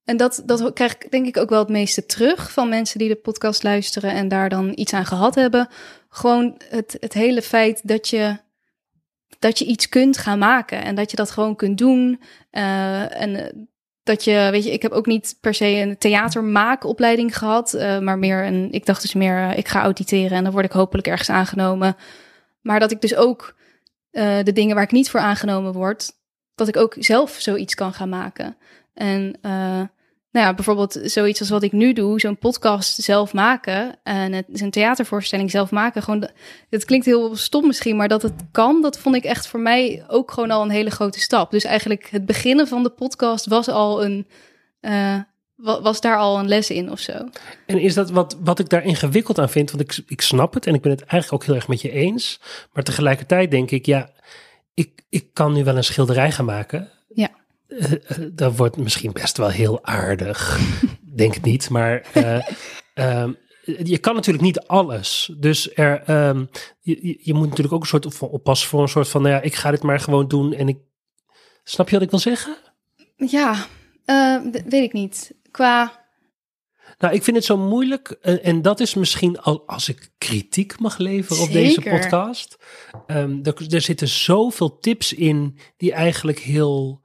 En 0.05 0.17
dat, 0.17 0.43
dat 0.45 0.73
krijg 0.73 0.95
ik 0.95 1.11
denk 1.11 1.27
ik 1.27 1.37
ook 1.37 1.49
wel 1.49 1.59
het 1.59 1.69
meeste 1.69 2.07
terug 2.07 2.53
van 2.53 2.69
mensen 2.69 2.99
die 2.99 3.09
de 3.09 3.15
podcast 3.15 3.63
luisteren 3.63 4.11
en 4.11 4.29
daar 4.29 4.49
dan 4.49 4.73
iets 4.75 4.93
aan 4.93 5.07
gehad 5.07 5.35
hebben. 5.35 5.69
Gewoon 6.09 6.61
het, 6.69 6.97
het 7.01 7.13
hele 7.13 7.43
feit 7.43 7.89
dat 7.89 8.09
je, 8.09 8.37
dat 9.39 9.59
je 9.59 9.65
iets 9.65 9.89
kunt 9.89 10.19
gaan 10.19 10.39
maken 10.39 10.83
en 10.83 10.95
dat 10.95 11.11
je 11.11 11.17
dat 11.17 11.31
gewoon 11.31 11.57
kunt 11.57 11.79
doen. 11.79 12.21
Eh, 12.51 13.21
en 13.23 13.37
eh, 13.37 13.53
dat 14.03 14.25
je, 14.25 14.49
weet 14.51 14.65
je, 14.65 14.73
ik 14.73 14.83
heb 14.83 14.93
ook 14.93 15.07
niet 15.07 15.37
per 15.41 15.55
se 15.55 15.67
een 15.67 15.99
theatermaakopleiding 15.99 17.39
gehad, 17.39 17.75
eh, 17.75 17.99
maar 17.99 18.19
meer 18.19 18.45
een, 18.45 18.73
ik 18.73 18.87
dacht 18.87 19.03
dus 19.03 19.15
meer, 19.15 19.57
ik 19.57 19.69
ga 19.69 19.83
auditeren 19.83 20.37
en 20.37 20.43
dan 20.43 20.53
word 20.53 20.65
ik 20.65 20.73
hopelijk 20.73 21.07
ergens 21.07 21.31
aangenomen. 21.31 21.97
Maar 22.61 22.81
dat 22.81 22.91
ik 22.91 23.01
dus 23.01 23.15
ook 23.15 23.59
de 24.43 24.53
dingen 24.53 24.75
waar 24.75 24.85
ik 24.85 24.91
niet 24.91 25.11
voor 25.11 25.21
aangenomen 25.21 25.73
word, 25.73 26.13
dat 26.67 26.69
ik 26.69 26.83
ook 26.83 26.97
zelf 26.99 27.31
zoiets 27.39 27.75
kan 27.75 27.93
gaan 27.93 28.09
maken. 28.09 28.57
En 28.95 29.39
eh, 29.43 29.53
nou 30.33 30.47
ja, 30.47 30.55
bijvoorbeeld 30.55 31.01
zoiets 31.03 31.41
als 31.41 31.49
wat 31.51 31.63
ik 31.63 31.73
nu 31.73 31.93
doe, 31.93 32.21
zo'n 32.21 32.39
podcast 32.39 33.03
zelf 33.03 33.33
maken 33.33 33.99
en 34.03 34.33
het 34.33 34.45
is 34.49 34.61
een 34.61 34.71
theatervoorstelling 34.71 35.51
zelf 35.51 35.71
maken. 35.71 36.03
Gewoon, 36.03 36.29
het 36.71 36.85
klinkt 36.85 37.07
heel 37.07 37.37
stom 37.37 37.67
misschien, 37.67 37.97
maar 37.97 38.09
dat 38.09 38.23
het 38.23 38.33
kan, 38.53 38.83
dat 38.83 38.99
vond 38.99 39.15
ik 39.17 39.25
echt 39.25 39.47
voor 39.47 39.61
mij 39.61 40.05
ook 40.09 40.31
gewoon 40.31 40.51
al 40.51 40.63
een 40.63 40.71
hele 40.71 40.91
grote 40.91 41.21
stap. 41.21 41.51
Dus 41.51 41.65
eigenlijk 41.65 42.09
het 42.11 42.27
beginnen 42.27 42.69
van 42.69 42.83
de 42.83 42.89
podcast 42.91 43.47
was 43.47 43.69
al 43.69 44.05
een, 44.05 44.27
eh, 44.81 45.17
wa- 45.57 45.81
was 45.83 46.01
daar 46.01 46.17
al 46.17 46.39
een 46.39 46.49
les 46.49 46.71
in 46.71 46.91
of 46.91 46.99
zo? 47.01 47.13
En 47.67 47.79
is 47.81 47.95
dat 47.95 48.11
wat, 48.11 48.37
wat 48.43 48.59
ik 48.59 48.69
daar 48.69 48.85
ingewikkeld 48.85 49.39
aan 49.39 49.51
vind? 49.51 49.71
Want 49.71 49.83
ik, 49.83 50.03
ik 50.07 50.21
snap 50.21 50.55
het 50.55 50.67
en 50.67 50.75
ik 50.75 50.81
ben 50.83 50.91
het 50.93 51.05
eigenlijk 51.05 51.33
ook 51.33 51.45
heel 51.49 51.55
erg 51.55 51.69
met 51.69 51.81
je 51.81 51.91
eens. 51.91 52.41
Maar 52.73 52.85
tegelijkertijd 52.85 53.51
denk 53.51 53.71
ik, 53.71 53.87
ja, 53.87 54.11
ik, 54.81 55.05
ik 55.09 55.27
kan 55.33 55.53
nu 55.53 55.65
wel 55.65 55.77
een 55.77 55.85
schilderij 55.85 56.33
gaan 56.33 56.45
maken. 56.45 56.91
Ja. 57.15 57.29
Eh, 57.69 57.93
dat 58.33 58.57
wordt 58.57 58.77
misschien 58.77 59.13
best 59.13 59.37
wel 59.37 59.49
heel 59.49 59.85
aardig. 59.85 60.59
denk 61.21 61.35
het 61.35 61.45
niet, 61.45 61.71
maar 61.71 62.07
eh, 62.13 62.47
ehm, 62.95 63.33
je 63.65 63.99
kan 63.99 64.15
natuurlijk 64.15 64.45
niet 64.45 64.61
alles. 64.61 65.31
Dus 65.39 65.75
er, 65.75 66.03
ehm, 66.03 66.45
je, 66.81 67.19
je- 67.21 67.35
moet 67.35 67.49
natuurlijk 67.49 67.75
ook 67.75 67.81
een 67.81 67.87
soort 67.87 68.15
van 68.15 68.29
oppassen 68.29 68.69
voor 68.69 68.83
een 68.83 68.89
soort 68.89 69.09
van, 69.09 69.23
nou 69.23 69.35
ja, 69.35 69.41
ik 69.41 69.55
ga 69.55 69.71
dit 69.71 69.83
maar 69.83 70.01
gewoon 70.01 70.29
doen 70.29 70.53
en 70.53 70.69
ik. 70.69 70.79
Snap 71.65 71.89
je 71.89 71.95
wat 71.95 72.05
ik 72.05 72.11
wil 72.11 72.19
zeggen? 72.19 72.57
Ja, 73.17 73.67
weet 74.51 74.73
ik 74.73 74.93
niet. 74.93 75.35
Qua, 75.51 76.00
Nou, 77.01 77.15
ik 77.15 77.23
vind 77.23 77.37
het 77.37 77.45
zo 77.45 77.57
moeilijk. 77.57 78.11
en 78.43 78.63
dat 78.63 78.81
is 78.81 78.95
misschien 78.95 79.41
al 79.41 79.63
als 79.67 79.89
ik 79.89 80.11
kritiek 80.19 80.79
mag 80.79 80.99
leveren 80.99 81.43
op 81.43 81.53
deze 81.53 81.81
podcast. 81.81 82.57
Ehm, 83.07 83.39
er, 83.43 83.75
er 83.75 83.81
zitten 83.81 84.09
zoveel 84.09 84.79
tips 84.79 85.13
in 85.13 85.59
die 85.77 85.93
eigenlijk 85.93 86.39
heel 86.39 87.03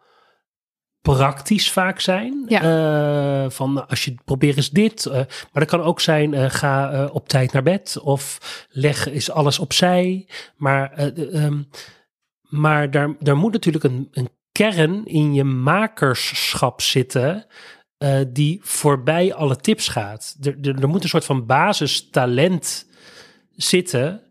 praktisch 1.02 1.72
vaak 1.72 2.00
zijn. 2.00 2.46
Ja. 2.48 2.62
Eh, 2.62 3.50
van 3.50 3.88
als 3.88 4.06
je 4.06 4.16
probeer 4.26 4.58
eens 4.58 4.70
dit. 4.70 5.06
eh, 5.06 5.14
maar 5.14 5.50
dat 5.52 5.68
kan 5.68 5.82
ook 5.82 6.00
zijn 6.00 6.34
eh, 6.34 6.50
ga 6.50 7.06
op 7.12 7.28
tijd 7.28 7.52
naar 7.52 7.64
bed 7.64 8.00
of 8.04 8.40
leg 8.70 9.10
is 9.10 9.32
alles 9.32 9.60
opzij. 9.60 10.28
Maar, 10.56 10.92
eh, 10.92 11.44
ehm, 11.44 11.62
maar 12.42 12.92
daar, 12.92 13.16
daar 13.20 13.38
moet 13.38 13.54
natuurlijk 13.54 13.84
een, 13.84 14.08
een 14.12 14.30
kern 14.52 15.06
in 15.06 15.34
je 15.34 15.44
makerschap 15.44 16.82
zitten 16.82 17.46
eh, 18.06 18.20
die 18.28 18.60
voorbij 18.64 19.34
alle 19.34 19.56
tips 19.56 19.88
gaat. 19.88 20.36
Er, 20.42 20.58
er, 20.62 20.82
er 20.82 20.88
moet 20.88 21.04
een 21.04 21.10
soort 21.10 21.26
van 21.26 21.46
basistalent 21.46 22.86
zitten. 23.56 24.22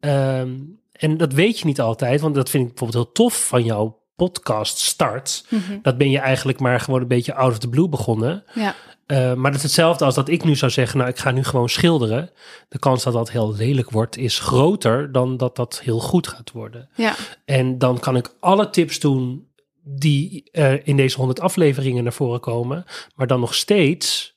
Ehm, 0.00 0.50
en 0.92 1.16
dat 1.16 1.32
weet 1.32 1.58
je 1.58 1.66
niet 1.66 1.80
altijd, 1.80 2.20
want 2.20 2.34
dat 2.34 2.50
vind 2.50 2.62
ik 2.62 2.68
bijvoorbeeld 2.74 3.04
heel 3.04 3.12
tof 3.12 3.46
van 3.46 3.64
jouw 3.64 4.00
podcast 4.16 4.78
start. 4.78 5.44
Mhm. 5.48 5.78
Dat 5.82 5.98
ben 5.98 6.10
je 6.10 6.18
eigenlijk 6.18 6.60
maar 6.60 6.80
gewoon 6.80 7.00
een 7.00 7.08
beetje 7.08 7.34
out 7.34 7.50
of 7.52 7.58
the 7.58 7.68
blue 7.68 7.88
begonnen. 7.88 8.44
ja, 8.54 8.74
Eh, 9.06 9.34
maar 9.34 9.50
dat 9.50 9.54
is 9.60 9.62
hetzelfde 9.62 10.04
als 10.04 10.14
dat 10.14 10.28
ik 10.28 10.44
nu 10.44 10.56
zou 10.56 10.70
zeggen, 10.70 10.98
nou 10.98 11.10
ik 11.10 11.18
ga 11.18 11.30
nu 11.30 11.44
gewoon 11.44 11.68
schilderen. 11.68 12.30
De 12.68 12.78
kans 12.78 13.02
dat 13.02 13.12
dat 13.12 13.30
heel 13.30 13.54
lelijk 13.54 13.90
wordt 13.90 14.16
is 14.16 14.38
groter 14.38 15.12
dan 15.12 15.36
dat 15.36 15.56
dat 15.56 15.80
heel 15.84 15.98
goed 16.00 16.28
gaat 16.28 16.50
worden. 16.52 16.88
ja, 16.94 17.14
En 17.44 17.78
dan 17.78 17.98
kan 17.98 18.16
ik 18.16 18.34
alle 18.40 18.70
tips 18.70 19.00
doen 19.00 19.47
die 19.82 20.50
eh, 20.50 20.86
in 20.86 20.96
deze 20.96 21.16
100 21.16 21.40
afleveringen 21.40 22.02
naar 22.02 22.12
voren 22.12 22.40
komen. 22.40 22.84
Maar 23.14 23.26
dan 23.26 23.40
nog 23.40 23.54
steeds 23.54 24.36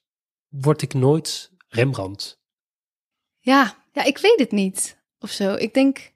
word 0.50 0.82
ik 0.82 0.94
nooit 0.94 1.52
Rembrandt. 1.68 2.40
ja, 3.40 3.80
ja, 3.94 4.04
ik 4.04 4.18
weet 4.18 4.40
het 4.40 4.52
niet 4.52 4.98
of 5.20 5.30
zo. 5.32 5.54
Ik 5.54 5.74
denk, 5.74 6.12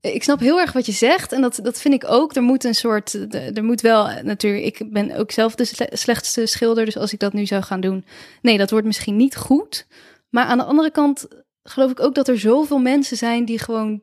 ik 0.00 0.22
snap 0.22 0.40
heel 0.40 0.60
erg 0.60 0.72
wat 0.72 0.86
je 0.86 0.92
zegt 0.92 1.32
en 1.32 1.40
dat, 1.40 1.58
dat 1.62 1.80
vind 1.80 1.94
ik 1.94 2.04
ook. 2.10 2.34
Er 2.34 2.42
moet 2.42 2.64
een 2.64 2.74
soort, 2.74 3.34
er 3.34 3.64
moet 3.64 3.80
wel 3.80 4.22
natuurlijk, 4.22 4.80
ik 4.80 4.92
ben 4.92 5.16
ook 5.16 5.30
zelf 5.30 5.54
de 5.54 5.64
sle- 5.64 5.96
slechtste 5.96 6.46
schilder, 6.46 6.84
dus 6.84 6.96
als 6.96 7.12
ik 7.12 7.18
dat 7.18 7.32
nu 7.32 7.46
zou 7.46 7.62
gaan 7.62 7.80
doen, 7.80 8.04
nee, 8.42 8.58
dat 8.58 8.70
wordt 8.70 8.86
misschien 8.86 9.16
niet 9.16 9.36
goed. 9.36 9.86
Maar 10.28 10.44
aan 10.44 10.58
de 10.58 10.64
andere 10.64 10.90
kant 10.90 11.26
geloof 11.62 11.90
ik 11.90 12.00
ook 12.00 12.14
dat 12.14 12.28
er 12.28 12.38
zoveel 12.38 12.78
mensen 12.78 13.16
zijn 13.16 13.44
die 13.44 13.58
gewoon 13.58 14.02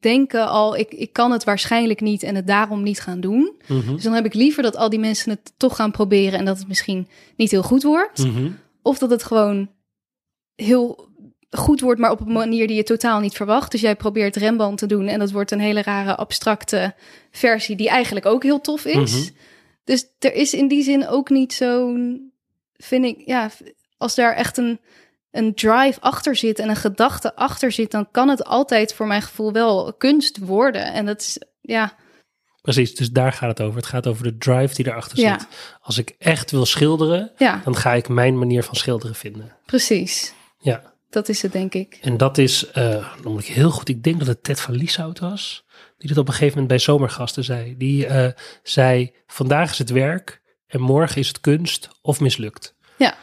denken 0.00 0.48
al, 0.48 0.76
ik, 0.76 0.92
ik 0.92 1.12
kan 1.12 1.30
het 1.32 1.44
waarschijnlijk 1.44 2.00
niet 2.00 2.22
en 2.22 2.34
het 2.34 2.46
daarom 2.46 2.82
niet 2.82 3.00
gaan 3.00 3.20
doen. 3.20 3.52
Mhm. 3.66 3.94
Dus 3.94 4.02
dan 4.02 4.12
heb 4.12 4.24
ik 4.24 4.34
liever 4.34 4.62
dat 4.62 4.76
al 4.76 4.90
die 4.90 4.98
mensen 4.98 5.30
het 5.30 5.52
toch 5.56 5.76
gaan 5.76 5.90
proberen 5.90 6.38
en 6.38 6.44
dat 6.44 6.58
het 6.58 6.68
misschien 6.68 7.08
niet 7.36 7.50
heel 7.50 7.62
goed 7.62 7.82
wordt. 7.82 8.18
Mhm. 8.18 8.50
Of 8.82 8.98
dat 8.98 9.10
het 9.10 9.22
gewoon 9.22 9.70
heel 10.54 11.08
goed 11.50 11.80
wordt, 11.80 12.00
maar 12.00 12.10
op 12.10 12.20
een 12.20 12.32
manier 12.32 12.66
die 12.66 12.76
je 12.76 12.82
totaal 12.82 13.20
niet 13.20 13.36
verwacht. 13.36 13.70
Dus 13.70 13.80
jij 13.80 13.96
probeert 13.96 14.36
Rembrandt 14.36 14.78
te 14.78 14.86
doen 14.86 15.06
en 15.06 15.18
dat 15.18 15.30
wordt 15.30 15.50
een 15.50 15.60
hele 15.60 15.82
rare 15.82 16.16
abstracte 16.16 16.94
versie 17.30 17.76
die 17.76 17.88
eigenlijk 17.88 18.26
ook 18.26 18.42
heel 18.42 18.60
tof 18.60 18.84
is. 18.84 19.12
Mhm. 19.12 19.30
Dus 19.84 20.06
er 20.18 20.34
is 20.34 20.54
in 20.54 20.68
die 20.68 20.82
zin 20.82 21.08
ook 21.08 21.30
niet 21.30 21.52
zo'n, 21.52 22.32
vind 22.76 23.04
ik, 23.04 23.22
ja, 23.26 23.50
als 23.96 24.14
daar 24.14 24.34
echt 24.34 24.56
een, 24.56 24.80
een 25.32 25.54
drive 25.54 26.00
achter 26.00 26.36
zit 26.36 26.58
en 26.58 26.68
een 26.68 26.76
gedachte 26.76 27.36
achter 27.36 27.72
zit, 27.72 27.90
dan 27.90 28.08
kan 28.10 28.28
het 28.28 28.44
altijd 28.44 28.94
voor 28.94 29.06
mijn 29.06 29.22
gevoel 29.22 29.52
wel 29.52 29.94
kunst 29.94 30.38
worden. 30.38 30.92
En 30.92 31.06
dat 31.06 31.20
is, 31.20 31.38
ja, 31.60 31.94
Precies, 32.62 32.94
dus 32.94 33.10
daar 33.10 33.32
gaat 33.32 33.48
het 33.48 33.60
over. 33.60 33.76
Het 33.76 33.86
gaat 33.86 34.06
over 34.06 34.22
de 34.24 34.36
drive 34.36 34.74
die 34.74 34.86
erachter 34.86 35.18
Ja. 35.20 35.38
zit. 35.38 35.48
Als 35.80 35.98
ik 35.98 36.14
echt 36.18 36.50
wil 36.50 36.66
schilderen, 36.66 37.32
ja, 37.36 37.60
dan 37.64 37.76
ga 37.76 37.92
ik 37.92 38.08
mijn 38.08 38.38
manier 38.38 38.62
van 38.62 38.74
schilderen 38.76 39.14
vinden. 39.16 39.56
precies. 39.66 40.34
Ja, 40.58 40.92
Dat 41.10 41.28
is 41.28 41.42
het, 41.42 41.52
denk 41.52 41.74
ik. 41.74 41.98
en 42.02 42.16
dat 42.16 42.38
is, 42.38 42.66
dan 42.72 43.04
moet 43.24 43.40
ik 43.48 43.54
heel 43.54 43.70
goed, 43.70 43.88
ik 43.88 44.02
denk 44.02 44.18
dat 44.18 44.26
het 44.28 44.42
Ted 44.44 44.60
van 44.60 44.74
Lieshout 44.74 45.18
was, 45.18 45.64
die 45.98 46.08
dit 46.08 46.18
op 46.18 46.26
een 46.26 46.32
gegeven 46.32 46.52
moment 46.52 46.68
bij 46.68 46.78
Zomergasten 46.78 47.44
zei. 47.44 47.76
Die 47.76 48.06
eh, 48.06 48.32
zei, 48.62 49.12
vandaag 49.26 49.70
is 49.70 49.78
het 49.78 49.90
werk 49.90 50.40
en 50.66 50.80
morgen 50.80 51.16
is 51.20 51.28
het 51.28 51.40
kunst 51.40 51.88
of 52.02 52.20
mislukt. 52.20 52.74
Ja. 52.96 53.14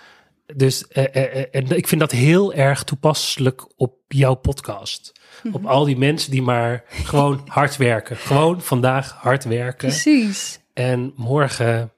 Dus 0.55 0.87
eh, 0.87 1.03
eh, 1.03 1.35
eh, 1.35 1.45
en 1.51 1.69
ik 1.77 1.87
vind 1.87 2.01
dat 2.01 2.11
heel 2.11 2.53
erg 2.53 2.83
toepasselijk 2.83 3.65
op 3.75 3.93
jouw 4.07 4.33
podcast. 4.33 5.11
Op 5.51 5.65
al 5.65 5.85
die 5.85 5.97
mensen 5.97 6.31
die 6.31 6.41
maar 6.41 6.83
gewoon 6.89 7.41
hard 7.47 7.77
werken. 7.77 8.17
Gewoon 8.17 8.61
vandaag 8.61 9.11
hard 9.11 9.43
werken. 9.43 9.87
Precies. 9.87 10.59
En 10.73 11.13
morgen 11.15 11.91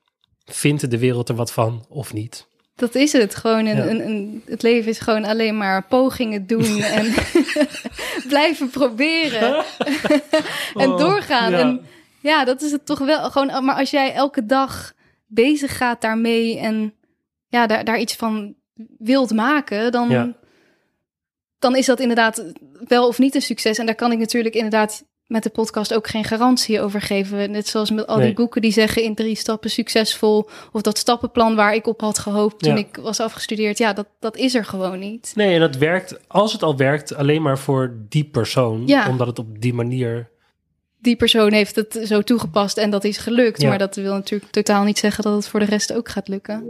vindt 0.46 0.92
de 0.92 0.98
wereld 0.98 1.30
er 1.30 1.36
wat 1.36 1.52
van 1.54 1.86
of 1.90 2.14
niet. 2.14 2.48
Dat 2.76 2.96
is 2.96 3.12
het. 3.14 3.36
Gewoon 3.36 3.66
een, 3.66 3.76
Ja. 3.78 3.86
een, 3.88 4.06
een, 4.08 4.44
het 4.46 4.62
leven 4.62 4.90
is 4.90 5.00
gewoon 5.00 5.26
alleen 5.26 5.58
maar 5.58 5.84
pogingen 5.88 6.48
doen 6.48 6.82
en 6.98 7.14
blijven 8.28 8.70
proberen 8.70 9.64
en 10.76 10.90
Oh, 10.92 10.98
doorgaan. 10.98 11.52
ja. 11.52 11.60
En 11.60 11.86
ja, 12.22 12.46
dat 12.46 12.62
is 12.62 12.72
het 12.72 12.86
toch 12.86 13.00
wel. 13.00 13.32
Gewoon, 13.32 13.66
maar 13.66 13.76
als 13.76 13.90
jij 13.92 14.14
elke 14.14 14.46
dag 14.46 14.94
bezig 15.28 15.78
gaat 15.78 16.02
daarmee 16.02 16.60
en 16.60 16.94
ja, 17.52 17.68
daar, 17.68 17.84
daar 17.84 18.00
iets 18.00 18.16
van 18.16 18.56
wilt 18.98 19.34
maken, 19.34 19.92
dan, 19.92 20.10
Ja. 20.10 20.34
dan 21.60 21.76
is 21.76 21.86
dat 21.86 22.00
inderdaad 22.00 22.54
wel 22.88 23.08
of 23.08 23.20
niet 23.20 23.36
een 23.36 23.42
succes. 23.42 23.78
En 23.78 23.86
daar 23.86 23.96
kan 23.96 24.12
ik 24.12 24.18
natuurlijk 24.20 24.56
inderdaad 24.56 25.04
met 25.28 25.44
de 25.44 25.50
podcast 25.50 25.94
ook 25.94 26.08
geen 26.08 26.24
garantie 26.24 26.82
over 26.82 27.02
geven. 27.02 27.52
Net 27.52 27.68
zoals 27.68 27.92
met 27.92 28.08
al 28.08 28.18
Nee. 28.18 28.26
die 28.26 28.36
boeken 28.36 28.62
die 28.62 28.72
zeggen 28.72 29.04
in 29.04 29.16
drie 29.16 29.36
stappen 29.36 29.70
succesvol. 29.70 30.50
Of 30.72 30.82
dat 30.82 30.98
stappenplan 30.98 31.56
waar 31.56 31.74
ik 31.76 31.88
op 31.88 32.02
had 32.02 32.20
gehoopt 32.20 32.60
toen 32.64 32.74
Ja. 32.74 32.80
ik 32.80 32.96
was 33.02 33.20
afgestudeerd. 33.20 33.78
Ja, 33.78 33.94
dat, 33.94 34.08
dat 34.20 34.38
is 34.38 34.56
er 34.56 34.66
gewoon 34.66 35.00
niet. 35.00 35.32
Nee, 35.36 35.54
en 35.54 35.60
dat 35.60 35.76
werkt, 35.76 36.20
als 36.28 36.54
het 36.54 36.64
al 36.64 36.78
werkt, 36.78 37.16
alleen 37.16 37.42
maar 37.42 37.58
voor 37.60 37.96
die 38.10 38.24
persoon. 38.24 38.84
Ja. 38.88 39.10
Omdat 39.10 39.28
het 39.28 39.40
op 39.40 39.62
die 39.62 39.74
manier. 39.74 40.30
Die 41.00 41.16
persoon 41.16 41.52
heeft 41.52 41.76
het 41.76 42.00
zo 42.04 42.22
toegepast 42.22 42.78
en 42.78 42.90
dat 42.90 43.04
is 43.04 43.18
gelukt. 43.18 43.62
Ja. 43.62 43.70
Maar 43.70 43.78
dat 43.78 43.96
wil 43.96 44.14
natuurlijk 44.14 44.52
totaal 44.52 44.84
niet 44.84 44.98
zeggen 45.00 45.24
dat 45.24 45.34
het 45.34 45.48
voor 45.48 45.60
de 45.60 45.66
rest 45.66 45.94
ook 45.94 46.10
gaat 46.10 46.28
lukken. 46.28 46.64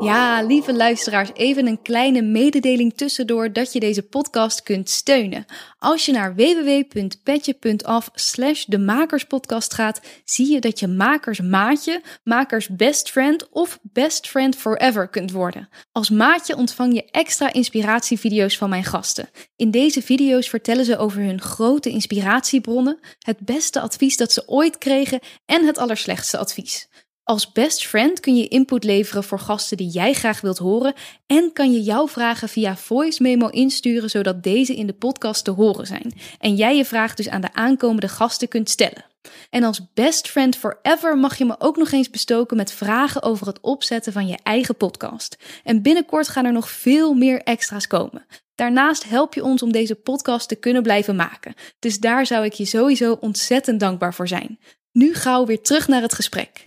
Ja, 0.00 0.42
lieve 0.42 0.74
luisteraars, 0.74 1.30
even 1.34 1.66
een 1.66 1.82
kleine 1.82 2.22
mededeling 2.22 2.94
tussendoor 2.96 3.52
dat 3.52 3.72
je 3.72 3.80
deze 3.80 4.02
podcast 4.02 4.62
kunt 4.62 4.90
steunen. 4.90 5.44
Als 5.78 6.06
je 6.06 6.12
naar 6.12 6.34
www.petje.af 6.34 8.10
slash 8.14 8.64
de 8.64 8.78
Makerspodcast 8.78 9.74
gaat, 9.74 10.00
zie 10.24 10.52
je 10.52 10.60
dat 10.60 10.80
je 10.80 10.88
makers 10.88 11.40
maatje, 11.40 12.02
makers 12.24 12.68
best 12.68 13.10
friend 13.10 13.48
of 13.50 13.78
best 13.82 14.28
friend 14.28 14.56
forever 14.56 15.08
kunt 15.08 15.32
worden. 15.32 15.68
Als 15.92 16.10
maatje 16.10 16.56
ontvang 16.56 16.94
je 16.94 17.10
extra 17.10 17.52
inspiratievideo's 17.52 18.56
van 18.56 18.68
mijn 18.68 18.84
gasten. 18.84 19.28
In 19.56 19.70
deze 19.70 20.02
video's 20.02 20.48
vertellen 20.48 20.84
ze 20.84 20.98
over 20.98 21.20
hun 21.20 21.40
grote 21.40 21.90
inspiratiebronnen, 21.90 22.98
het 23.18 23.38
beste 23.38 23.80
advies 23.80 24.16
dat 24.16 24.32
ze 24.32 24.48
ooit 24.48 24.78
kregen 24.78 25.20
en 25.46 25.66
het 25.66 25.78
allerslechtste 25.78 26.38
advies. 26.38 26.88
Als 27.28 27.52
best 27.52 27.86
friend 27.86 28.20
kun 28.20 28.36
je 28.36 28.48
input 28.48 28.84
leveren 28.84 29.24
voor 29.24 29.38
gasten 29.38 29.76
die 29.76 29.88
jij 29.88 30.12
graag 30.12 30.40
wilt 30.40 30.58
horen 30.58 30.94
en 31.26 31.52
kan 31.52 31.72
je 31.72 31.82
jouw 31.82 32.08
vragen 32.08 32.48
via 32.48 32.76
voice 32.76 33.22
memo 33.22 33.48
insturen 33.48 34.10
zodat 34.10 34.42
deze 34.42 34.76
in 34.76 34.86
de 34.86 34.92
podcast 34.92 35.44
te 35.44 35.50
horen 35.50 35.86
zijn 35.86 36.12
en 36.38 36.54
jij 36.54 36.76
je 36.76 36.84
vraag 36.84 37.14
dus 37.14 37.28
aan 37.28 37.40
de 37.40 37.52
aankomende 37.52 38.08
gasten 38.08 38.48
kunt 38.48 38.70
stellen. 38.70 39.04
En 39.50 39.62
als 39.62 39.92
best 39.94 40.28
friend 40.28 40.56
forever 40.56 41.18
mag 41.18 41.38
je 41.38 41.44
me 41.44 41.54
ook 41.58 41.76
nog 41.76 41.92
eens 41.92 42.10
bestoken 42.10 42.56
met 42.56 42.72
vragen 42.72 43.22
over 43.22 43.46
het 43.46 43.60
opzetten 43.60 44.12
van 44.12 44.26
je 44.26 44.38
eigen 44.42 44.76
podcast. 44.76 45.36
En 45.64 45.82
binnenkort 45.82 46.28
gaan 46.28 46.44
er 46.44 46.52
nog 46.52 46.70
veel 46.70 47.14
meer 47.14 47.42
extra's 47.42 47.86
komen. 47.86 48.26
Daarnaast 48.54 49.08
help 49.08 49.34
je 49.34 49.44
ons 49.44 49.62
om 49.62 49.72
deze 49.72 49.94
podcast 49.94 50.48
te 50.48 50.56
kunnen 50.56 50.82
blijven 50.82 51.16
maken. 51.16 51.54
Dus 51.78 51.98
daar 51.98 52.26
zou 52.26 52.44
ik 52.44 52.52
je 52.52 52.64
sowieso 52.64 53.16
ontzettend 53.20 53.80
dankbaar 53.80 54.14
voor 54.14 54.28
zijn. 54.28 54.58
Nu 54.92 55.14
gauw 55.14 55.46
weer 55.46 55.62
terug 55.62 55.88
naar 55.88 56.02
het 56.02 56.14
gesprek. 56.14 56.62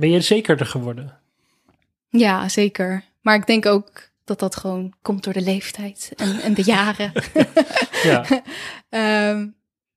Ben 0.00 0.10
je 0.10 0.20
zekerder 0.20 0.66
geworden? 0.66 1.18
Ja, 2.08 2.48
zeker. 2.48 3.04
Maar 3.20 3.34
ik 3.34 3.46
denk 3.46 3.66
ook 3.66 4.10
dat 4.24 4.38
dat 4.38 4.56
gewoon 4.56 4.94
komt 5.02 5.24
door 5.24 5.32
de 5.32 5.40
leeftijd 5.40 6.12
en, 6.16 6.40
en 6.40 6.54
de 6.54 6.62
jaren. 6.62 7.12
Ja. 8.02 8.24
Ehm, 8.88 9.48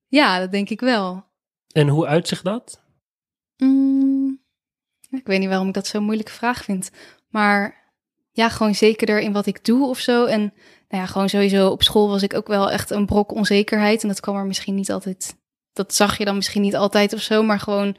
ja, 0.06 0.38
dat 0.38 0.50
denk 0.50 0.68
ik 0.68 0.80
wel. 0.80 1.24
En 1.72 1.88
hoe 1.88 2.06
uitzicht 2.06 2.44
dat? 2.44 2.80
Mm, 3.56 4.40
ik 5.10 5.26
weet 5.26 5.38
niet 5.38 5.48
waarom 5.48 5.68
ik 5.68 5.74
dat 5.74 5.86
zo'n 5.86 6.04
moeilijke 6.04 6.32
vraag 6.32 6.64
vind. 6.64 6.90
Maar 7.28 7.84
ja, 8.32 8.48
gewoon 8.48 8.74
zekerder 8.74 9.18
in 9.18 9.32
wat 9.32 9.46
ik 9.46 9.64
doe 9.64 9.88
of 9.88 9.98
zo. 9.98 10.24
En 10.24 10.40
nou 10.88 11.02
ja, 11.02 11.06
gewoon 11.06 11.28
sowieso 11.28 11.68
op 11.68 11.82
school 11.82 12.08
was 12.08 12.22
ik 12.22 12.34
ook 12.34 12.46
wel 12.46 12.70
echt 12.70 12.90
een 12.90 13.06
brok 13.06 13.32
onzekerheid. 13.32 14.02
En 14.02 14.08
dat 14.08 14.20
kwam 14.20 14.36
er 14.36 14.46
misschien 14.46 14.74
niet 14.74 14.90
altijd. 14.90 15.36
Dat 15.72 15.94
zag 15.94 16.18
je 16.18 16.24
dan 16.24 16.34
misschien 16.34 16.62
niet 16.62 16.76
altijd 16.76 17.12
of 17.12 17.20
zo. 17.20 17.42
Maar 17.42 17.60
gewoon 17.60 17.96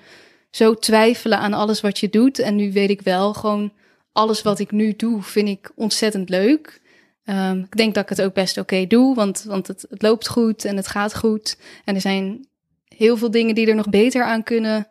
zo 0.56 0.74
twijfelen 0.74 1.38
aan 1.38 1.53
alles 1.53 1.82
wat 1.82 1.99
je 1.99 2.10
doet. 2.10 2.39
En 2.39 2.56
nu 2.56 2.72
weet 2.72 2.89
ik 2.89 3.01
wel 3.01 3.34
gewoon 3.34 3.74
alles 4.12 4.41
wat 4.41 4.60
ik 4.60 4.72
nu 4.72 4.95
doe, 4.95 5.22
vind 5.22 5.47
ik 5.47 5.72
ontzettend 5.76 6.30
leuk. 6.30 6.82
Ehm, 7.24 7.60
ik 7.60 7.78
denk 7.78 7.93
dat 7.93 8.03
ik 8.03 8.10
het 8.10 8.22
ook 8.22 8.34
best 8.34 8.58
oké 8.58 8.88
doe, 8.88 9.16
want, 9.16 9.43
want 9.43 9.68
het, 9.68 9.86
het 9.89 10.01
loopt 10.01 10.28
goed 10.28 10.66
en 10.66 10.76
het 10.76 10.88
gaat 10.88 11.16
goed. 11.16 11.58
En 11.86 11.95
er 11.95 12.01
zijn 12.01 12.47
heel 12.88 13.18
veel 13.18 13.32
dingen 13.32 13.56
die 13.56 13.68
er 13.68 13.76
nog 13.76 13.89
beter 13.89 14.24
aan 14.24 14.43
kunnen. 14.43 14.88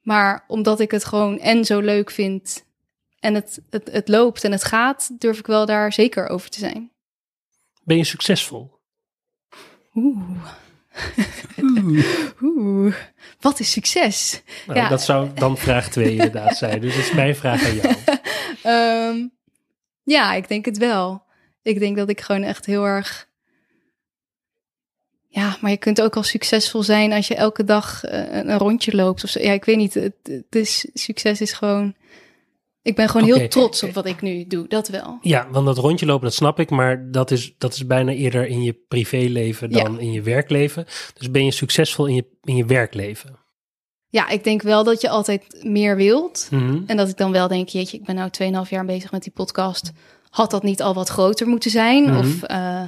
Maar 0.00 0.44
omdat 0.46 0.80
ik 0.80 0.90
het 0.90 1.04
gewoon 1.04 1.38
en 1.38 1.64
zo 1.64 1.80
leuk 1.80 2.10
vind 2.10 2.64
en 3.18 3.34
het, 3.34 3.60
het, 3.70 3.92
het 3.92 4.08
loopt 4.08 4.44
en 4.44 4.52
het 4.52 4.64
gaat, 4.64 5.20
durf 5.20 5.38
ik 5.38 5.46
wel 5.46 5.66
daar 5.66 5.92
zeker 5.92 6.28
over 6.28 6.50
te 6.50 6.58
zijn. 6.58 6.90
Ben 7.82 7.96
je 7.96 8.04
succesvol? 8.04 8.80
Oeh. 9.94 10.44
Oeh. 12.42 12.94
Wat 13.42 13.60
is 13.60 13.70
succes? 13.70 14.42
Nou, 14.66 14.78
Ja. 14.78 14.88
Dat 14.88 15.02
zou 15.02 15.28
dan 15.34 15.58
vraag 15.58 15.88
2 15.90 16.10
inderdaad 16.10 16.56
zijn. 16.56 16.80
Dus 16.80 16.94
dat 16.94 17.04
is 17.04 17.12
mijn 17.12 17.36
vraag 17.36 17.64
aan 17.64 17.74
jou. 17.74 17.94
Ehm, 18.62 19.26
ja, 20.02 20.34
ik 20.34 20.48
denk 20.48 20.64
het 20.64 20.78
wel. 20.78 21.22
Ik 21.62 21.78
denk 21.78 21.96
dat 21.96 22.08
ik 22.08 22.20
gewoon 22.20 22.42
echt 22.42 22.66
heel 22.66 22.84
erg. 22.84 23.28
Ja, 25.28 25.56
maar 25.60 25.70
je 25.70 25.76
kunt 25.76 26.00
ook 26.00 26.16
al 26.16 26.22
succesvol 26.22 26.82
zijn 26.82 27.12
als 27.12 27.28
je 27.28 27.34
elke 27.34 27.64
dag 27.64 28.04
eh, 28.04 28.18
een, 28.18 28.50
een 28.50 28.58
rondje 28.58 28.94
loopt. 28.96 29.24
Of 29.24 29.30
zo. 29.30 29.40
Ja, 29.40 29.52
ik 29.52 29.64
weet 29.64 29.76
niet. 29.76 29.94
Het, 29.94 30.14
het 30.22 30.54
is, 30.54 30.86
succes 30.94 31.40
is 31.40 31.52
gewoon. 31.52 31.94
Ik 32.82 32.96
ben 32.96 33.08
gewoon 33.08 33.26
heel 33.26 33.48
trots 33.48 33.82
op 33.82 33.92
wat 33.92 34.06
ik 34.06 34.20
nu 34.20 34.46
doe. 34.46 34.68
Dat 34.68 34.88
wel. 34.88 35.18
Ja, 35.20 35.48
want 35.50 35.66
dat 35.66 35.78
rondje 35.78 36.06
lopen, 36.06 36.24
dat 36.24 36.34
snap 36.34 36.60
ik. 36.60 36.70
Maar 36.70 37.10
dat 37.10 37.30
is, 37.30 37.54
dat 37.58 37.74
is 37.74 37.86
bijna 37.86 38.12
eerder 38.12 38.46
in 38.46 38.62
je 38.62 38.72
privéleven 38.88 39.70
dan 39.70 40.00
in 40.00 40.12
je 40.12 40.22
werkleven. 40.22 40.86
Dus 41.14 41.30
ben 41.30 41.44
je 41.44 41.50
succesvol 41.50 42.06
in 42.06 42.14
je, 42.14 42.24
in 42.42 42.56
je 42.56 42.64
werkleven? 42.64 43.38
Ja, 44.08 44.28
ik 44.28 44.44
denk 44.44 44.62
wel 44.62 44.84
dat 44.84 45.00
je 45.00 45.08
altijd 45.08 45.60
meer 45.62 45.96
wilt. 45.96 46.48
Mhm. 46.50 46.82
En 46.86 46.96
dat 46.96 47.08
ik 47.08 47.16
dan 47.16 47.32
wel 47.32 47.48
denk, 47.48 47.68
jeetje, 47.68 47.96
ik 47.96 48.04
ben 48.04 48.14
nou 48.14 48.30
2,5 48.64 48.70
jaar 48.70 48.84
bezig 48.84 49.12
met 49.12 49.22
die 49.22 49.32
podcast. 49.32 49.92
Had 50.30 50.50
dat 50.50 50.62
niet 50.62 50.82
al 50.82 50.94
wat 50.94 51.08
groter 51.08 51.46
moeten 51.46 51.70
zijn? 51.70 52.04
Mhm. 52.04 52.18
Of 52.18 52.42
eh, 52.42 52.82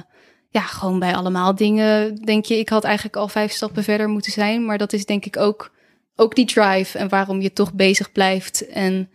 ja, 0.49 0.61
gewoon 0.61 0.99
bij 0.99 1.15
allemaal 1.15 1.55
dingen 1.55 2.15
denk 2.15 2.45
je, 2.45 2.59
ik 2.59 2.69
had 2.69 2.83
eigenlijk 2.83 3.15
al 3.15 3.27
vijf 3.27 3.51
stappen 3.51 3.83
verder 3.83 4.09
moeten 4.09 4.31
zijn. 4.31 4.65
Maar 4.65 4.77
dat 4.77 4.93
is 4.93 5.05
denk 5.05 5.25
ik 5.25 5.37
ook, 5.37 5.71
ook 6.15 6.35
die 6.35 6.45
drive 6.45 6.97
en 6.97 7.09
waarom 7.09 7.41
je 7.41 7.53
toch 7.53 7.73
bezig 7.73 8.11
blijft. 8.11 8.67
En 8.67 9.09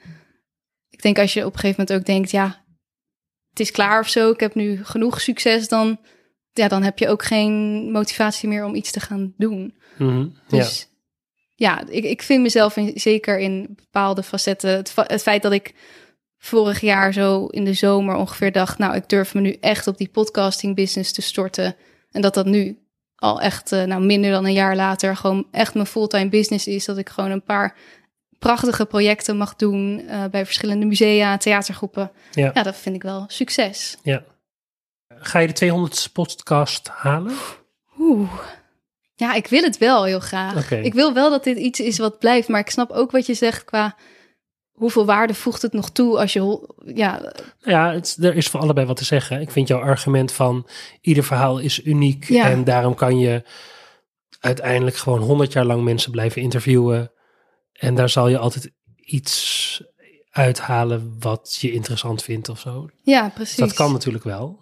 ik 1.01 1.07
denk 1.07 1.19
als 1.19 1.33
je 1.33 1.47
op 1.47 1.53
een 1.53 1.59
gegeven 1.59 1.85
moment 1.87 2.01
ook 2.01 2.15
denkt, 2.15 2.31
ja, 2.31 2.65
het 3.51 3.61
is 3.61 3.71
klaar 3.71 4.01
of 4.01 4.09
zo. 4.09 4.31
Ik 4.31 4.41
heb 4.41 4.55
nu 4.55 4.85
genoeg 4.85 5.21
succes, 5.21 5.69
dan, 5.69 6.01
ja, 6.53 6.69
dan 6.69 6.83
heb 6.83 6.99
je 6.99 7.09
ook 7.09 7.25
geen 7.25 7.53
motivatie 7.93 8.49
meer 8.49 8.65
om 8.65 8.75
iets 8.75 8.91
te 8.91 9.01
gaan 9.01 9.35
doen. 9.37 9.75
Mhm. 9.99 10.29
Dus 10.49 10.89
ja, 11.55 11.89
ik, 11.89 12.05
ik 12.05 12.23
vind 12.23 12.43
mezelf 12.43 12.77
in, 12.77 12.91
zeker 12.95 13.39
in 13.39 13.67
bepaalde 13.77 14.23
facetten. 14.23 14.71
Het, 14.71 14.91
fa- 14.91 15.05
het 15.07 15.23
feit 15.23 15.43
dat 15.43 15.53
ik 15.53 15.75
vorig 16.39 16.81
jaar 16.81 17.13
zo 17.13 17.47
in 17.47 17.65
de 17.65 17.73
zomer 17.73 18.15
ongeveer 18.15 18.53
dacht... 18.53 18.79
nou, 18.79 18.95
ik 18.95 19.09
durf 19.09 19.35
me 19.35 19.41
nu 19.41 19.53
echt 19.61 19.87
op 19.87 19.99
die 19.99 20.09
podcasting 20.09 20.75
business 20.75 21.13
te 21.13 21.23
storten. 21.23 21.77
En 22.11 22.21
dat 22.21 22.35
dat 22.35 22.47
nu 22.47 22.79
al 23.15 23.41
echt, 23.41 23.73
eh, 23.73 23.85
nou 23.85 24.05
minder 24.05 24.31
dan 24.31 24.45
een 24.45 24.53
jaar 24.53 24.77
later... 24.77 25.17
gewoon 25.17 25.47
echt 25.51 25.75
mijn 25.75 25.87
fulltime 25.87 26.29
business 26.29 26.67
is. 26.67 26.85
Dat 26.85 26.99
ik 26.99 27.09
gewoon 27.09 27.31
een 27.31 27.45
paar 27.45 27.77
prachtige 28.41 28.87
projecten 28.87 29.37
mag 29.37 29.57
doen... 29.57 30.03
eh, 30.09 30.25
bij 30.31 30.45
verschillende 30.45 30.87
musea, 30.87 31.37
theatergroepen. 31.37 32.11
Ja. 32.33 32.51
Ja, 32.55 32.63
dat 32.63 32.77
vind 32.77 32.95
ik 32.97 33.03
wel 33.03 33.25
succes. 33.29 33.97
ja. 34.03 34.25
Ga 35.23 35.39
je 35.39 35.53
de 35.53 35.89
200ste 35.89 36.13
podcast 36.13 36.89
halen? 36.89 37.35
Oeh. 37.99 38.33
Ja, 39.15 39.35
ik 39.35 39.47
wil 39.47 39.63
het 39.63 39.79
wel 39.79 40.05
heel 40.05 40.21
graag. 40.21 40.71
Ik 40.71 40.95
wil 40.95 41.13
wel 41.15 41.31
dat 41.31 41.45
dit 41.45 41.57
iets 41.59 41.81
is 41.81 41.99
wat 41.99 42.19
blijft, 42.19 42.49
maar 42.49 42.61
ik 42.61 42.71
snap 42.71 42.91
ook 42.91 43.11
wat 43.11 43.27
je 43.27 43.35
zegt 43.35 43.65
qua 43.65 43.97
hoeveel 44.73 45.05
waarde 45.07 45.35
voegt 45.35 45.63
het 45.63 45.73
nog 45.73 45.91
toe 45.91 46.19
als 46.19 46.33
je 46.33 46.69
ja, 46.95 47.33
Ja, 47.59 47.93
het, 47.93 48.17
er 48.21 48.37
is 48.37 48.49
voor 48.49 48.61
allebei 48.61 48.87
wat 48.87 48.97
te 48.97 49.05
zeggen. 49.05 49.41
Ik 49.41 49.51
vind 49.51 49.69
jouw 49.69 49.81
argument 49.81 50.33
van 50.33 50.67
ieder 51.01 51.25
verhaal 51.25 51.59
is 51.59 51.85
uniek. 51.85 52.25
Ja. 52.29 52.51
En 52.51 52.65
daarom 52.65 52.95
kan 52.95 53.19
je 53.19 53.43
uiteindelijk 54.41 54.97
gewoon 54.97 55.21
100 55.21 55.53
jaar 55.53 55.65
lang 55.65 55.83
mensen 55.85 56.11
blijven 56.11 56.43
interviewen. 56.43 57.13
En 57.81 57.95
daar 57.95 58.09
zal 58.09 58.29
je 58.29 58.39
altijd 58.39 58.71
iets 58.97 59.83
uithalen 60.31 61.17
wat 61.19 61.57
je 61.61 61.73
interessant 61.73 62.23
vindt 62.23 62.49
of 62.49 62.61
zo. 62.61 62.89
ja, 63.03 63.29
precies. 63.29 63.57
Dat 63.57 63.73
kan 63.73 63.93
natuurlijk 63.93 64.25
wel. 64.25 64.59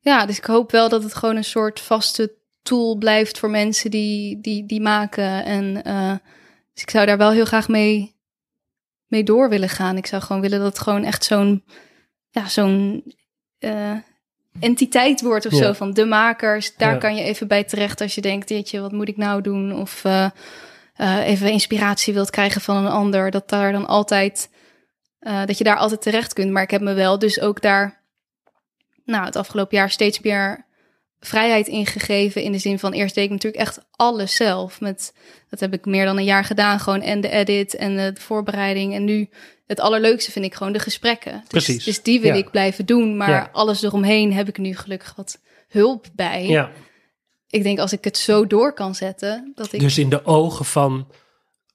Ja, 0.00 0.26
dus 0.26 0.38
ik 0.38 0.44
hoop 0.44 0.70
wel 0.70 0.88
dat 0.88 1.02
het 1.02 1.14
gewoon 1.14 1.36
een 1.36 1.44
soort 1.44 1.80
vaste 1.80 2.34
tool 2.62 2.96
blijft 2.96 3.38
voor 3.38 3.50
mensen 3.50 3.90
die 3.90 4.40
die 4.40 4.66
die 4.66 4.80
maken 4.80 5.44
en 5.44 5.84
eh, 5.84 6.10
dus 6.74 6.82
ik 6.82 6.90
zou 6.90 7.06
daar 7.06 7.18
wel 7.18 7.30
heel 7.30 7.44
graag 7.44 7.68
mee 7.68 8.16
mee 9.06 9.22
door 9.24 9.48
willen 9.48 9.68
gaan. 9.68 9.96
Ik 9.96 10.06
zou 10.06 10.22
gewoon 10.22 10.42
willen 10.42 10.58
dat 10.58 10.68
het 10.68 10.78
gewoon 10.78 11.04
echt 11.04 11.24
zo'n 11.24 11.64
ja, 12.30 12.48
zo'n 12.48 13.04
eh, 13.58 13.96
entiteit 14.60 15.20
wordt 15.20 15.46
of 15.46 15.52
Ja. 15.52 15.58
zo 15.58 15.72
van 15.72 15.92
de 15.92 16.04
makers. 16.04 16.76
Daar 16.76 16.92
Ja. 16.92 16.98
kan 16.98 17.16
je 17.16 17.22
even 17.22 17.48
bij 17.48 17.64
terecht 17.64 18.00
als 18.00 18.14
je 18.14 18.20
denkt, 18.20 18.48
jeetje, 18.48 18.80
wat 18.80 18.92
moet 18.92 19.08
ik 19.08 19.16
nou 19.16 19.42
doen? 19.42 19.74
Of 19.74 20.04
eh, 20.04 20.30
eh, 20.98 21.26
even 21.28 21.50
inspiratie 21.50 22.14
wilt 22.14 22.30
krijgen 22.30 22.60
van 22.60 22.76
een 22.76 22.90
ander. 22.92 23.30
Dat 23.30 23.48
daar 23.48 23.72
dan 23.72 23.86
altijd, 23.86 24.50
eh, 25.18 25.44
dat 25.46 25.58
je 25.58 25.64
daar 25.64 25.76
altijd 25.76 26.02
terecht 26.02 26.32
kunt. 26.32 26.50
Maar 26.50 26.62
ik 26.62 26.70
heb 26.70 26.80
me 26.80 26.94
wel 26.94 27.18
dus 27.18 27.40
ook 27.40 27.60
daar, 27.62 28.02
nou, 29.04 29.24
het 29.24 29.36
afgelopen 29.36 29.76
jaar 29.76 29.90
steeds 29.90 30.20
meer 30.20 30.66
vrijheid 31.20 31.66
ingegeven. 31.68 32.42
In 32.42 32.52
de 32.52 32.58
zin 32.58 32.78
van 32.78 32.92
eerst 32.92 33.14
deed 33.14 33.24
ik 33.24 33.30
natuurlijk 33.30 33.62
echt 33.62 33.78
alles 33.90 34.36
zelf. 34.36 34.80
Met, 34.80 35.14
dat 35.50 35.60
heb 35.60 35.72
ik 35.72 35.84
meer 35.84 36.04
dan 36.04 36.16
een 36.16 36.24
jaar 36.24 36.44
gedaan. 36.44 36.80
Gewoon 36.80 37.00
en 37.02 37.20
de 37.20 37.28
edit 37.30 37.74
en 37.74 37.96
de 37.96 38.12
voorbereiding. 38.20 38.94
En 38.94 39.04
nu 39.04 39.28
het 39.66 39.80
allerleukste 39.80 40.30
vind 40.30 40.44
ik 40.44 40.54
gewoon 40.54 40.72
de 40.72 40.78
gesprekken. 40.78 41.32
Dus, 41.32 41.48
Precies. 41.48 41.84
Dus 41.84 42.02
die 42.02 42.20
wil 42.20 42.32
Ja. 42.32 42.38
ik 42.38 42.50
blijven 42.50 42.86
doen. 42.86 43.16
Maar 43.16 43.30
Ja. 43.30 43.48
alles 43.52 43.82
eromheen 43.82 44.32
heb 44.32 44.48
ik 44.48 44.58
nu 44.58 44.76
gelukkig 44.76 45.14
wat 45.16 45.40
hulp 45.68 46.06
bij. 46.12 46.46
Ja, 46.46 46.70
Ik 47.50 47.62
denk 47.62 47.78
als 47.78 47.92
ik 47.92 48.04
het 48.04 48.16
zo 48.16 48.46
door 48.46 48.72
kan 48.72 48.94
zetten, 48.94 49.52
dat 49.54 49.72
ik... 49.72 49.80
dus 49.80 49.98
in 49.98 50.08
de 50.08 50.24
ogen 50.24 50.64
van 50.64 51.10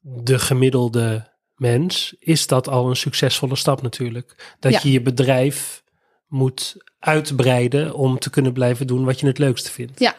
de 0.01 0.39
gemiddelde 0.39 1.31
mens 1.55 2.15
is 2.19 2.47
dat 2.47 2.67
al 2.67 2.89
een 2.89 2.95
succesvolle 2.95 3.55
stap 3.55 3.81
natuurlijk. 3.81 4.55
Dat 4.59 4.71
Ja. 4.71 4.79
je 4.83 4.91
je 4.91 5.01
bedrijf 5.01 5.83
moet 6.27 6.75
uitbreiden 6.99 7.95
om 7.95 8.19
te 8.19 8.29
kunnen 8.29 8.53
blijven 8.53 8.87
doen 8.87 9.05
wat 9.05 9.19
je 9.19 9.27
het 9.27 9.37
leukste 9.37 9.71
vindt. 9.71 9.99
Ja. 9.99 10.15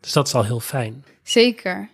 Dus 0.00 0.12
dat 0.12 0.26
is 0.26 0.34
al 0.34 0.44
heel 0.44 0.60
fijn. 0.60 1.04
Zeker. 1.22 1.90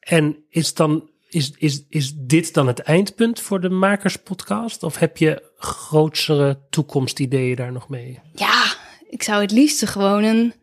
En 0.00 0.44
is, 0.48 0.74
dan, 0.74 1.10
is, 1.28 1.50
is, 1.50 1.84
is 1.88 2.12
dit 2.14 2.54
dan 2.54 2.66
het 2.66 2.80
eindpunt 2.80 3.40
voor 3.40 3.60
de 3.60 3.68
Makerspodcast? 3.68 4.82
Of 4.82 4.98
heb 4.98 5.16
je 5.16 5.50
grotere 5.56 6.60
toekomstideeën 6.70 7.56
daar 7.56 7.72
nog 7.72 7.88
mee? 7.88 8.20
Ja, 8.34 8.74
ik 9.08 9.22
zou 9.22 9.40
het 9.42 9.50
liefst 9.50 9.86
gewoon 9.86 10.24
een... 10.24 10.54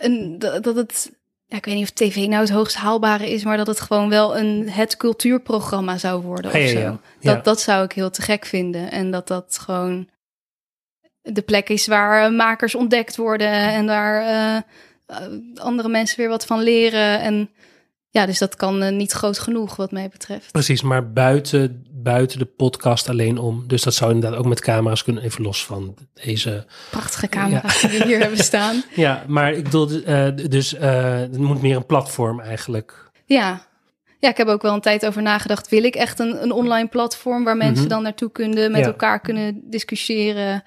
een 0.00 0.38
dat, 0.38 0.62
dat 0.62 0.76
het... 0.76 1.18
Ja, 1.46 1.56
ik 1.56 1.64
weet 1.64 1.74
niet 1.74 1.84
of 1.84 1.90
tv 1.90 2.16
nou 2.16 2.40
het 2.40 2.50
hoogst 2.50 2.76
haalbare 2.76 3.30
is, 3.30 3.44
maar 3.44 3.56
dat 3.56 3.66
het 3.66 3.80
gewoon 3.80 4.08
wel 4.08 4.38
een 4.38 4.68
het 4.68 4.96
cultuurprogramma 4.96 5.98
zou 5.98 6.22
worden 6.22 6.50
Ah, 6.50 6.56
of 6.56 6.62
ja, 6.62 6.80
zo. 6.80 7.00
ja. 7.20 7.34
Dat, 7.34 7.44
dat 7.44 7.60
zou 7.60 7.84
ik 7.84 7.92
heel 7.92 8.10
te 8.10 8.22
gek 8.22 8.44
vinden. 8.44 8.90
En 8.90 9.10
dat 9.10 9.28
dat 9.28 9.58
gewoon 9.62 10.08
de 11.22 11.42
plek 11.42 11.68
is 11.68 11.86
waar 11.86 12.24
eh, 12.24 12.36
makers 12.36 12.74
ontdekt 12.74 13.16
worden 13.16 13.50
en 13.52 13.86
waar 13.86 14.22
eh, 14.22 14.56
eh, 15.06 15.32
andere 15.54 15.88
mensen 15.88 16.16
weer 16.18 16.28
wat 16.28 16.46
van 16.46 16.62
leren. 16.62 17.20
En 17.20 17.50
ja, 18.10 18.26
dus 18.26 18.38
dat 18.38 18.56
kan 18.56 18.96
niet 18.96 19.12
groot 19.12 19.38
genoeg 19.38 19.76
wat 19.76 19.90
mij 19.90 20.08
betreft. 20.08 20.52
Precies, 20.52 20.82
maar 20.82 21.12
buiten, 21.12 21.86
buiten 22.02 22.38
de 22.38 22.44
podcast 22.44 23.08
alleen 23.08 23.38
om. 23.38 23.64
Dus 23.66 23.82
dat 23.82 23.94
zou 23.94 24.12
inderdaad 24.12 24.38
ook 24.38 24.46
met 24.46 24.60
camera's 24.60 25.04
kunnen, 25.04 25.22
even 25.22 25.42
los 25.42 25.64
van 25.64 25.94
deze. 26.24 26.66
Prachtige 26.90 27.28
camera's 27.28 27.80
die 27.80 27.98
we 27.98 28.04
hier 28.04 28.18
hebben 28.18 28.38
staan. 28.44 28.82
Ja, 28.94 29.24
maar 29.28 29.52
ik 29.52 29.64
bedoel, 29.64 30.02
eh, 30.02 30.28
dus 30.48 30.74
eh, 30.74 31.16
het 31.18 31.38
moet 31.38 31.62
meer 31.62 31.76
een 31.76 31.86
platform 31.86 32.40
eigenlijk. 32.40 33.10
Ja. 33.24 33.68
Ja, 34.18 34.28
ik 34.28 34.36
heb 34.36 34.46
ook 34.48 34.62
wel 34.62 34.74
een 34.74 34.80
tijd 34.80 35.06
over 35.06 35.22
nagedacht. 35.22 35.68
Wil 35.68 35.84
ik 35.84 35.94
echt 35.94 36.18
een, 36.18 36.42
een 36.42 36.52
online 36.52 36.88
platform 36.88 37.44
waar 37.44 37.56
mensen 37.56 37.84
Mhm. 37.84 37.88
dan 37.94 38.02
naartoe 38.02 38.30
kunnen, 38.32 38.70
met 38.70 38.80
Ja. 38.80 38.86
elkaar 38.86 39.20
kunnen 39.20 39.60
discussiëren? 39.70 40.62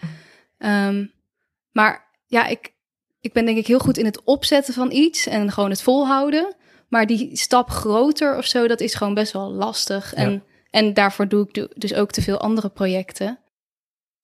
Ehm, 0.58 1.06
maar 1.72 2.06
ja, 2.28 2.48
ik, 2.48 2.74
ik 3.22 3.34
ben 3.34 3.46
denk 3.46 3.58
ik 3.58 3.68
heel 3.68 3.80
goed 3.80 3.98
in 3.98 4.06
het 4.06 4.24
opzetten 4.24 4.74
van 4.74 4.92
iets 4.92 5.28
en 5.28 5.52
gewoon 5.52 5.70
het 5.70 5.82
volhouden. 5.82 6.56
Maar 6.90 7.06
die 7.06 7.30
stap 7.38 7.70
groter 7.70 8.38
of 8.38 8.46
zo, 8.46 8.68
dat 8.68 8.80
is 8.82 8.94
gewoon 8.94 9.14
best 9.14 9.34
wel 9.34 9.52
lastig. 9.52 10.12
Ja. 10.16 10.18
en 10.18 10.44
daarvoor 10.93 11.28
doe 11.28 11.47
ik 11.47 11.53
du- 11.53 11.69
dus 11.76 11.93
ook 11.93 12.11
te 12.11 12.21
veel 12.21 12.39
andere 12.39 12.69
projecten. 12.69 13.39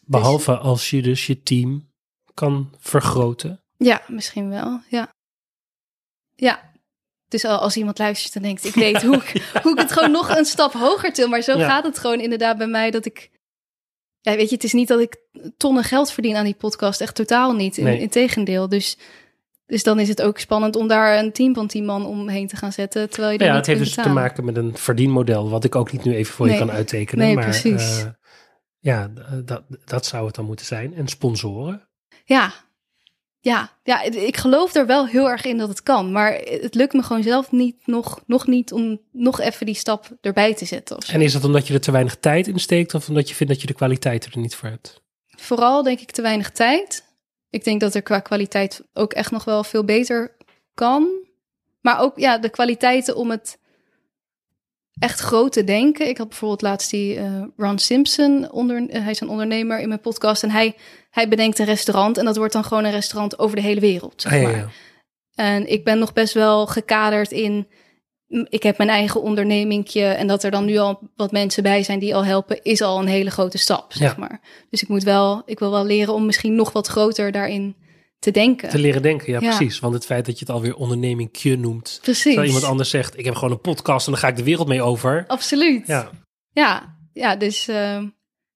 Behalve 0.05 0.57
als 0.57 0.89
je 0.89 1.01
dus 1.01 1.27
je 1.27 1.43
team 1.43 1.89
kan 2.33 2.73
vergroten. 2.77 3.61
Ja, 3.77 4.01
misschien 4.07 4.49
wel. 4.49 4.79
Ja. 4.89 5.09
Ja. 6.35 6.71
Dus 7.27 7.45
al- 7.45 7.57
als 7.57 7.77
iemand 7.77 7.97
luistert 7.97 8.35
en 8.35 8.41
denkt, 8.41 8.63
ik 8.65 8.73
weet 8.85 9.01
hoe 9.01 9.15
ik, 9.15 9.51
hoe 9.63 9.71
ik 9.71 9.77
het 9.79 9.91
gewoon 9.91 10.11
nog 10.11 10.29
een 10.37 10.45
stap 10.45 10.73
hoger 10.73 11.13
til. 11.13 11.27
Maar 11.27 11.41
zo 11.41 11.57
Ja. 11.57 11.67
gaat 11.69 11.83
het 11.85 11.97
gewoon 11.99 12.19
inderdaad 12.19 12.57
bij 12.57 12.67
mij 12.67 12.91
dat 12.91 13.05
ik... 13.05 13.29
Ja, 14.21 14.35
weet 14.35 14.49
je, 14.49 14.55
het 14.55 14.63
is 14.63 14.73
niet 14.73 14.87
dat 14.87 14.99
ik 14.99 15.17
tonnen 15.57 15.83
geld 15.83 16.11
verdien 16.11 16.35
aan 16.35 16.43
die 16.43 16.55
podcast. 16.55 17.01
Echt 17.01 17.15
totaal 17.15 17.53
niet. 17.53 17.77
In, 17.77 17.83
Nee. 17.83 17.99
Integendeel. 17.99 18.69
Dus, 18.69 18.97
dus 19.69 19.83
dan 19.83 19.99
is 19.99 20.07
het 20.07 20.21
ook 20.21 20.39
spannend 20.39 20.75
om 20.75 20.87
daar 20.87 21.19
een 21.19 21.31
team 21.31 21.53
van 21.53 21.67
tien 21.67 21.85
man 21.85 22.05
omheen 22.05 22.47
te 22.47 22.55
gaan 22.55 22.71
zetten. 22.71 23.09
Terwijl 23.09 23.31
je 23.33 23.39
Ja, 23.39 23.45
niet 23.45 23.55
het 23.55 23.65
heeft 23.65 23.79
dus 23.79 24.03
te 24.03 24.09
maken 24.09 24.45
met 24.45 24.57
een 24.57 24.77
verdienmodel, 24.77 25.49
wat 25.49 25.63
ik 25.63 25.75
ook 25.75 25.91
niet 25.91 26.03
nu 26.03 26.15
even 26.15 26.33
voor 26.33 26.49
je 26.49 26.57
kan 26.57 26.71
uittekenen. 26.71 27.25
Nee, 27.25 27.35
maar, 27.35 27.43
precies. 27.43 28.01
eh, 28.01 28.07
ja, 28.79 29.11
dat, 29.45 29.63
dat 29.85 30.05
zou 30.05 30.25
het 30.25 30.35
dan 30.35 30.45
moeten 30.45 30.65
zijn. 30.65 30.95
En 30.95 31.07
sponsoren. 31.07 31.87
Ja. 32.25 32.53
Ja, 33.41 33.69
ja, 33.83 34.01
ik 34.03 34.37
geloof 34.37 34.75
er 34.75 34.85
wel 34.85 35.07
heel 35.07 35.29
erg 35.29 35.45
in 35.45 35.57
dat 35.57 35.69
het 35.69 35.83
kan. 35.83 36.11
Maar 36.11 36.33
het 36.43 36.75
lukt 36.75 36.93
me 36.93 37.03
gewoon 37.03 37.23
zelf 37.23 37.51
niet, 37.51 37.75
nog, 37.87 38.21
nog 38.25 38.47
niet 38.47 38.71
om 38.71 39.01
nog 39.11 39.39
even 39.39 39.65
die 39.65 39.75
stap 39.75 40.17
erbij 40.21 40.53
te 40.53 40.65
zetten. 40.65 40.97
En 40.97 41.21
is 41.21 41.33
dat 41.33 41.43
omdat 41.43 41.67
je 41.67 41.73
er 41.73 41.81
te 41.81 41.91
weinig 41.91 42.17
tijd 42.19 42.47
in 42.47 42.59
steekt, 42.59 42.93
of 42.93 43.07
omdat 43.09 43.29
je 43.29 43.35
vindt 43.35 43.51
dat 43.53 43.61
je 43.61 43.67
de 43.67 43.73
kwaliteit 43.73 44.25
er 44.25 44.37
niet 44.39 44.55
voor 44.55 44.69
hebt? 44.69 45.01
Vooral 45.27 45.83
denk 45.83 45.99
ik 45.99 46.11
te 46.11 46.21
weinig 46.21 46.51
tijd. 46.51 47.03
Ik 47.49 47.63
denk 47.63 47.81
dat 47.81 47.95
er 47.95 48.01
qua 48.01 48.19
kwaliteit 48.19 48.81
ook 48.93 49.13
echt 49.13 49.31
nog 49.31 49.43
wel 49.43 49.63
veel 49.63 49.83
beter 49.83 50.35
kan. 50.73 51.07
Maar 51.81 51.99
ook 51.99 52.19
ja, 52.19 52.37
de 52.37 52.49
kwaliteiten 52.49 53.15
om 53.15 53.29
het 53.29 53.59
echt 54.99 55.19
groot 55.19 55.51
te 55.51 55.63
denken. 55.63 56.07
Ik 56.07 56.17
had 56.17 56.29
bijvoorbeeld 56.29 56.61
laatst 56.61 56.89
die 56.89 57.17
eh, 57.17 57.43
Ron 57.57 57.79
Simpson, 57.79 58.51
onder, 58.51 58.89
eh, 58.89 59.01
hij 59.01 59.11
is 59.11 59.19
een 59.19 59.29
ondernemer 59.29 59.79
in 59.79 59.87
mijn 59.87 59.99
podcast. 60.01 60.43
En 60.43 60.51
hij, 60.51 60.75
hij 61.09 61.27
bedenkt 61.27 61.59
een 61.59 61.65
restaurant 61.65 62.17
en 62.17 62.25
dat 62.25 62.37
wordt 62.37 62.53
dan 62.53 62.63
gewoon 62.63 62.85
een 62.85 62.91
restaurant 62.91 63.39
over 63.39 63.55
de 63.55 63.61
hele 63.61 63.79
wereld. 63.79 64.21
Zeg 64.21 64.31
Ah, 64.31 64.41
ja, 64.41 64.47
maar. 64.47 64.57
ja. 64.57 64.69
En 65.35 65.71
ik 65.71 65.83
ben 65.83 65.99
nog 65.99 66.13
best 66.13 66.33
wel 66.33 66.67
gekaderd 66.67 67.31
in. 67.31 67.67
Ik 68.49 68.63
heb 68.63 68.77
mijn 68.77 68.89
eigen 68.89 69.21
ondernemingje. 69.21 70.03
En 70.03 70.27
dat 70.27 70.43
er 70.43 70.51
dan 70.51 70.65
nu 70.65 70.77
al 70.77 70.99
wat 71.15 71.31
mensen 71.31 71.63
bij 71.63 71.83
zijn 71.83 71.99
die 71.99 72.15
al 72.15 72.25
helpen, 72.25 72.63
is 72.63 72.81
al 72.81 72.99
een 72.99 73.07
hele 73.07 73.29
grote 73.31 73.57
stap. 73.57 73.93
Zeg 73.93 74.11
Ja. 74.11 74.19
maar. 74.19 74.41
Dus 74.69 74.81
ik 74.81 74.87
moet 74.87 75.03
wel, 75.03 75.41
ik 75.45 75.59
wil 75.59 75.71
wel 75.71 75.85
leren 75.85 76.13
om 76.13 76.25
misschien 76.25 76.55
nog 76.55 76.71
wat 76.71 76.87
groter 76.87 77.31
daarin 77.31 77.75
te 78.19 78.31
denken. 78.31 78.69
Te 78.69 78.79
leren 78.79 79.01
denken, 79.01 79.31
ja, 79.33 79.39
Ja. 79.39 79.55
precies. 79.55 79.79
Want 79.79 79.93
het 79.93 80.05
feit 80.05 80.25
dat 80.25 80.39
je 80.39 80.45
het 80.45 80.55
alweer 80.55 80.75
ondernemingje 80.75 81.57
noemt. 81.57 81.99
Precies. 82.01 82.23
Terwijl 82.23 82.47
iemand 82.47 82.63
anders 82.65 82.89
zegt, 82.89 83.17
ik 83.17 83.25
heb 83.25 83.33
gewoon 83.35 83.51
een 83.51 83.61
podcast 83.61 84.05
en 84.05 84.11
dan 84.11 84.21
ga 84.21 84.27
ik 84.27 84.35
de 84.35 84.43
wereld 84.43 84.67
mee 84.67 84.81
over. 84.81 85.23
Absoluut. 85.27 85.87
Ja, 85.87 86.09
Ja, 86.51 86.95
ja 87.13 87.35
dus 87.35 87.67
eh, 87.67 88.01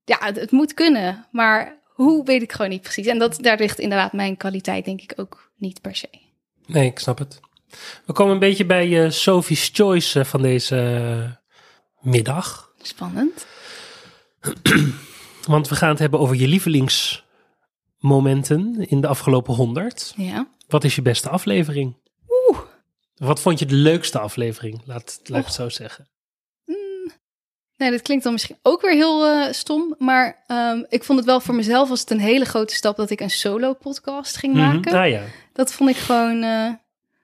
ja, 0.04 0.18
het, 0.20 0.36
het 0.36 0.52
moet 0.52 0.74
kunnen. 0.74 1.28
Maar 1.32 1.82
hoe 1.94 2.26
weet 2.26 2.42
ik 2.42 2.52
gewoon 2.52 2.70
niet 2.72 2.82
precies. 2.82 3.06
En 3.08 3.18
dat, 3.20 3.38
daar 3.42 3.58
ligt 3.58 3.80
inderdaad 3.80 4.14
mijn 4.14 4.38
kwaliteit, 4.38 4.86
denk 4.86 5.02
ik, 5.02 5.14
ook 5.16 5.52
niet 5.58 5.82
per 5.82 5.96
se. 5.96 6.08
nee, 6.66 6.86
ik 6.86 7.00
snap 7.00 7.18
het. 7.18 7.40
We 8.06 8.14
komen 8.14 8.34
een 8.34 8.40
beetje 8.40 8.66
bij 8.66 9.04
eh, 9.04 9.10
Sophie's 9.12 9.70
Choice 9.74 10.20
eh, 10.20 10.26
van 10.26 10.42
deze 10.42 10.78
eh, 10.78 11.32
middag. 12.12 12.72
Spannend. 12.82 13.46
Want 15.48 15.68
we 15.70 15.76
gaan 15.76 15.90
het 15.90 16.00
hebben 16.00 16.20
over 16.20 16.36
je 16.36 16.48
lievelingsmomenten 16.48 18.86
in 18.90 19.02
de 19.02 19.08
afgelopen 19.08 19.54
honderd. 19.54 20.14
Ja. 20.16 20.48
Wat 20.68 20.84
is 20.84 20.96
je 20.96 21.02
beste 21.02 21.30
aflevering? 21.30 21.96
Oeh. 22.48 22.60
Wat 23.16 23.42
vond 23.42 23.60
je 23.60 23.66
de 23.66 23.76
leukste 23.76 24.20
aflevering? 24.20 24.82
Laat, 24.86 25.20
laat 25.24 25.40
ik 25.40 25.46
het 25.46 25.54
zo 25.54 25.70
zeggen. 25.70 26.08
Nee, 27.78 27.92
dat 27.92 28.02
klinkt 28.02 28.24
dan 28.24 28.34
misschien 28.34 28.58
ook 28.62 28.82
weer 28.82 28.92
heel 28.94 29.48
stom. 29.54 29.96
Maar 29.98 30.44
ehm, 30.48 30.84
ik 30.90 31.04
vond 31.04 31.18
het 31.20 31.28
wel 31.28 31.40
voor 31.40 31.56
mezelf 31.56 31.90
was 31.90 32.00
het 32.00 32.10
een 32.12 32.20
hele 32.20 32.46
grote 32.46 32.76
stap 32.76 32.98
dat 32.98 33.10
ik 33.10 33.20
een 33.20 33.30
solo 33.30 33.74
podcast 33.74 34.38
ging 34.38 34.54
Mhm. 34.54 34.74
maken. 34.74 34.94
Ah 34.94 35.10
ja, 35.10 35.24
Dat 35.54 35.74
vond 35.74 35.90
ik 35.90 35.96
gewoon. 35.96 36.42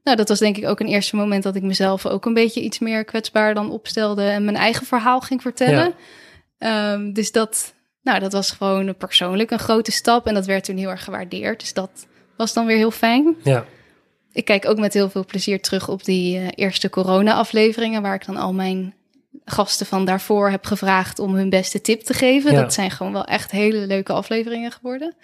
Nou, 0.04 0.18
dat 0.18 0.30
was 0.30 0.40
denk 0.40 0.58
ik 0.58 0.66
ook 0.66 0.80
een 0.80 0.88
eerste 0.88 1.16
moment 1.16 1.44
dat 1.44 1.56
ik 1.56 1.64
mezelf 1.64 2.06
ook 2.06 2.26
een 2.26 2.34
beetje 2.34 2.62
iets 2.62 2.80
meer 2.80 3.04
kwetsbaar 3.04 3.54
dan 3.54 3.72
opstelde 3.72 4.24
en 4.24 4.44
mijn 4.44 4.58
eigen 4.58 4.86
verhaal 4.86 5.22
ging 5.22 5.42
vertellen. 5.42 5.94
Ehm, 6.58 7.12
dus 7.12 7.32
dat, 7.32 7.74
nou, 8.02 8.20
dat 8.20 8.34
was 8.34 8.52
gewoon 8.52 8.96
persoonlijk 8.96 9.52
een 9.52 9.60
grote 9.60 9.92
stap 9.92 10.28
en 10.28 10.34
dat 10.34 10.46
werd 10.46 10.64
toen 10.64 10.78
heel 10.78 10.90
erg 10.90 11.04
gewaardeerd. 11.04 11.60
Dus 11.60 11.74
dat 11.74 12.08
was 12.38 12.54
dan 12.54 12.66
weer 12.66 12.78
heel 12.78 12.92
fijn. 12.92 13.36
ja. 13.44 13.66
Ik 14.32 14.46
kijk 14.46 14.66
ook 14.66 14.78
met 14.78 14.94
heel 14.94 15.10
veel 15.10 15.26
plezier 15.26 15.62
terug 15.62 15.88
op 15.88 16.04
die 16.04 16.38
eh, 16.38 16.48
eerste 16.56 16.90
corona-afleveringen, 16.90 18.02
waar 18.02 18.14
ik 18.14 18.26
dan 18.26 18.38
al 18.38 18.54
mijn 18.54 18.94
gasten 19.46 19.86
van 19.86 20.06
daarvoor 20.06 20.50
heb 20.50 20.66
gevraagd 20.66 21.20
om 21.20 21.36
hun 21.36 21.50
beste 21.50 21.82
tip 21.82 22.02
te 22.02 22.14
geven. 22.14 22.52
Ja. 22.52 22.62
Dat 22.62 22.74
zijn 22.74 22.92
gewoon 22.92 23.14
wel 23.14 23.26
echt 23.26 23.52
hele 23.52 23.88
leuke 23.88 24.14
afleveringen 24.14 24.72
geworden. 24.72 25.16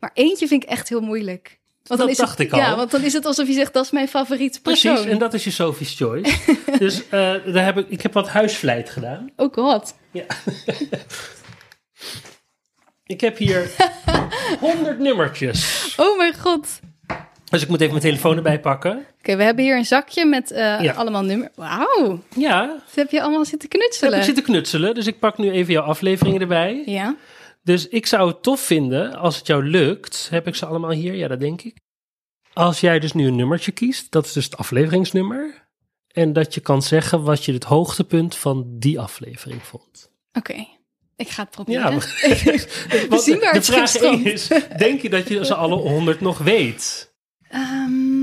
Maar 0.00 0.10
eentje 0.14 0.46
vind 0.46 0.62
ik 0.62 0.68
echt 0.68 0.88
heel 0.88 1.00
moeilijk. 1.00 1.58
Want 1.88 2.00
Dat 2.00 2.16
dacht 2.16 2.30
het, 2.38 2.46
ik 2.46 2.52
al. 2.52 2.58
Ja, 2.58 2.76
want 2.76 2.90
dan 2.90 3.02
is 3.02 3.12
het 3.12 3.24
alsof 3.26 3.46
je 3.46 3.52
zegt, 3.52 3.72
dat 3.72 3.84
is 3.84 3.90
mijn 3.90 4.08
favoriete 4.08 4.60
persoon. 4.60 4.92
Precies, 4.94 5.10
en 5.12 5.18
dat 5.18 5.34
is 5.34 5.44
je 5.44 5.50
Sophie's 5.50 5.94
Choice. 5.96 6.36
dus 6.78 7.02
eh, 7.08 7.34
daar 7.52 7.64
heb 7.64 7.78
ik, 7.78 7.86
ik 7.88 8.02
heb 8.02 8.12
wat 8.12 8.28
huisvlijt 8.28 8.90
gedaan. 8.90 9.30
Oh 9.36 9.52
god. 9.52 9.94
Ja. 10.12 10.24
ik 13.06 13.20
heb 13.20 13.36
hier 13.36 13.70
100 14.60 14.98
nummertjes. 14.98 15.92
Oh 15.96 16.16
mijn 16.18 16.34
god. 16.38 16.68
Dus 17.50 17.62
ik 17.62 17.68
moet 17.68 17.80
even 17.80 17.92
mijn 17.92 18.04
telefoon 18.06 18.36
erbij 18.36 18.60
pakken. 18.60 19.06
Oké, 19.18 19.36
we 19.36 19.42
hebben 19.42 19.64
hier 19.64 19.76
een 19.76 19.84
zakje 19.84 20.24
met 20.26 20.50
eh, 20.50 20.80
Ja. 20.80 20.92
allemaal 20.92 21.22
nummers. 21.22 21.50
Wauw, 21.54 22.22
Ja, 22.36 22.66
dat 22.66 22.94
heb 22.94 23.10
je 23.10 23.22
allemaal 23.22 23.44
zitten 23.44 23.68
ik 23.70 23.78
knutselen. 23.78 24.14
heb 24.14 24.24
zitten 24.24 24.44
knutselen. 24.44 24.94
Dus 24.94 25.06
ik 25.06 25.18
pak 25.18 25.38
nu 25.38 25.50
even 25.50 25.72
jouw 25.72 25.82
afleveringen 25.84 26.40
erbij. 26.40 26.82
Ja, 26.86 27.14
Dus 27.68 27.88
ik 27.88 28.06
zou 28.06 28.28
het 28.28 28.42
tof 28.42 28.60
vinden, 28.60 29.14
als 29.14 29.36
het 29.36 29.46
jou 29.46 29.64
lukt, 29.64 30.28
heb 30.30 30.46
ik 30.46 30.54
ze 30.54 30.66
allemaal 30.66 30.90
hier? 30.90 31.14
Ja, 31.14 31.28
dat 31.28 31.40
denk 31.40 31.62
ik. 31.62 31.76
Als 32.52 32.80
jij 32.80 32.98
dus 32.98 33.12
nu 33.12 33.26
een 33.26 33.36
nummertje 33.36 33.72
kiest, 33.72 34.10
dat 34.10 34.26
is 34.26 34.32
dus 34.32 34.44
het 34.44 34.56
afleveringsnummer. 34.56 35.68
En 36.12 36.32
dat 36.32 36.54
je 36.54 36.60
kan 36.60 36.82
zeggen 36.82 37.22
wat 37.22 37.44
je 37.44 37.52
het 37.52 37.64
hoogtepunt 37.64 38.36
van 38.36 38.66
die 38.78 39.00
aflevering 39.00 39.62
vond. 39.62 40.10
oké. 40.32 40.66
Ik 41.16 41.28
ga 41.28 41.48
het 41.50 41.68
Ja, 41.68 41.88
proberen. 41.88 41.98
we 42.90 43.06
we 43.08 43.18
zien 43.18 43.38
waar 43.40 43.52
de 43.52 43.58
het 43.58 43.66
vraag 43.66 43.94
is, 44.24 44.48
denk 44.78 45.02
je 45.02 45.10
dat 45.10 45.28
je 45.28 45.44
ze 45.44 45.54
alle 45.54 45.74
100 45.74 46.20
nog 46.20 46.38
weet? 46.38 47.12
Ehm, 47.48 48.17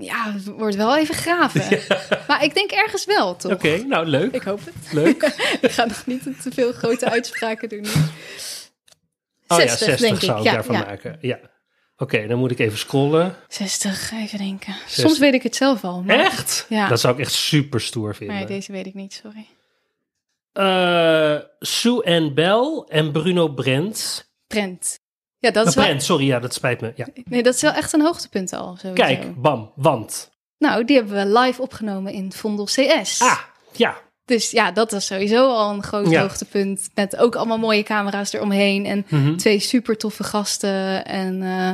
ja, 0.00 0.32
het 0.32 0.44
wordt 0.44 0.76
wel 0.76 0.96
even 0.96 1.14
graven. 1.14 1.80
Maar 2.28 2.44
ik 2.44 2.54
denk 2.54 2.70
ergens 2.70 3.04
wel, 3.04 3.36
toch? 3.36 3.52
Oké, 3.52 3.76
nou 3.76 4.06
leuk, 4.06 4.32
Ik 4.32 4.42
hoop 4.42 4.60
het. 4.64 4.92
leuk. 4.92 5.22
ik 5.60 5.70
ga 5.70 5.84
nog 5.84 6.06
niet 6.06 6.22
te 6.42 6.50
veel 6.52 6.72
grote 6.72 7.10
uitspraken 7.10 7.68
doen. 7.68 7.80
nu. 7.80 7.88
Oh 9.48 9.56
60, 9.56 9.78
ja, 9.80 9.86
60 9.86 9.98
denk 9.98 10.20
zou 10.20 10.38
ik. 10.38 10.44
Ja, 10.44 10.52
daarvan 10.52 10.74
ja. 10.74 10.84
maken. 10.84 11.18
Ja. 11.20 11.38
Oké, 11.96 12.26
dan 12.26 12.38
moet 12.38 12.50
ik 12.50 12.58
even 12.58 12.78
scrollen. 12.78 13.36
60, 13.48 14.12
even 14.12 14.38
denken. 14.38 14.72
60. 14.72 15.04
Soms 15.04 15.18
weet 15.18 15.34
ik 15.34 15.42
het 15.42 15.56
zelf 15.56 15.84
al. 15.84 16.02
Maar... 16.02 16.18
Echt? 16.18 16.66
Ja. 16.68 16.88
Dat 16.88 17.00
zou 17.00 17.14
ik 17.14 17.20
echt 17.20 17.32
super 17.32 17.80
stoer 17.80 18.14
vinden. 18.14 18.36
Nee, 18.36 18.46
deze 18.46 18.72
weet 18.72 18.86
ik 18.86 18.94
niet, 18.94 19.22
sorry. 19.22 19.46
Eh, 20.52 21.38
Sue 21.58 22.02
en 22.02 22.34
Bell 22.34 22.84
en 22.88 23.12
Bruno 23.12 23.48
Brent. 23.48 24.30
Brent. 24.46 24.98
Ja, 25.44 25.50
dat 25.50 25.66
is, 25.66 25.74
wel, 25.74 26.00
sorry, 26.00 26.26
ja, 26.26 26.38
dat 26.38 26.54
spijt 26.54 26.80
me. 26.80 26.92
Ja. 26.96 27.06
nee, 27.24 27.42
dat 27.42 27.54
is 27.54 27.60
wel 27.60 27.72
echt 27.72 27.92
een 27.92 28.00
hoogtepunt 28.02 28.52
al. 28.52 28.76
Sowieso. 28.76 28.92
Kijk, 28.92 29.40
bam, 29.40 29.72
want. 29.76 30.30
Nou, 30.58 30.84
die 30.84 30.96
hebben 30.96 31.14
we 31.32 31.38
live 31.38 31.62
opgenomen 31.62 32.12
in 32.12 32.32
Vondel 32.32 32.64
CS. 32.64 33.20
Ah, 33.22 33.38
ja. 33.72 33.96
Dus 34.24 34.50
ja, 34.50 34.70
dat 34.72 34.90
was 34.90 35.06
sowieso 35.06 35.48
al 35.50 35.70
een 35.72 35.82
groot 35.82 36.10
Ja. 36.10 36.20
hoogtepunt. 36.20 36.90
Met 36.94 37.16
ook 37.16 37.36
allemaal 37.36 37.58
mooie 37.58 37.82
camera's 37.82 38.32
eromheen. 38.32 38.86
En 38.86 39.06
Mhm. 39.08 39.36
twee 39.36 39.58
super 39.58 39.96
toffe 39.96 40.24
gasten. 40.24 41.04
En 41.04 41.42
eh, 41.42 41.70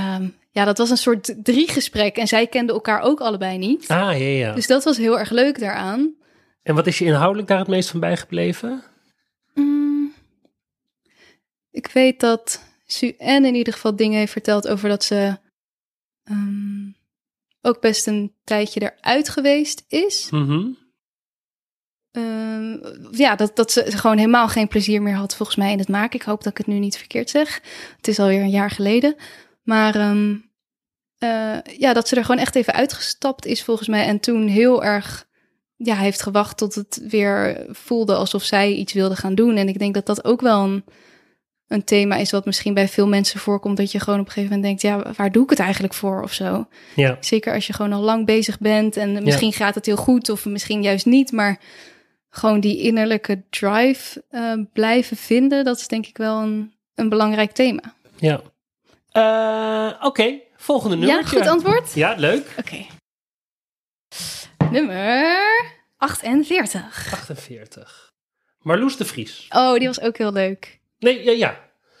ehm, 0.00 0.28
ja, 0.50 0.64
dat 0.64 0.78
was 0.78 0.90
een 0.90 0.96
soort 0.96 1.34
drie 1.42 1.68
gesprek. 1.68 2.16
En 2.16 2.26
zij 2.28 2.46
kenden 2.46 2.74
elkaar 2.74 3.00
ook 3.00 3.20
allebei 3.20 3.58
niet. 3.58 3.88
Ah, 3.88 3.98
ja, 3.98 4.12
ja. 4.26 4.52
Dus 4.54 4.66
dat 4.66 4.84
was 4.84 4.96
heel 4.96 5.18
erg 5.18 5.30
leuk 5.30 5.58
daaraan. 5.58 6.14
En 6.62 6.74
wat 6.74 6.86
is 6.86 6.98
je 6.98 7.04
inhoudelijk 7.04 7.48
daar 7.48 7.58
het 7.58 7.68
meest 7.68 7.90
van 7.90 8.00
bijgebleven? 8.00 8.82
Mm, 9.54 10.12
ik 11.70 11.86
weet 11.92 12.20
dat 12.20 12.62
Sue 12.86 13.14
Ann 13.18 13.44
in 13.44 13.54
ieder 13.54 13.72
geval 13.72 13.96
dingen 13.96 14.18
heeft 14.18 14.32
verteld 14.32 14.68
over 14.68 14.88
dat 14.88 15.04
ze 15.04 15.38
ehm, 16.24 16.90
ook 17.60 17.80
best 17.80 18.06
een 18.06 18.34
tijdje 18.44 18.80
eruit 18.80 19.28
geweest 19.28 19.84
is. 19.88 20.30
Mhm. 20.30 20.68
Ehm, 22.10 22.76
ja, 23.10 23.36
dat, 23.36 23.56
dat 23.56 23.72
ze 23.72 23.96
gewoon 23.96 24.16
helemaal 24.18 24.48
geen 24.48 24.68
plezier 24.68 25.02
meer 25.02 25.14
had 25.14 25.36
volgens 25.36 25.58
mij 25.58 25.72
in 25.72 25.78
het 25.78 25.88
maken. 25.88 26.20
Ik 26.20 26.26
hoop 26.26 26.42
dat 26.42 26.52
ik 26.52 26.58
het 26.58 26.66
nu 26.66 26.78
niet 26.78 26.96
verkeerd 26.96 27.30
zeg. 27.30 27.60
Het 27.96 28.08
is 28.08 28.18
alweer 28.18 28.40
een 28.40 28.50
jaar 28.50 28.70
geleden. 28.70 29.16
Maar 29.62 29.94
ehm, 29.94 30.36
eh, 31.18 31.58
ja, 31.78 31.92
dat 31.92 32.08
ze 32.08 32.16
er 32.16 32.24
gewoon 32.24 32.40
echt 32.40 32.54
even 32.54 32.72
uitgestapt 32.72 33.46
is 33.46 33.62
volgens 33.62 33.88
mij. 33.88 34.06
En 34.06 34.20
toen 34.20 34.46
heel 34.46 34.84
erg 34.84 35.26
ja, 35.76 35.94
heeft 35.94 36.22
gewacht 36.22 36.56
tot 36.56 36.74
het 36.74 37.00
weer 37.08 37.66
voelde 37.68 38.14
alsof 38.14 38.42
zij 38.42 38.72
iets 38.72 38.92
wilde 38.92 39.16
gaan 39.16 39.34
doen. 39.34 39.56
En 39.56 39.68
ik 39.68 39.78
denk 39.78 39.94
dat 39.94 40.06
dat 40.06 40.24
ook 40.24 40.40
wel 40.40 40.64
een, 40.64 40.84
een 41.68 41.84
thema 41.84 42.16
is 42.16 42.30
wat 42.30 42.44
misschien 42.44 42.74
bij 42.74 42.88
veel 42.88 43.08
mensen 43.08 43.40
voorkomt. 43.40 43.76
Dat 43.76 43.92
je 43.92 44.00
gewoon 44.00 44.20
op 44.20 44.26
een 44.26 44.32
gegeven 44.32 44.56
moment 44.56 44.80
denkt, 44.82 45.04
ja, 45.06 45.12
waar 45.16 45.32
doe 45.32 45.44
ik 45.44 45.50
het 45.50 45.58
eigenlijk 45.58 45.94
voor 45.94 46.22
of 46.22 46.32
zo? 46.32 46.66
Ja, 46.96 47.16
Zeker 47.20 47.54
als 47.54 47.66
je 47.66 47.72
gewoon 47.72 47.92
al 47.92 48.00
lang 48.02 48.26
bezig 48.26 48.58
bent 48.58 48.96
en 48.96 49.22
misschien 49.24 49.52
gaat 49.52 49.74
het 49.74 49.86
heel 49.86 49.96
goed 49.96 50.28
of 50.28 50.44
misschien 50.44 50.82
juist 50.82 51.06
niet, 51.06 51.32
maar 51.32 51.60
gewoon 52.30 52.60
die 52.60 52.78
innerlijke 52.80 53.42
drive 53.50 54.24
eh, 54.30 54.52
blijven 54.72 55.16
vinden, 55.16 55.64
dat 55.64 55.78
is 55.78 55.88
denk 55.88 56.06
ik 56.06 56.16
wel 56.16 56.40
een, 56.42 56.74
een 56.94 57.08
belangrijk 57.08 57.52
thema. 57.52 57.82
ja. 58.16 58.40
Eh, 59.10 60.04
Oké, 60.06 60.38
Volgende 60.56 60.96
Ja, 60.96 61.04
nummertje. 61.04 61.36
goed 61.38 61.46
antwoord? 61.46 61.94
Ja, 61.94 62.14
leuk. 62.16 62.54
Oké. 62.58 62.86
Nummer 64.70 65.36
48. 65.96 67.12
48. 67.12 68.12
Marloes 68.58 68.96
de 68.96 69.04
Vries. 69.04 69.46
Oh, 69.50 69.74
die 69.78 69.86
was 69.86 70.00
ook 70.00 70.18
heel 70.18 70.32
leuk. 70.32 70.80
Nee, 71.04 71.24
ja, 71.24 71.32
ja. 71.32 71.58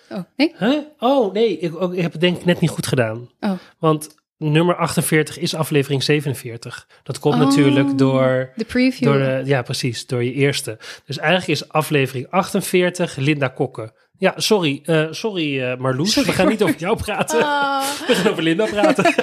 Oh, 0.08 0.24
nee? 0.36 0.54
Huh? 0.58 0.78
Oh, 0.98 1.32
nee, 1.32 1.58
ik, 1.58 1.72
ik 1.92 2.00
heb 2.00 2.12
het 2.12 2.20
denk 2.20 2.36
ik 2.36 2.44
net 2.44 2.60
niet 2.60 2.70
goed 2.70 2.86
gedaan. 2.86 3.30
Oh. 3.40 3.52
Want 3.78 4.14
nummer 4.38 4.76
48 4.76 5.38
is 5.38 5.54
aflevering 5.54 6.02
47. 6.02 6.88
Dat 7.02 7.18
komt 7.18 7.34
Oh. 7.34 7.40
natuurlijk 7.40 7.98
door... 7.98 8.52
De 8.56 8.64
preview. 8.64 9.04
Door 9.08 9.18
de, 9.18 9.42
ja, 9.44 9.62
precies, 9.62 10.06
door 10.06 10.24
je 10.24 10.32
eerste. 10.32 10.78
Dus 11.06 11.18
eigenlijk 11.18 11.48
is 11.48 11.68
aflevering 11.68 12.30
48 12.30 13.16
Linda 13.16 13.48
Kokken. 13.48 13.92
Ja, 14.18 14.32
sorry, 14.36 14.80
eh, 14.84 15.06
sorry 15.10 15.62
eh, 15.62 15.76
Marloes. 15.76 16.12
Sorry, 16.12 16.28
we 16.28 16.34
gaan 16.34 16.48
niet 16.48 16.62
over 16.62 16.78
jou 16.78 16.96
praten. 16.96 17.42
Ah. 17.42 17.82
We 18.06 18.14
gaan 18.14 18.30
over 18.30 18.42
Linda 18.42 18.64
praten. 18.66 19.04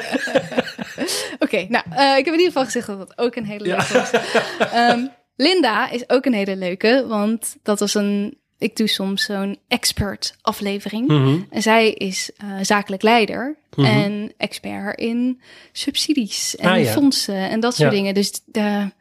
Oké, 1.40 1.66
nou, 1.70 1.84
eh, 1.92 2.18
ik 2.18 2.26
heb 2.26 2.34
in 2.34 2.40
ieder 2.40 2.46
geval 2.46 2.66
gezegd 2.66 2.88
dat 2.88 2.98
dat 2.98 3.14
ook 3.18 3.36
een 3.36 3.46
hele 3.46 3.64
leuke 3.68 3.94
was. 3.94 4.12
Ehm, 4.74 5.06
Linda 5.36 5.90
is 5.90 6.10
ook 6.10 6.26
een 6.26 6.34
hele 6.34 6.56
leuke, 6.56 7.06
want 7.08 7.56
dat 7.64 7.80
was 7.80 7.94
een... 7.94 8.40
Ik 8.62 8.76
doe 8.76 8.88
soms 8.88 9.24
zo'n 9.24 9.58
expert 9.68 10.36
aflevering. 10.42 11.08
Mhm. 11.08 11.40
En 11.50 11.62
zij 11.62 11.92
is 11.92 12.32
eh, 12.38 12.48
zakelijk 12.62 13.02
leider 13.02 13.56
Mhm. 13.76 13.86
en 13.88 14.34
expert 14.38 15.00
in 15.00 15.42
subsidies 15.72 16.56
en 16.56 16.70
Ah, 16.70 16.84
ja. 16.84 16.92
fondsen 16.92 17.36
en 17.50 17.60
dat 17.60 17.76
soort 17.76 17.90
Ja. 17.92 17.96
dingen. 17.98 18.14
Dus 18.14 18.42
de, 18.46 18.92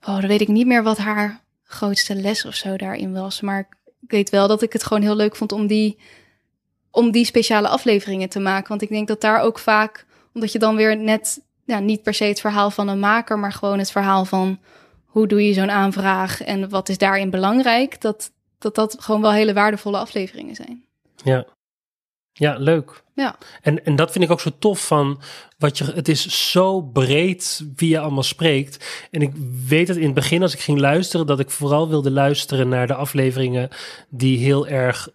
oh, 0.00 0.18
dan 0.20 0.26
weet 0.28 0.40
ik 0.40 0.48
niet 0.48 0.66
meer 0.66 0.82
wat 0.82 0.98
haar 0.98 1.40
grootste 1.64 2.14
les 2.14 2.44
of 2.44 2.54
zo 2.54 2.76
daarin 2.76 3.12
was. 3.12 3.40
Maar 3.40 3.68
ik 4.00 4.10
weet 4.10 4.30
wel 4.30 4.48
dat 4.48 4.62
ik 4.62 4.72
het 4.72 4.84
gewoon 4.84 5.02
heel 5.02 5.16
leuk 5.16 5.36
vond 5.36 5.52
om 5.52 5.66
die, 5.66 5.98
om 6.90 7.10
die 7.10 7.24
speciale 7.24 7.68
afleveringen 7.68 8.28
te 8.28 8.40
maken. 8.40 8.68
Want 8.68 8.82
ik 8.82 8.88
denk 8.88 9.08
dat 9.08 9.20
daar 9.20 9.40
ook 9.40 9.58
vaak, 9.58 10.06
omdat 10.34 10.52
je 10.52 10.58
dan 10.58 10.76
weer 10.76 10.96
net, 10.96 11.40
ja, 11.64 11.78
niet 11.78 12.02
per 12.02 12.14
se 12.14 12.24
het 12.24 12.40
verhaal 12.40 12.70
van 12.70 12.88
een 12.88 12.98
maker, 13.00 13.38
maar 13.38 13.52
gewoon 13.52 13.78
het 13.78 13.90
verhaal 13.90 14.24
van 14.24 14.58
hoe 15.04 15.26
doe 15.26 15.46
je 15.46 15.52
zo'n 15.52 15.70
aanvraag 15.70 16.42
en 16.42 16.68
wat 16.68 16.88
is 16.88 16.98
daarin 16.98 17.30
belangrijk, 17.30 18.00
dat 18.00 18.32
dat, 18.64 18.74
dat 18.74 18.96
gewoon 18.98 19.20
wel 19.20 19.32
hele 19.32 19.52
waardevolle 19.52 19.98
afleveringen 19.98 20.54
zijn. 20.54 20.84
Ja. 21.24 21.46
Ja, 22.32 22.56
leuk. 22.58 23.02
Ja. 23.14 23.36
En, 23.62 23.84
en 23.84 23.96
dat 23.96 24.12
vind 24.12 24.24
ik 24.24 24.30
ook 24.30 24.40
zo 24.40 24.50
tof 24.58 24.86
van 24.86 25.20
wat 25.58 25.78
je. 25.78 25.84
Het 25.84 26.08
is 26.08 26.50
zo 26.50 26.80
breed 26.80 27.64
wie 27.76 27.88
je 27.88 27.98
allemaal 27.98 28.22
spreekt. 28.22 29.06
En 29.10 29.22
ik 29.22 29.32
weet 29.66 29.86
dat 29.86 29.96
in 29.96 30.04
het 30.04 30.14
begin, 30.14 30.42
als 30.42 30.54
ik 30.54 30.60
ging 30.60 30.78
luisteren, 30.78 31.26
dat 31.26 31.40
ik 31.40 31.50
vooral 31.50 31.88
wilde 31.88 32.10
luisteren 32.10 32.68
naar 32.68 32.86
de 32.86 32.94
afleveringen 32.94 33.68
die 34.08 34.38
heel 34.38 34.66
erg 34.66 35.08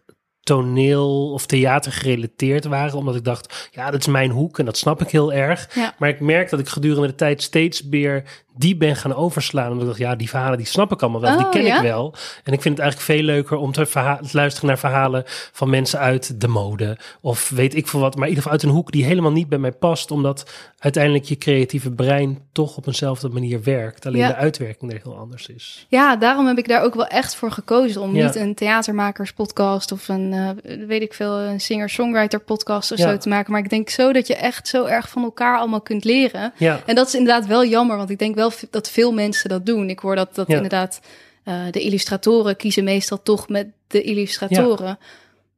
toneel 0.43 1.31
of 1.31 1.45
theater 1.45 1.91
gerelateerd 1.91 2.65
waren. 2.65 2.97
Omdat 2.97 3.15
ik 3.15 3.23
dacht, 3.23 3.69
ja, 3.71 3.91
dat 3.91 3.99
is 3.99 4.07
mijn 4.07 4.31
hoek 4.31 4.59
en 4.59 4.65
dat 4.65 4.77
snap 4.77 5.01
ik 5.01 5.09
heel 5.09 5.33
erg. 5.33 5.69
Ja. 5.75 5.93
Maar 5.99 6.09
ik 6.09 6.19
merk 6.19 6.49
dat 6.49 6.59
ik 6.59 6.67
gedurende 6.67 7.07
de 7.07 7.15
tijd 7.15 7.41
steeds 7.43 7.83
meer 7.83 8.23
die 8.55 8.77
ben 8.77 8.95
gaan 8.95 9.15
overslaan. 9.15 9.65
Omdat 9.71 9.81
ik 9.81 9.87
dacht, 9.87 9.99
ja, 9.99 10.15
die 10.15 10.29
verhalen 10.29 10.57
die 10.57 10.67
snap 10.67 10.91
ik 10.91 11.01
allemaal 11.01 11.21
wel, 11.21 11.37
die 11.37 11.45
Oh, 11.45 11.51
ken 11.51 11.63
ja? 11.63 11.75
ik 11.75 11.81
wel. 11.81 12.13
En 12.43 12.53
ik 12.53 12.61
vind 12.61 12.77
het 12.77 12.83
eigenlijk 12.83 12.99
veel 13.11 13.23
leuker 13.25 13.57
om 13.57 13.71
te, 13.71 13.85
verha- 13.85 14.17
te 14.17 14.29
luisteren 14.31 14.67
naar 14.67 14.77
verhalen 14.79 15.23
van 15.51 15.69
mensen 15.69 15.99
uit 15.99 16.41
de 16.41 16.47
mode. 16.47 16.97
Of 17.21 17.49
weet 17.49 17.75
ik 17.75 17.87
veel 17.87 17.99
wat, 17.99 18.15
maar 18.15 18.23
in 18.23 18.29
ieder 18.29 18.43
geval 18.43 18.57
uit 18.59 18.67
een 18.69 18.75
hoek 18.75 18.91
die 18.91 19.05
helemaal 19.05 19.31
niet 19.31 19.49
bij 19.49 19.57
mij 19.57 19.71
past. 19.71 20.11
Omdat 20.11 20.51
uiteindelijk 20.79 21.25
je 21.25 21.37
creatieve 21.37 21.91
brein 21.91 22.39
toch 22.51 22.77
op 22.77 22.87
eenzelfde 22.87 23.29
manier 23.29 23.63
werkt. 23.63 24.05
Alleen 24.05 24.21
Ja. 24.21 24.27
de 24.27 24.35
uitwerking 24.35 24.91
er 24.93 24.99
heel 25.03 25.17
anders 25.17 25.47
is. 25.47 25.85
Ja, 25.89 26.15
daarom 26.15 26.47
heb 26.47 26.57
ik 26.57 26.67
daar 26.67 26.83
ook 26.83 26.95
wel 26.95 27.07
echt 27.07 27.35
voor 27.35 27.51
gekozen 27.51 28.01
om 28.01 28.11
niet 28.11 28.35
een 28.35 28.55
theatermakerspodcast 28.55 29.91
of 29.91 30.07
een, 30.07 30.33
eh, 30.63 30.77
weet 30.87 31.01
ik 31.01 31.13
veel, 31.13 31.39
een 31.39 31.59
singer-songwriter 31.61 32.39
podcast 32.39 32.91
of 32.91 32.97
Ja. 32.97 33.09
zo 33.11 33.17
te 33.17 33.29
maken. 33.29 33.51
Maar 33.51 33.61
ik 33.63 33.69
denk 33.69 33.89
zo 33.89 34.13
dat 34.13 34.27
je 34.27 34.35
echt 34.35 34.67
zo 34.67 34.85
erg 34.85 35.09
van 35.09 35.23
elkaar 35.23 35.57
allemaal 35.57 35.81
kunt 35.81 36.03
leren. 36.03 36.53
Ja, 36.57 36.79
En 36.85 36.95
dat 36.95 37.07
is 37.07 37.13
inderdaad 37.15 37.45
wel 37.47 37.65
jammer, 37.65 37.97
want 37.97 38.09
ik 38.09 38.19
denk 38.19 38.35
wel 38.35 38.51
dat 38.69 38.89
veel 38.89 39.11
mensen 39.13 39.49
dat 39.49 39.65
doen. 39.65 39.89
Ik 39.89 39.99
hoor 39.99 40.15
dat, 40.15 40.35
dat 40.35 40.47
Ja. 40.47 40.55
inderdaad 40.55 41.01
eh, 41.43 41.61
de 41.71 41.79
illustratoren 41.81 42.55
kiezen 42.55 42.83
meestal 42.83 43.23
toch 43.23 43.49
met 43.49 43.67
de 43.87 44.01
illustratoren. 44.01 44.99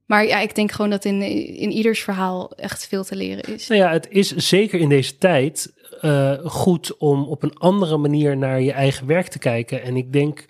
Maar 0.06 0.26
ja, 0.26 0.40
ik 0.40 0.56
denk 0.56 0.72
gewoon 0.72 0.90
dat 0.92 1.06
in, 1.06 1.22
in 1.58 1.72
ieders 1.72 2.00
verhaal 2.04 2.52
echt 2.56 2.88
veel 2.88 3.04
te 3.04 3.16
leren 3.16 3.54
is. 3.56 3.68
nou 3.68 3.82
ja, 3.82 3.92
het 3.92 4.08
is 4.10 4.36
zeker 4.36 4.80
in 4.80 4.90
deze 4.90 5.18
tijd 5.18 5.74
eh, 6.02 6.34
goed 6.46 6.98
om 6.98 7.24
op 7.28 7.44
een 7.44 7.58
andere 7.58 7.98
manier 7.98 8.38
naar 8.38 8.62
je 8.62 8.72
eigen 8.72 9.08
werk 9.08 9.28
te 9.28 9.40
kijken. 9.40 9.84
En 9.84 9.96
ik 9.98 10.14
denk, 10.14 10.46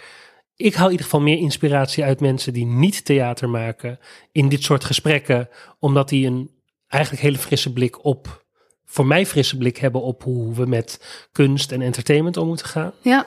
ik 0.61 0.73
haal 0.73 0.85
in 0.85 0.91
ieder 0.91 1.05
geval 1.05 1.21
meer 1.21 1.37
inspiratie 1.37 2.03
uit 2.03 2.19
mensen 2.19 2.53
die 2.53 2.65
niet 2.65 3.05
theater 3.05 3.49
maken 3.49 3.99
in 4.31 4.49
dit 4.49 4.63
soort 4.63 4.83
gesprekken, 4.83 5.49
omdat 5.79 6.09
die 6.09 6.27
een 6.27 6.51
eigenlijk 6.87 7.23
hele 7.23 7.37
frisse 7.37 7.73
blik 7.73 8.05
op, 8.05 8.45
voor 8.85 9.05
mij 9.05 9.25
frisse 9.25 9.57
blik 9.57 9.77
hebben 9.77 10.01
op 10.01 10.23
hoe 10.23 10.53
we 10.53 10.65
met 10.65 10.99
kunst 11.31 11.71
en 11.71 11.81
entertainment 11.81 12.37
om 12.37 12.47
moeten 12.47 12.65
gaan. 12.65 12.91
Ja, 13.01 13.25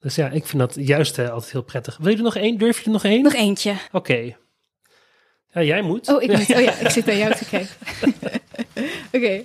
Dus 0.00 0.14
ja, 0.14 0.30
ik 0.30 0.46
vind 0.46 0.58
dat 0.58 0.86
juist 0.86 1.18
eh, 1.18 1.30
altijd 1.30 1.52
heel 1.52 1.62
prettig. 1.62 1.96
Wil 1.96 2.10
je 2.10 2.16
er 2.16 2.22
nog 2.22 2.36
één? 2.36 2.58
Durf 2.58 2.78
je 2.78 2.84
er 2.84 2.90
nog 2.90 3.04
één? 3.04 3.22
nog 3.22 3.34
eentje. 3.34 3.74
Oké. 3.92 4.36
Ja, 5.52 5.62
jij 5.62 5.82
moet. 5.82 6.08
Oh, 6.08 6.22
ik 6.22 6.36
moet. 6.36 6.56
Oh 6.56 6.62
ja, 6.62 6.72
ik 6.74 6.90
zit 6.96 7.06
naar 7.06 7.16
jou 7.16 7.34
te 7.34 7.44
kijken. 7.44 7.74
Oké. 9.16 9.42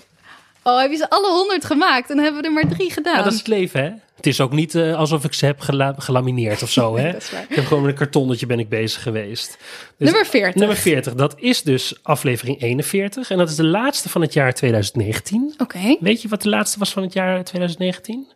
Oh, 0.67 0.79
heb 0.79 0.91
je 0.91 0.97
ze 0.97 1.09
alle 1.09 1.31
honderd 1.31 1.65
gemaakt? 1.65 2.07
Dan 2.07 2.17
hebben 2.17 2.41
we 2.41 2.47
er 2.47 2.53
maar 2.53 2.67
drie 2.67 2.91
gedaan. 2.91 3.17
Ja, 3.17 3.23
dat 3.23 3.31
is 3.31 3.37
het 3.37 3.47
leven, 3.47 3.83
hè? 3.83 3.91
Het 4.15 4.25
is 4.25 4.41
ook 4.41 4.51
niet 4.51 4.75
eh, 4.75 4.95
alsof 4.95 5.23
ik 5.23 5.33
ze 5.33 5.45
heb 5.45 5.59
gela- 5.59 5.95
gelamineerd 5.97 6.63
of 6.63 6.69
zo, 6.71 6.95
hè? 6.97 7.11
Dat 7.11 7.21
is 7.21 7.31
waar. 7.31 7.45
Ik 7.49 7.55
heb 7.55 7.65
gewoon 7.65 7.83
met 7.83 7.91
een 7.91 7.97
kartonnetje 7.97 8.45
ben 8.45 8.59
ik 8.59 8.69
bezig 8.69 9.01
geweest. 9.01 9.57
Dus 9.97 10.07
Nummer 10.09 10.25
40. 10.25 10.55
nummer 10.55 10.77
40, 10.77 11.13
dat 11.15 11.35
is 11.39 11.61
dus 11.63 12.03
aflevering 12.03 12.61
41. 12.61 13.29
En 13.29 13.37
dat 13.37 13.49
is 13.49 13.55
de 13.55 13.63
laatste 13.65 14.09
van 14.09 14.21
het 14.21 14.33
jaar 14.33 14.53
2019. 14.53 15.53
Oké. 15.57 15.97
Weet 15.99 16.21
je 16.21 16.27
wat 16.27 16.41
de 16.41 16.49
laatste 16.49 16.79
was 16.79 16.91
van 16.93 17.03
het 17.03 17.13
jaar 17.13 17.43
2019? 17.43 18.27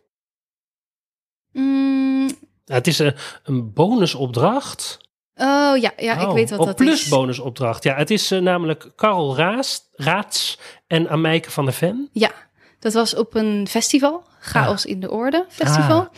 Mm, 1.52 2.24
Nou, 2.26 2.32
het 2.64 2.86
is 2.86 2.98
een, 2.98 3.14
een 3.44 3.72
bonusopdracht. 3.72 4.98
Oh 5.42 5.76
ja, 5.76 5.90
ja, 5.96 6.18
ik 6.20 6.28
Oh, 6.28 6.32
weet 6.34 6.50
wat 6.50 6.66
dat 6.66 6.76
plus 6.76 7.02
is. 7.02 7.08
bonusopdracht. 7.08 7.82
Ja, 7.84 7.94
het 7.96 8.10
is 8.10 8.30
eh, 8.30 8.40
namelijk 8.40 8.86
Karel 8.96 9.36
Raas, 9.36 9.80
Raats 9.94 10.58
en 10.86 11.08
Amijke 11.08 11.50
van 11.50 11.64
der 11.64 11.74
Ven. 11.74 12.08
Ja, 12.12 12.30
dat 12.78 12.92
was 12.92 13.14
op 13.14 13.34
een 13.34 13.66
festival. 13.70 14.22
Chaos 14.40 14.84
Ah. 14.84 14.90
in 14.90 15.00
de 15.00 15.10
Orde 15.10 15.44
Festival. 15.48 16.08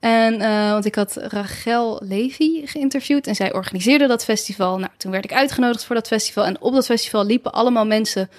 En, 0.00 0.40
eh, 0.40 0.70
want 0.70 0.84
ik 0.84 0.94
had 0.94 1.16
Rachel 1.16 2.00
Levy 2.04 2.66
geïnterviewd 2.66 3.26
en 3.26 3.34
zij 3.34 3.52
organiseerde 3.52 4.06
dat 4.06 4.24
festival. 4.24 4.78
Nou, 4.78 4.90
toen 4.96 5.10
werd 5.10 5.24
ik 5.24 5.32
uitgenodigd 5.32 5.84
voor 5.84 5.94
dat 5.94 6.06
festival. 6.06 6.44
En 6.44 6.60
op 6.60 6.72
dat 6.72 6.84
festival 6.86 7.24
liepen 7.24 7.52
allemaal 7.52 7.86
mensen 7.86 8.30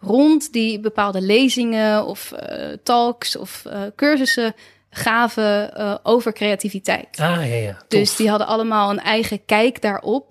rond 0.00 0.52
die 0.52 0.80
bepaalde 0.80 1.20
lezingen 1.20 2.06
of 2.06 2.32
eh, 2.32 2.68
talks 2.82 3.36
of 3.36 3.62
cursussen 3.96 4.54
gaven 4.94 5.74
eh, 5.76 5.94
over 6.02 6.32
creativiteit. 6.32 7.08
Ah, 7.10 7.36
ja, 7.36 7.42
ja. 7.42 7.72
tof. 7.72 7.86
Dus 7.88 8.16
die 8.16 8.28
hadden 8.28 8.46
allemaal 8.46 8.90
een 8.90 9.00
eigen 9.00 9.44
kijk 9.44 9.82
daarop. 9.82 10.30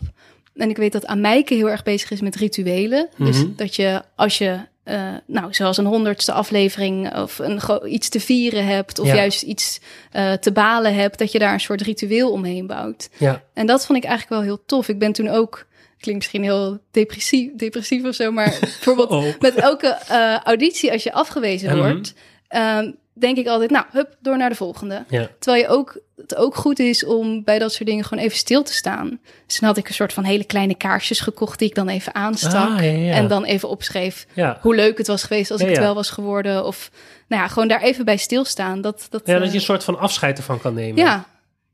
En 0.55 0.69
ik 0.69 0.77
weet 0.77 0.91
dat 0.91 1.05
Amijke 1.05 1.53
heel 1.53 1.69
erg 1.69 1.83
bezig 1.83 2.11
is 2.11 2.21
met 2.21 2.35
rituelen. 2.35 3.09
Dus 3.17 3.37
Mhm. 3.37 3.55
dat 3.55 3.75
je 3.75 4.01
als 4.15 4.37
je, 4.37 4.57
eh, 4.83 5.01
nou, 5.27 5.53
zoals 5.53 5.77
een 5.77 5.85
honderdste 5.85 6.31
aflevering 6.31 7.15
of 7.17 7.39
een, 7.39 7.59
iets 7.85 8.09
te 8.09 8.19
vieren 8.19 8.65
hebt, 8.65 8.99
of 8.99 9.07
Ja. 9.07 9.15
juist 9.15 9.41
iets 9.41 9.79
eh, 10.11 10.33
te 10.33 10.51
balen 10.51 10.95
hebt, 10.95 11.17
dat 11.19 11.31
je 11.31 11.39
daar 11.39 11.53
een 11.53 11.59
soort 11.59 11.81
ritueel 11.81 12.31
omheen 12.31 12.67
bouwt. 12.67 13.09
Ja, 13.17 13.41
En 13.53 13.65
dat 13.65 13.85
vond 13.85 13.97
ik 13.97 14.03
eigenlijk 14.03 14.33
wel 14.41 14.43
heel 14.55 14.65
tof. 14.65 14.87
Ik 14.87 14.99
ben 14.99 15.11
toen 15.11 15.29
ook, 15.29 15.65
klinkt 15.99 16.21
misschien 16.21 16.43
heel 16.43 16.79
depressief, 16.91 17.51
depressief 17.55 18.05
of 18.05 18.15
zo, 18.15 18.31
maar 18.31 18.57
bijvoorbeeld 18.59 19.09
Oh. 19.11 19.23
met 19.39 19.55
elke 19.55 19.97
auditie 20.43 20.91
als 20.91 21.03
je 21.03 21.13
afgewezen 21.13 21.69
Mhm. 21.69 21.77
wordt, 21.91 22.13
ehm, 22.47 22.91
denk 23.13 23.37
ik 23.37 23.47
altijd, 23.47 23.69
nou, 23.69 23.85
hup, 23.91 24.15
door 24.19 24.37
naar 24.37 24.49
de 24.49 24.55
volgende. 24.55 25.05
ja. 25.09 25.29
Terwijl 25.39 25.63
je 25.63 25.69
ook, 25.69 25.99
het 26.17 26.35
ook 26.35 26.55
goed 26.55 26.79
is 26.79 27.05
om 27.05 27.43
bij 27.43 27.59
dat 27.59 27.73
soort 27.73 27.89
dingen 27.89 28.03
gewoon 28.03 28.23
even 28.23 28.37
stil 28.37 28.63
te 28.63 28.73
staan. 28.73 29.19
Dus 29.45 29.59
dan 29.59 29.69
had 29.69 29.77
ik 29.77 29.87
een 29.87 29.93
soort 29.93 30.13
van 30.13 30.23
hele 30.23 30.43
kleine 30.43 30.75
kaarsjes 30.75 31.19
gekocht 31.19 31.59
die 31.59 31.67
ik 31.67 31.75
dan 31.75 31.87
even 31.87 32.15
aanstak. 32.15 32.69
Ah, 32.69 32.83
ja, 32.83 32.91
ja. 32.91 33.13
En 33.13 33.27
dan 33.27 33.43
even 33.43 33.69
opschreef 33.69 34.27
hoe 34.61 34.75
leuk 34.75 34.97
het 34.97 35.07
was 35.07 35.23
geweest 35.23 35.51
als 35.51 35.61
ik 35.61 35.67
het 35.67 35.77
wel 35.77 35.95
was 35.95 36.09
geworden. 36.09 36.65
Of 36.65 36.91
nou 37.27 37.41
ja, 37.41 37.47
gewoon 37.47 37.67
daar 37.67 37.81
even 37.81 38.05
bij 38.05 38.17
stilstaan. 38.17 38.81
Dat, 38.81 39.07
dat, 39.09 39.21
ja, 39.25 39.33
dat 39.33 39.41
eh, 39.41 39.49
je 39.49 39.55
een 39.55 39.61
soort 39.61 39.83
van 39.83 39.99
afscheid 39.99 40.37
ervan 40.37 40.61
kan 40.61 40.73
nemen. 40.73 41.03
ja. 41.03 41.25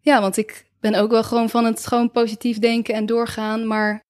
ja, 0.01 0.21
want 0.21 0.37
ik 0.37 0.65
ben 0.79 0.95
ook 0.95 1.11
wel 1.11 1.23
gewoon 1.23 1.49
van 1.49 1.65
het 1.65 1.87
gewoon 1.87 2.11
positief 2.11 2.59
denken 2.59 2.93
en 2.93 3.05
doorgaan. 3.05 3.67
Maar 3.67 4.05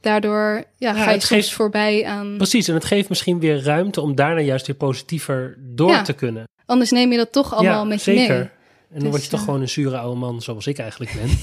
daardoor 0.00 0.64
ja, 0.76 0.92
ga 0.94 1.10
je 1.10 1.20
geeft- 1.20 1.52
voorbij 1.52 2.04
aan... 2.06 2.34
Precies, 2.36 2.68
en 2.68 2.74
het 2.74 2.84
geeft 2.84 3.08
misschien 3.08 3.40
weer 3.40 3.62
ruimte 3.62 4.00
om 4.00 4.14
daarna 4.14 4.40
juist 4.40 4.66
weer 4.66 4.76
positiever 4.76 5.56
door 5.58 5.90
Ja. 5.90 6.02
te 6.02 6.12
kunnen. 6.12 6.44
Anders 6.66 6.90
neem 6.90 7.10
je 7.10 7.16
dat 7.16 7.32
toch 7.32 7.54
allemaal 7.54 7.82
ja, 7.82 7.84
met 7.88 8.04
je 8.04 8.12
zeker. 8.12 8.34
mee. 8.34 8.42
En 8.42 8.92
dan 8.92 9.00
Dus, 9.00 9.10
word 9.10 9.24
je 9.24 9.30
toch 9.30 9.38
eh, 9.40 9.44
gewoon 9.44 9.60
een 9.60 9.68
zure 9.68 9.98
oude 9.98 10.18
man 10.18 10.42
zoals 10.42 10.66
ik 10.66 10.78
eigenlijk 10.78 11.12
ben. 11.12 11.30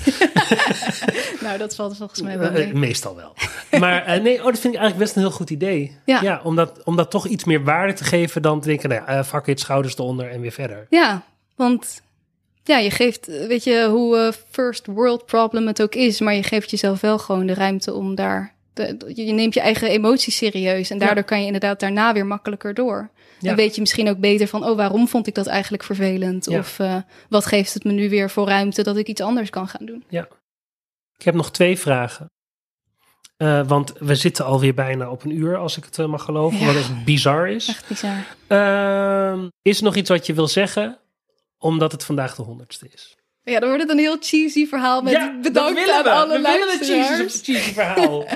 Nou, 1.42 1.58
dat 1.58 1.76
valt 1.76 1.98
volgens 1.98 2.22
mij 2.22 2.38
wel 2.40 2.48
Eh, 2.50 2.54
mee. 2.54 2.74
meestal 2.74 3.16
wel. 3.16 3.34
Maar 3.80 4.06
eh, 4.06 4.22
nee, 4.22 4.38
oh, 4.40 4.46
dat 4.46 4.60
vind 4.60 4.74
ik 4.74 4.80
eigenlijk 4.80 4.98
best 4.98 5.16
een 5.16 5.22
heel 5.22 5.32
goed 5.32 5.50
idee. 5.50 5.98
Ja. 6.06 6.42
om, 6.44 6.56
dat, 6.56 6.84
om 6.84 6.96
dat 6.96 7.12
toch 7.12 7.28
iets 7.28 7.44
meer 7.44 7.64
waarde 7.64 7.94
te 7.94 8.04
geven 8.04 8.42
dan 8.42 8.62
te 8.62 8.68
denken, 8.68 8.90
nou 8.90 9.02
ja, 9.02 9.08
eh, 9.08 9.24
fuck 9.24 9.48
it, 9.48 9.60
schouders 9.60 9.98
eronder 9.98 10.30
en 10.30 10.42
weer 10.42 10.52
verder. 10.52 10.88
Ja, 10.90 11.24
want 11.56 12.02
ja, 12.64 12.78
je 12.78 12.92
geeft, 12.92 13.28
eh, 13.28 13.48
weet 13.48 13.64
je, 13.64 13.88
hoe 13.90 14.18
eh, 14.18 14.34
first 14.50 14.86
world 14.86 15.26
problem 15.26 15.68
het 15.68 15.82
ook 15.82 15.96
is, 15.96 16.20
maar 16.20 16.34
je 16.34 16.44
geeft 16.44 16.70
jezelf 16.70 17.02
wel 17.02 17.20
gewoon 17.20 17.46
de 17.46 17.54
ruimte 17.54 17.94
om 17.94 18.16
daar 18.16 18.54
de, 18.74 19.12
je 19.16 19.32
neemt 19.32 19.54
je 19.54 19.60
eigen 19.60 19.90
emoties 19.90 20.38
serieus. 20.38 20.90
En 20.90 20.98
daardoor 20.98 21.24
kan 21.24 21.40
je 21.40 21.46
inderdaad 21.46 21.80
daarna 21.80 22.14
weer 22.14 22.26
makkelijker 22.26 22.74
door. 22.74 23.10
Ja. 23.40 23.48
Dan 23.48 23.56
weet 23.56 23.76
je 23.76 23.82
misschien 23.82 24.10
ook 24.10 24.18
beter 24.18 24.48
van, 24.48 24.66
oh, 24.66 24.76
waarom 24.76 25.08
vond 25.08 25.28
ik 25.28 25.36
dat 25.36 25.48
eigenlijk 25.48 25.84
vervelend? 25.84 26.46
Ja. 26.46 26.60
Of 26.60 26.80
eh, 26.80 26.96
wat 27.30 27.46
geeft 27.46 27.74
het 27.74 27.84
me 27.84 27.92
nu 27.92 28.10
weer 28.10 28.30
voor 28.30 28.48
ruimte 28.48 28.84
dat 28.84 28.98
ik 28.98 29.08
iets 29.08 29.22
anders 29.22 29.50
kan 29.50 29.68
gaan 29.68 29.86
doen? 29.86 30.04
Ik 31.18 31.26
heb 31.26 31.34
nog 31.34 31.52
twee 31.52 31.80
vragen. 31.80 32.26
Want 33.68 33.94
we 34.00 34.16
zitten 34.16 34.46
alweer 34.46 34.74
bijna 34.74 35.10
op 35.10 35.24
een 35.24 35.38
uur, 35.38 35.58
als 35.58 35.78
ik 35.78 35.84
het 35.84 36.08
mag 36.08 36.24
geloven. 36.24 36.60
Ja. 36.60 36.66
Wat 36.66 36.76
echt 36.76 37.04
bizar 37.04 37.50
is. 37.50 37.68
Echt 37.68 37.88
bizar. 37.88 38.26
Ehm, 38.48 39.48
is 39.62 39.78
er 39.78 39.84
nog 39.84 39.96
iets 39.96 40.10
wat 40.10 40.26
je 40.26 40.34
wil 40.34 40.48
zeggen? 40.48 40.98
Omdat 41.64 41.92
het 41.92 42.04
vandaag 42.04 42.36
de 42.36 42.42
honderdste 42.42 42.88
is. 42.94 43.16
Ja, 43.44 43.60
dan 43.60 43.70
wordt 43.70 43.84
het 43.84 43.92
een 43.92 43.98
heel 43.98 44.18
cheesy 44.20 44.68
verhaal 44.68 45.02
met 45.02 45.42
bedankt 45.42 45.90
aan 45.90 46.08
alle 46.08 46.42
we 46.42 46.42
willen 46.42 46.70
het 46.70 46.78
cheesy, 46.78 46.92
luisteraars. 46.92 47.42
cheesy 47.42 47.74
verhaal. 47.74 48.26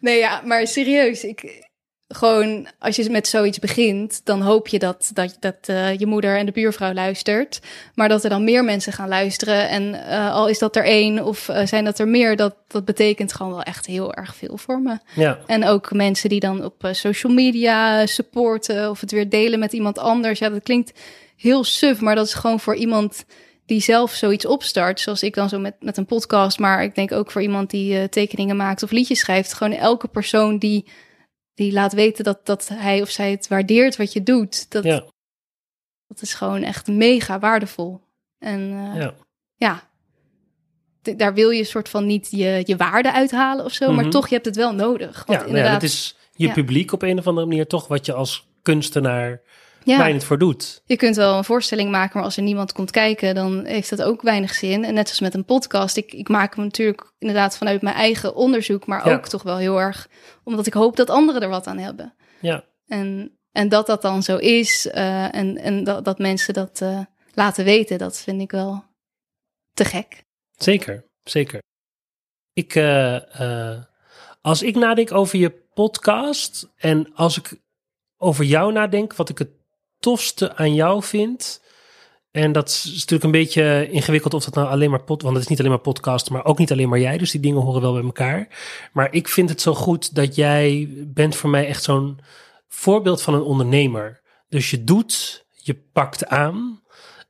Nee, 0.00 0.18
ja, 0.18 0.42
maar 0.44 0.66
serieus. 0.66 1.24
Ik, 1.24 1.68
gewoon, 2.08 2.66
als 2.78 2.96
je 2.96 3.10
met 3.10 3.28
zoiets 3.28 3.58
begint, 3.58 4.20
dan 4.24 4.40
hoop 4.42 4.68
je 4.68 4.78
dat, 4.78 5.10
dat, 5.14 5.36
dat 5.40 5.56
eh, 5.64 5.98
je 5.98 6.06
moeder 6.06 6.36
en 6.36 6.46
de 6.46 6.52
buurvrouw 6.52 6.92
luistert. 6.92 7.60
Maar 7.94 8.08
dat 8.08 8.24
er 8.24 8.30
dan 8.30 8.44
meer 8.44 8.64
mensen 8.64 8.92
gaan 8.92 9.08
luisteren. 9.08 9.68
En 9.68 10.08
eh, 10.08 10.32
al 10.32 10.48
is 10.48 10.58
dat 10.58 10.76
er 10.76 10.84
één 10.84 11.24
of 11.24 11.48
eh, 11.48 11.66
zijn 11.66 11.84
dat 11.84 11.98
er 11.98 12.08
meer, 12.08 12.36
dat, 12.36 12.54
dat 12.66 12.84
betekent 12.84 13.32
gewoon 13.32 13.52
wel 13.52 13.62
echt 13.62 13.86
heel 13.86 14.14
erg 14.14 14.36
veel 14.36 14.56
voor 14.56 14.80
me. 14.80 14.98
ja, 15.14 15.38
En 15.46 15.64
ook 15.64 15.92
mensen 15.92 16.28
die 16.28 16.40
dan 16.40 16.64
op 16.64 16.88
social 16.92 17.32
media 17.32 18.06
supporten 18.06 18.90
of 18.90 19.00
het 19.00 19.10
weer 19.10 19.28
delen 19.28 19.58
met 19.58 19.72
iemand 19.72 19.98
anders. 19.98 20.38
Ja, 20.38 20.48
dat 20.48 20.62
klinkt 20.62 20.92
heel 21.38 21.64
suf, 21.64 22.00
maar 22.00 22.14
dat 22.14 22.26
is 22.26 22.34
gewoon 22.34 22.60
voor 22.60 22.74
iemand 22.74 23.24
die 23.66 23.80
zelf 23.80 24.12
zoiets 24.12 24.46
opstart. 24.46 25.00
Zoals 25.00 25.22
ik 25.22 25.34
dan 25.34 25.48
zo 25.48 25.58
met, 25.58 25.74
met 25.80 25.96
een 25.96 26.06
podcast. 26.06 26.58
Maar 26.58 26.82
ik 26.82 26.94
denk 26.94 27.12
ook 27.12 27.30
voor 27.30 27.42
iemand 27.42 27.70
die 27.70 27.98
eh, 27.98 28.04
tekeningen 28.04 28.56
maakt 28.56 28.82
of 28.82 28.90
liedjes 28.90 29.18
schrijft. 29.18 29.52
Gewoon 29.52 29.72
elke 29.78 30.08
persoon 30.08 30.58
die, 30.58 30.84
die 31.54 31.72
laat 31.72 31.92
weten 31.92 32.24
dat, 32.24 32.46
dat 32.46 32.68
hij 32.72 33.02
of 33.02 33.08
zij 33.10 33.30
het 33.30 33.48
waardeert 33.48 33.96
wat 33.96 34.12
je 34.12 34.22
doet. 34.22 34.70
Dat, 34.70 34.84
ja, 34.84 35.04
dat 36.06 36.22
is 36.22 36.34
gewoon 36.34 36.62
echt 36.62 36.86
mega 36.86 37.38
waardevol. 37.38 38.00
En 38.38 38.60
eh, 38.60 39.00
ja. 39.00 39.14
ja, 39.56 39.88
daar 41.16 41.34
wil 41.34 41.50
je 41.50 41.64
soort 41.64 41.88
van 41.88 42.06
niet 42.06 42.28
je, 42.30 42.62
je 42.64 42.76
waarde 42.76 43.12
uithalen 43.12 43.64
of 43.64 43.72
zo. 43.72 43.92
Maar 43.92 44.04
Mhm. 44.04 44.10
toch, 44.10 44.28
je 44.28 44.34
hebt 44.34 44.46
het 44.46 44.56
wel 44.56 44.74
nodig. 44.74 45.16
ja, 45.16 45.24
Want 45.26 45.26
nou 45.26 45.40
ja, 45.40 45.46
inderdaad, 45.46 45.80
dat 45.80 45.90
is 45.90 46.16
je 46.32 46.52
publiek 46.52 46.92
op 46.92 47.02
een 47.02 47.18
of 47.18 47.26
andere 47.26 47.46
manier 47.46 47.66
toch 47.66 47.88
wat 47.88 48.06
je 48.06 48.12
als 48.12 48.48
kunstenaar 48.62 49.40
ja. 49.88 50.20
voor 50.20 50.38
doet. 50.38 50.82
Je 50.84 50.96
kunt 50.96 51.16
wel 51.16 51.36
een 51.36 51.44
voorstelling 51.44 51.90
maken, 51.90 52.10
maar 52.14 52.24
als 52.24 52.36
er 52.36 52.42
niemand 52.42 52.72
komt 52.72 52.90
kijken, 52.90 53.34
dan 53.34 53.64
heeft 53.64 53.90
dat 53.90 54.02
ook 54.02 54.22
weinig 54.22 54.54
zin. 54.54 54.84
En 54.84 54.94
net 54.94 55.08
als 55.08 55.20
met 55.20 55.34
een 55.34 55.44
podcast, 55.44 55.96
ik, 55.96 56.12
ik 56.12 56.28
maak 56.28 56.54
hem 56.54 56.64
natuurlijk 56.64 57.12
inderdaad 57.18 57.56
vanuit 57.56 57.82
mijn 57.82 57.94
eigen 57.96 58.34
onderzoek, 58.34 58.86
maar 58.86 59.08
Ja. 59.08 59.14
ook 59.14 59.28
toch 59.28 59.42
wel 59.42 59.56
heel 59.56 59.80
erg 59.80 60.08
omdat 60.44 60.66
ik 60.66 60.72
hoop 60.72 60.96
dat 60.96 61.10
anderen 61.10 61.42
er 61.42 61.48
wat 61.48 61.66
aan 61.66 61.78
hebben. 61.78 62.14
Ja, 62.40 62.64
En, 62.86 63.38
en 63.52 63.68
dat 63.68 63.86
dat 63.86 64.02
dan 64.02 64.22
zo 64.22 64.36
is 64.36 64.86
eh, 64.86 65.34
en, 65.34 65.56
en 65.58 65.84
dat, 65.84 66.04
dat 66.04 66.18
mensen 66.18 66.54
dat 66.54 66.80
eh, 66.80 67.00
laten 67.34 67.64
weten, 67.64 67.98
dat 67.98 68.18
vind 68.18 68.40
ik 68.40 68.50
wel 68.50 68.84
te 69.74 69.84
gek. 69.84 70.22
zeker, 70.56 71.04
zeker. 71.22 71.62
Ik, 72.52 72.74
eh, 72.74 73.76
als 74.40 74.62
ik 74.62 74.74
nadenk 74.74 75.12
over 75.12 75.38
je 75.38 75.50
podcast 75.74 76.68
en 76.76 77.14
als 77.14 77.36
ik 77.38 77.60
over 78.16 78.44
jou 78.44 78.72
nadenk, 78.72 79.14
wat 79.14 79.28
ik 79.28 79.38
het 79.38 79.50
tofste 80.00 80.56
aan 80.56 80.74
jou 80.74 81.02
vind. 81.02 81.62
En 82.30 82.52
dat 82.52 82.68
is 82.68 82.84
natuurlijk 82.94 83.24
een 83.24 83.30
beetje 83.30 83.88
ingewikkeld 83.90 84.34
of 84.34 84.44
dat 84.44 84.54
nou 84.54 84.68
alleen 84.68 84.90
maar 84.90 85.02
pod, 85.02 85.22
want 85.22 85.34
het 85.34 85.42
is 85.42 85.50
niet 85.50 85.58
alleen 85.58 85.70
maar 85.70 85.80
podcast, 85.80 86.30
maar 86.30 86.44
ook 86.44 86.58
niet 86.58 86.72
alleen 86.72 86.88
maar 86.88 87.00
jij. 87.00 87.18
Dus 87.18 87.30
die 87.30 87.40
dingen 87.40 87.62
horen 87.62 87.80
wel 87.80 87.92
bij 87.92 88.02
elkaar. 88.02 88.48
Maar 88.92 89.12
ik 89.12 89.28
vind 89.28 89.48
het 89.48 89.60
zo 89.60 89.74
goed 89.74 90.14
dat 90.14 90.34
jij 90.34 90.88
bent 91.06 91.36
voor 91.36 91.50
mij 91.50 91.66
echt 91.66 91.82
zo'n 91.82 92.20
voorbeeld 92.68 93.22
van 93.22 93.34
een 93.34 93.42
ondernemer. 93.42 94.20
Dus 94.48 94.70
je 94.70 94.84
doet, 94.84 95.46
je 95.54 95.74
pakt 95.92 96.26
aan, 96.26 96.82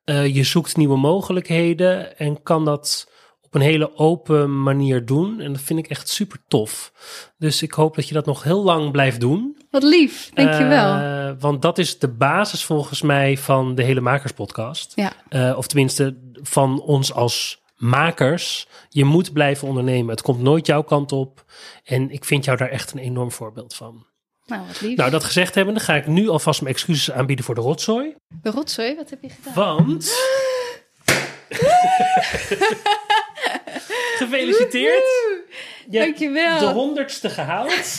eh, 0.05 0.35
je 0.35 0.45
zoekt 0.45 0.77
nieuwe 0.77 0.97
mogelijkheden 0.97 2.19
en 2.19 2.43
kan 2.43 2.65
dat 2.65 3.11
op 3.49 3.55
een 3.55 3.61
hele 3.61 3.97
open 3.97 4.63
manier 4.63 5.05
doen. 5.07 5.41
En 5.41 5.53
dat 5.53 5.63
vind 5.63 5.79
ik 5.79 5.87
echt 5.87 6.09
super 6.09 6.39
tof. 6.49 6.93
Dus 7.39 7.63
ik 7.63 7.73
hoop 7.73 7.95
dat 7.95 8.09
je 8.09 8.15
dat 8.15 8.27
nog 8.27 8.43
heel 8.43 8.63
lang 8.65 8.91
blijft 8.91 9.21
doen. 9.21 9.57
Wat 9.71 9.83
lief, 9.83 10.31
dankjewel. 10.35 10.95
Eh, 10.95 11.31
want 11.39 11.63
dat 11.63 11.79
is 11.79 11.99
de 11.99 12.09
basis 12.09 12.65
volgens 12.65 13.03
mij 13.03 13.37
van 13.39 13.75
de 13.75 13.83
hele 13.83 14.01
Makerspodcast. 14.01 14.93
ja, 14.95 15.13
Eh, 15.29 15.55
of 15.57 15.67
tenminste 15.67 16.17
van 16.43 16.81
ons 16.81 17.13
als 17.13 17.63
makers. 17.77 18.67
Je 18.89 19.05
moet 19.05 19.33
blijven 19.33 19.69
ondernemen. 19.69 20.11
Het 20.11 20.23
komt 20.23 20.41
nooit 20.43 20.67
jouw 20.67 20.83
kant 20.83 21.13
op. 21.13 21.45
En 21.85 22.11
ik 22.11 22.25
vind 22.25 22.45
jou 22.45 22.57
daar 22.57 22.69
echt 22.71 22.93
een 22.93 22.99
enorm 22.99 23.33
voorbeeld 23.33 23.75
van. 23.75 24.07
nou 24.47 24.67
wat 24.67 24.81
lief. 24.81 24.97
Nou, 24.97 25.11
dat 25.11 25.25
gezegd 25.25 25.55
hebbende 25.55 25.81
ga 25.81 25.95
ik 25.95 26.07
nu 26.07 26.29
alvast 26.29 26.61
mijn 26.63 26.75
excuses 26.75 27.11
aanbieden 27.13 27.45
voor 27.45 27.55
de 27.55 27.61
rotzooi. 27.61 28.15
De 28.43 28.51
rotzooi, 28.51 28.97
wat 28.97 29.11
heb 29.11 29.23
je 29.23 29.29
gedaan? 29.29 29.55
Want... 29.77 30.11
Gefeliciteerd. 34.19 35.05
Je 35.91 35.99
hebt 35.99 36.19
Dankjewel. 36.19 36.59
de 36.59 36.67
honderdste 36.67 37.31
gehaald. 37.31 37.73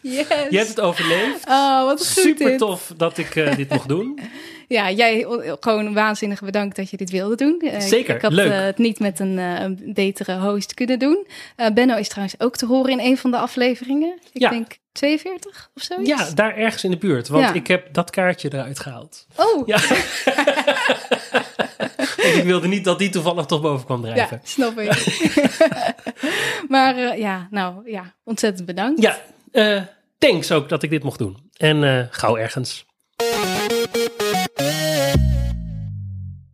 Yes. 0.00 0.26
Je 0.50 0.56
hebt 0.56 0.68
het 0.68 0.80
overleefd. 0.80 1.48
Oh, 1.48 1.84
wat 1.84 1.98
goed 1.98 2.06
Super 2.06 2.46
dit. 2.46 2.58
tof 2.58 2.92
dat 2.96 3.18
ik 3.18 3.36
eh, 3.36 3.56
dit 3.56 3.68
mocht 3.68 3.88
doen. 3.88 4.18
Ja, 4.68 4.90
jij 4.90 5.26
gewoon 5.60 5.94
waanzinnig 5.94 6.40
bedankt 6.42 6.76
dat 6.76 6.90
je 6.90 6.96
dit 6.96 7.10
wilde 7.10 7.34
doen. 7.34 7.60
Eh, 7.60 7.74
ik- 7.74 7.80
Zeker, 7.80 8.14
Ik, 8.16 8.22
had 8.22 8.32
leuk. 8.32 8.50
eh, 8.50 8.60
het 8.60 8.78
niet 8.78 8.98
met 8.98 9.20
een, 9.20 9.38
een 9.38 9.80
betere 9.94 10.38
host 10.38 10.74
kunnen 10.74 10.98
doen. 10.98 11.26
Eh, 11.56 11.70
Benno 11.70 11.96
is 11.96 12.08
trouwens 12.08 12.40
ook 12.40 12.56
te 12.56 12.66
horen 12.66 12.92
in 12.92 12.98
een 13.00 13.18
van 13.18 13.30
de 13.30 13.36
afleveringen. 13.36 14.18
Ik 14.32 14.40
Ja. 14.40 14.50
denk 14.50 14.76
42 14.92 15.70
of 15.74 15.82
zoiets. 15.82 16.08
Ja, 16.08 16.28
daar 16.34 16.56
ergens 16.56 16.84
in 16.84 16.90
de 16.90 16.96
buurt. 16.96 17.28
Want 17.28 17.44
Ja. 17.44 17.52
ik 17.52 17.66
heb 17.66 17.88
dat 17.94 18.10
kaartje 18.10 18.48
eruit 18.52 18.80
gehaald. 18.80 19.26
Oh, 19.36 19.66
ja, 19.66 19.78
Ik 22.34 22.44
wilde 22.44 22.68
niet 22.68 22.84
dat 22.84 22.98
die 22.98 23.08
toevallig 23.08 23.46
toch 23.46 23.60
boven 23.60 23.86
kwam 23.86 24.02
drijven. 24.02 24.40
snap 24.42 24.78
ik. 24.78 25.06
maar 26.68 26.96
eh, 26.96 27.18
ja, 27.18 27.48
nou 27.50 27.90
ja, 27.90 28.14
ontzettend 28.24 28.66
bedankt. 28.66 29.02
Ja, 29.02 29.18
eh, 29.52 29.82
thanks 30.18 30.52
ook 30.52 30.68
dat 30.68 30.82
ik 30.82 30.90
dit 30.90 31.02
mocht 31.02 31.18
doen. 31.18 31.36
En 31.56 31.84
eh, 31.84 32.06
gauw 32.10 32.36
ergens. 32.36 32.84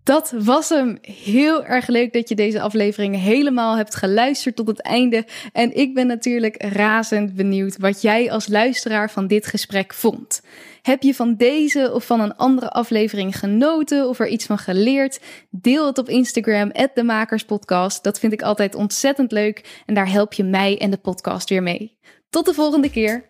Dat 0.05 0.35
was 0.39 0.69
hem. 0.69 0.99
Heel 1.03 1.65
erg 1.65 1.87
leuk 1.87 2.13
dat 2.13 2.29
je 2.29 2.35
deze 2.35 2.61
aflevering 2.61 3.17
helemaal 3.21 3.77
hebt 3.77 3.95
geluisterd 3.95 4.57
tot 4.57 4.67
het 4.67 4.83
einde. 4.83 5.27
En 5.53 5.77
ik 5.77 5.95
ben 5.95 6.07
natuurlijk 6.07 6.63
razend 6.63 7.35
benieuwd 7.35 7.77
wat 7.79 8.03
jij 8.03 8.31
als 8.31 8.49
luisteraar 8.49 9.11
van 9.11 9.27
dit 9.27 9.47
gesprek 9.47 9.95
vond. 9.95 10.41
Heb 10.83 11.03
je 11.03 11.15
van 11.15 11.35
deze 11.37 11.91
of 11.95 12.07
van 12.07 12.21
een 12.21 12.37
andere 12.37 12.71
aflevering 12.71 13.39
genoten 13.39 14.09
of 14.09 14.19
er 14.19 14.29
iets 14.29 14.47
van 14.47 14.59
geleerd? 14.59 15.21
Deel 15.51 15.87
het 15.87 15.99
op 15.99 16.09
Instagram, 16.09 16.73
@demakerspodcast. 16.95 18.03
Dat 18.03 18.19
vind 18.19 18.33
ik 18.33 18.43
altijd 18.43 18.75
ontzettend 18.75 19.33
leuk 19.33 19.83
en 19.87 19.95
daar 19.95 20.11
help 20.11 20.33
je 20.33 20.45
mij 20.45 20.79
en 20.79 20.91
de 20.91 20.97
podcast 20.97 21.49
weer 21.49 21.63
mee. 21.63 21.97
Tot 22.31 22.47
de 22.47 22.55
volgende 22.55 22.91
keer. 22.91 23.25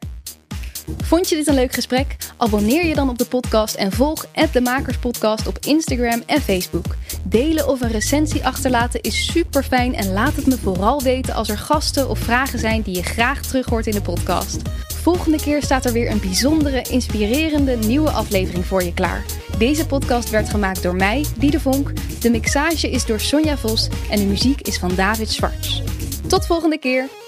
Vond 1.03 1.29
je 1.29 1.35
dit 1.35 1.47
een 1.47 1.55
leuk 1.55 1.73
gesprek? 1.73 2.17
Abonneer 2.37 2.87
je 2.87 2.95
dan 2.95 3.09
op 3.09 3.19
de 3.19 3.27
podcast 3.27 3.75
en 3.75 3.93
volg 3.93 4.27
de 4.53 4.61
Makerspodcast 4.61 5.47
op 5.47 5.59
Instagram 5.67 6.23
en 6.27 6.41
Facebook. 6.41 6.97
Delen 7.23 7.69
of 7.69 7.81
een 7.81 7.91
recensie 7.91 8.47
achterlaten 8.47 9.01
is 9.01 9.33
super 9.33 9.63
fijn 9.63 9.95
en 9.95 10.13
laat 10.13 10.37
het 10.37 10.47
me 10.47 10.59
vooral 10.59 11.03
weten 11.03 11.35
als 11.35 11.49
er 11.49 11.59
gasten 11.59 12.09
of 12.09 12.19
vragen 12.19 12.59
zijn 12.59 12.83
die 12.83 12.97
je 12.97 13.03
graag 13.03 13.43
terug 13.43 13.67
hoort 13.67 13.87
in 13.87 13.95
de 13.95 14.03
podcast. 14.03 14.63
Volgende 15.03 15.41
keer 15.41 15.63
staat 15.63 15.85
er 15.85 15.93
weer 15.93 16.11
een 16.11 16.21
bijzondere, 16.21 16.83
inspirerende 16.91 17.77
nieuwe 17.77 18.11
aflevering 18.11 18.67
voor 18.67 18.83
je 18.83 18.95
klaar. 18.95 19.25
Deze 19.59 19.87
podcast 19.87 20.31
werd 20.31 20.49
gemaakt 20.49 20.83
door 20.83 20.97
mij, 20.97 21.25
Diede 21.39 21.61
Vonk. 21.61 21.93
De 22.21 22.31
mixage 22.31 22.91
is 22.91 23.07
door 23.07 23.21
Sonja 23.21 23.57
Vos 23.57 23.89
en 24.11 24.19
de 24.19 24.27
muziek 24.27 24.61
is 24.61 24.79
van 24.79 24.95
David 24.95 25.31
Schwartz. 25.31 25.83
Tot 26.27 26.47
volgende 26.47 26.79
keer! 26.79 27.22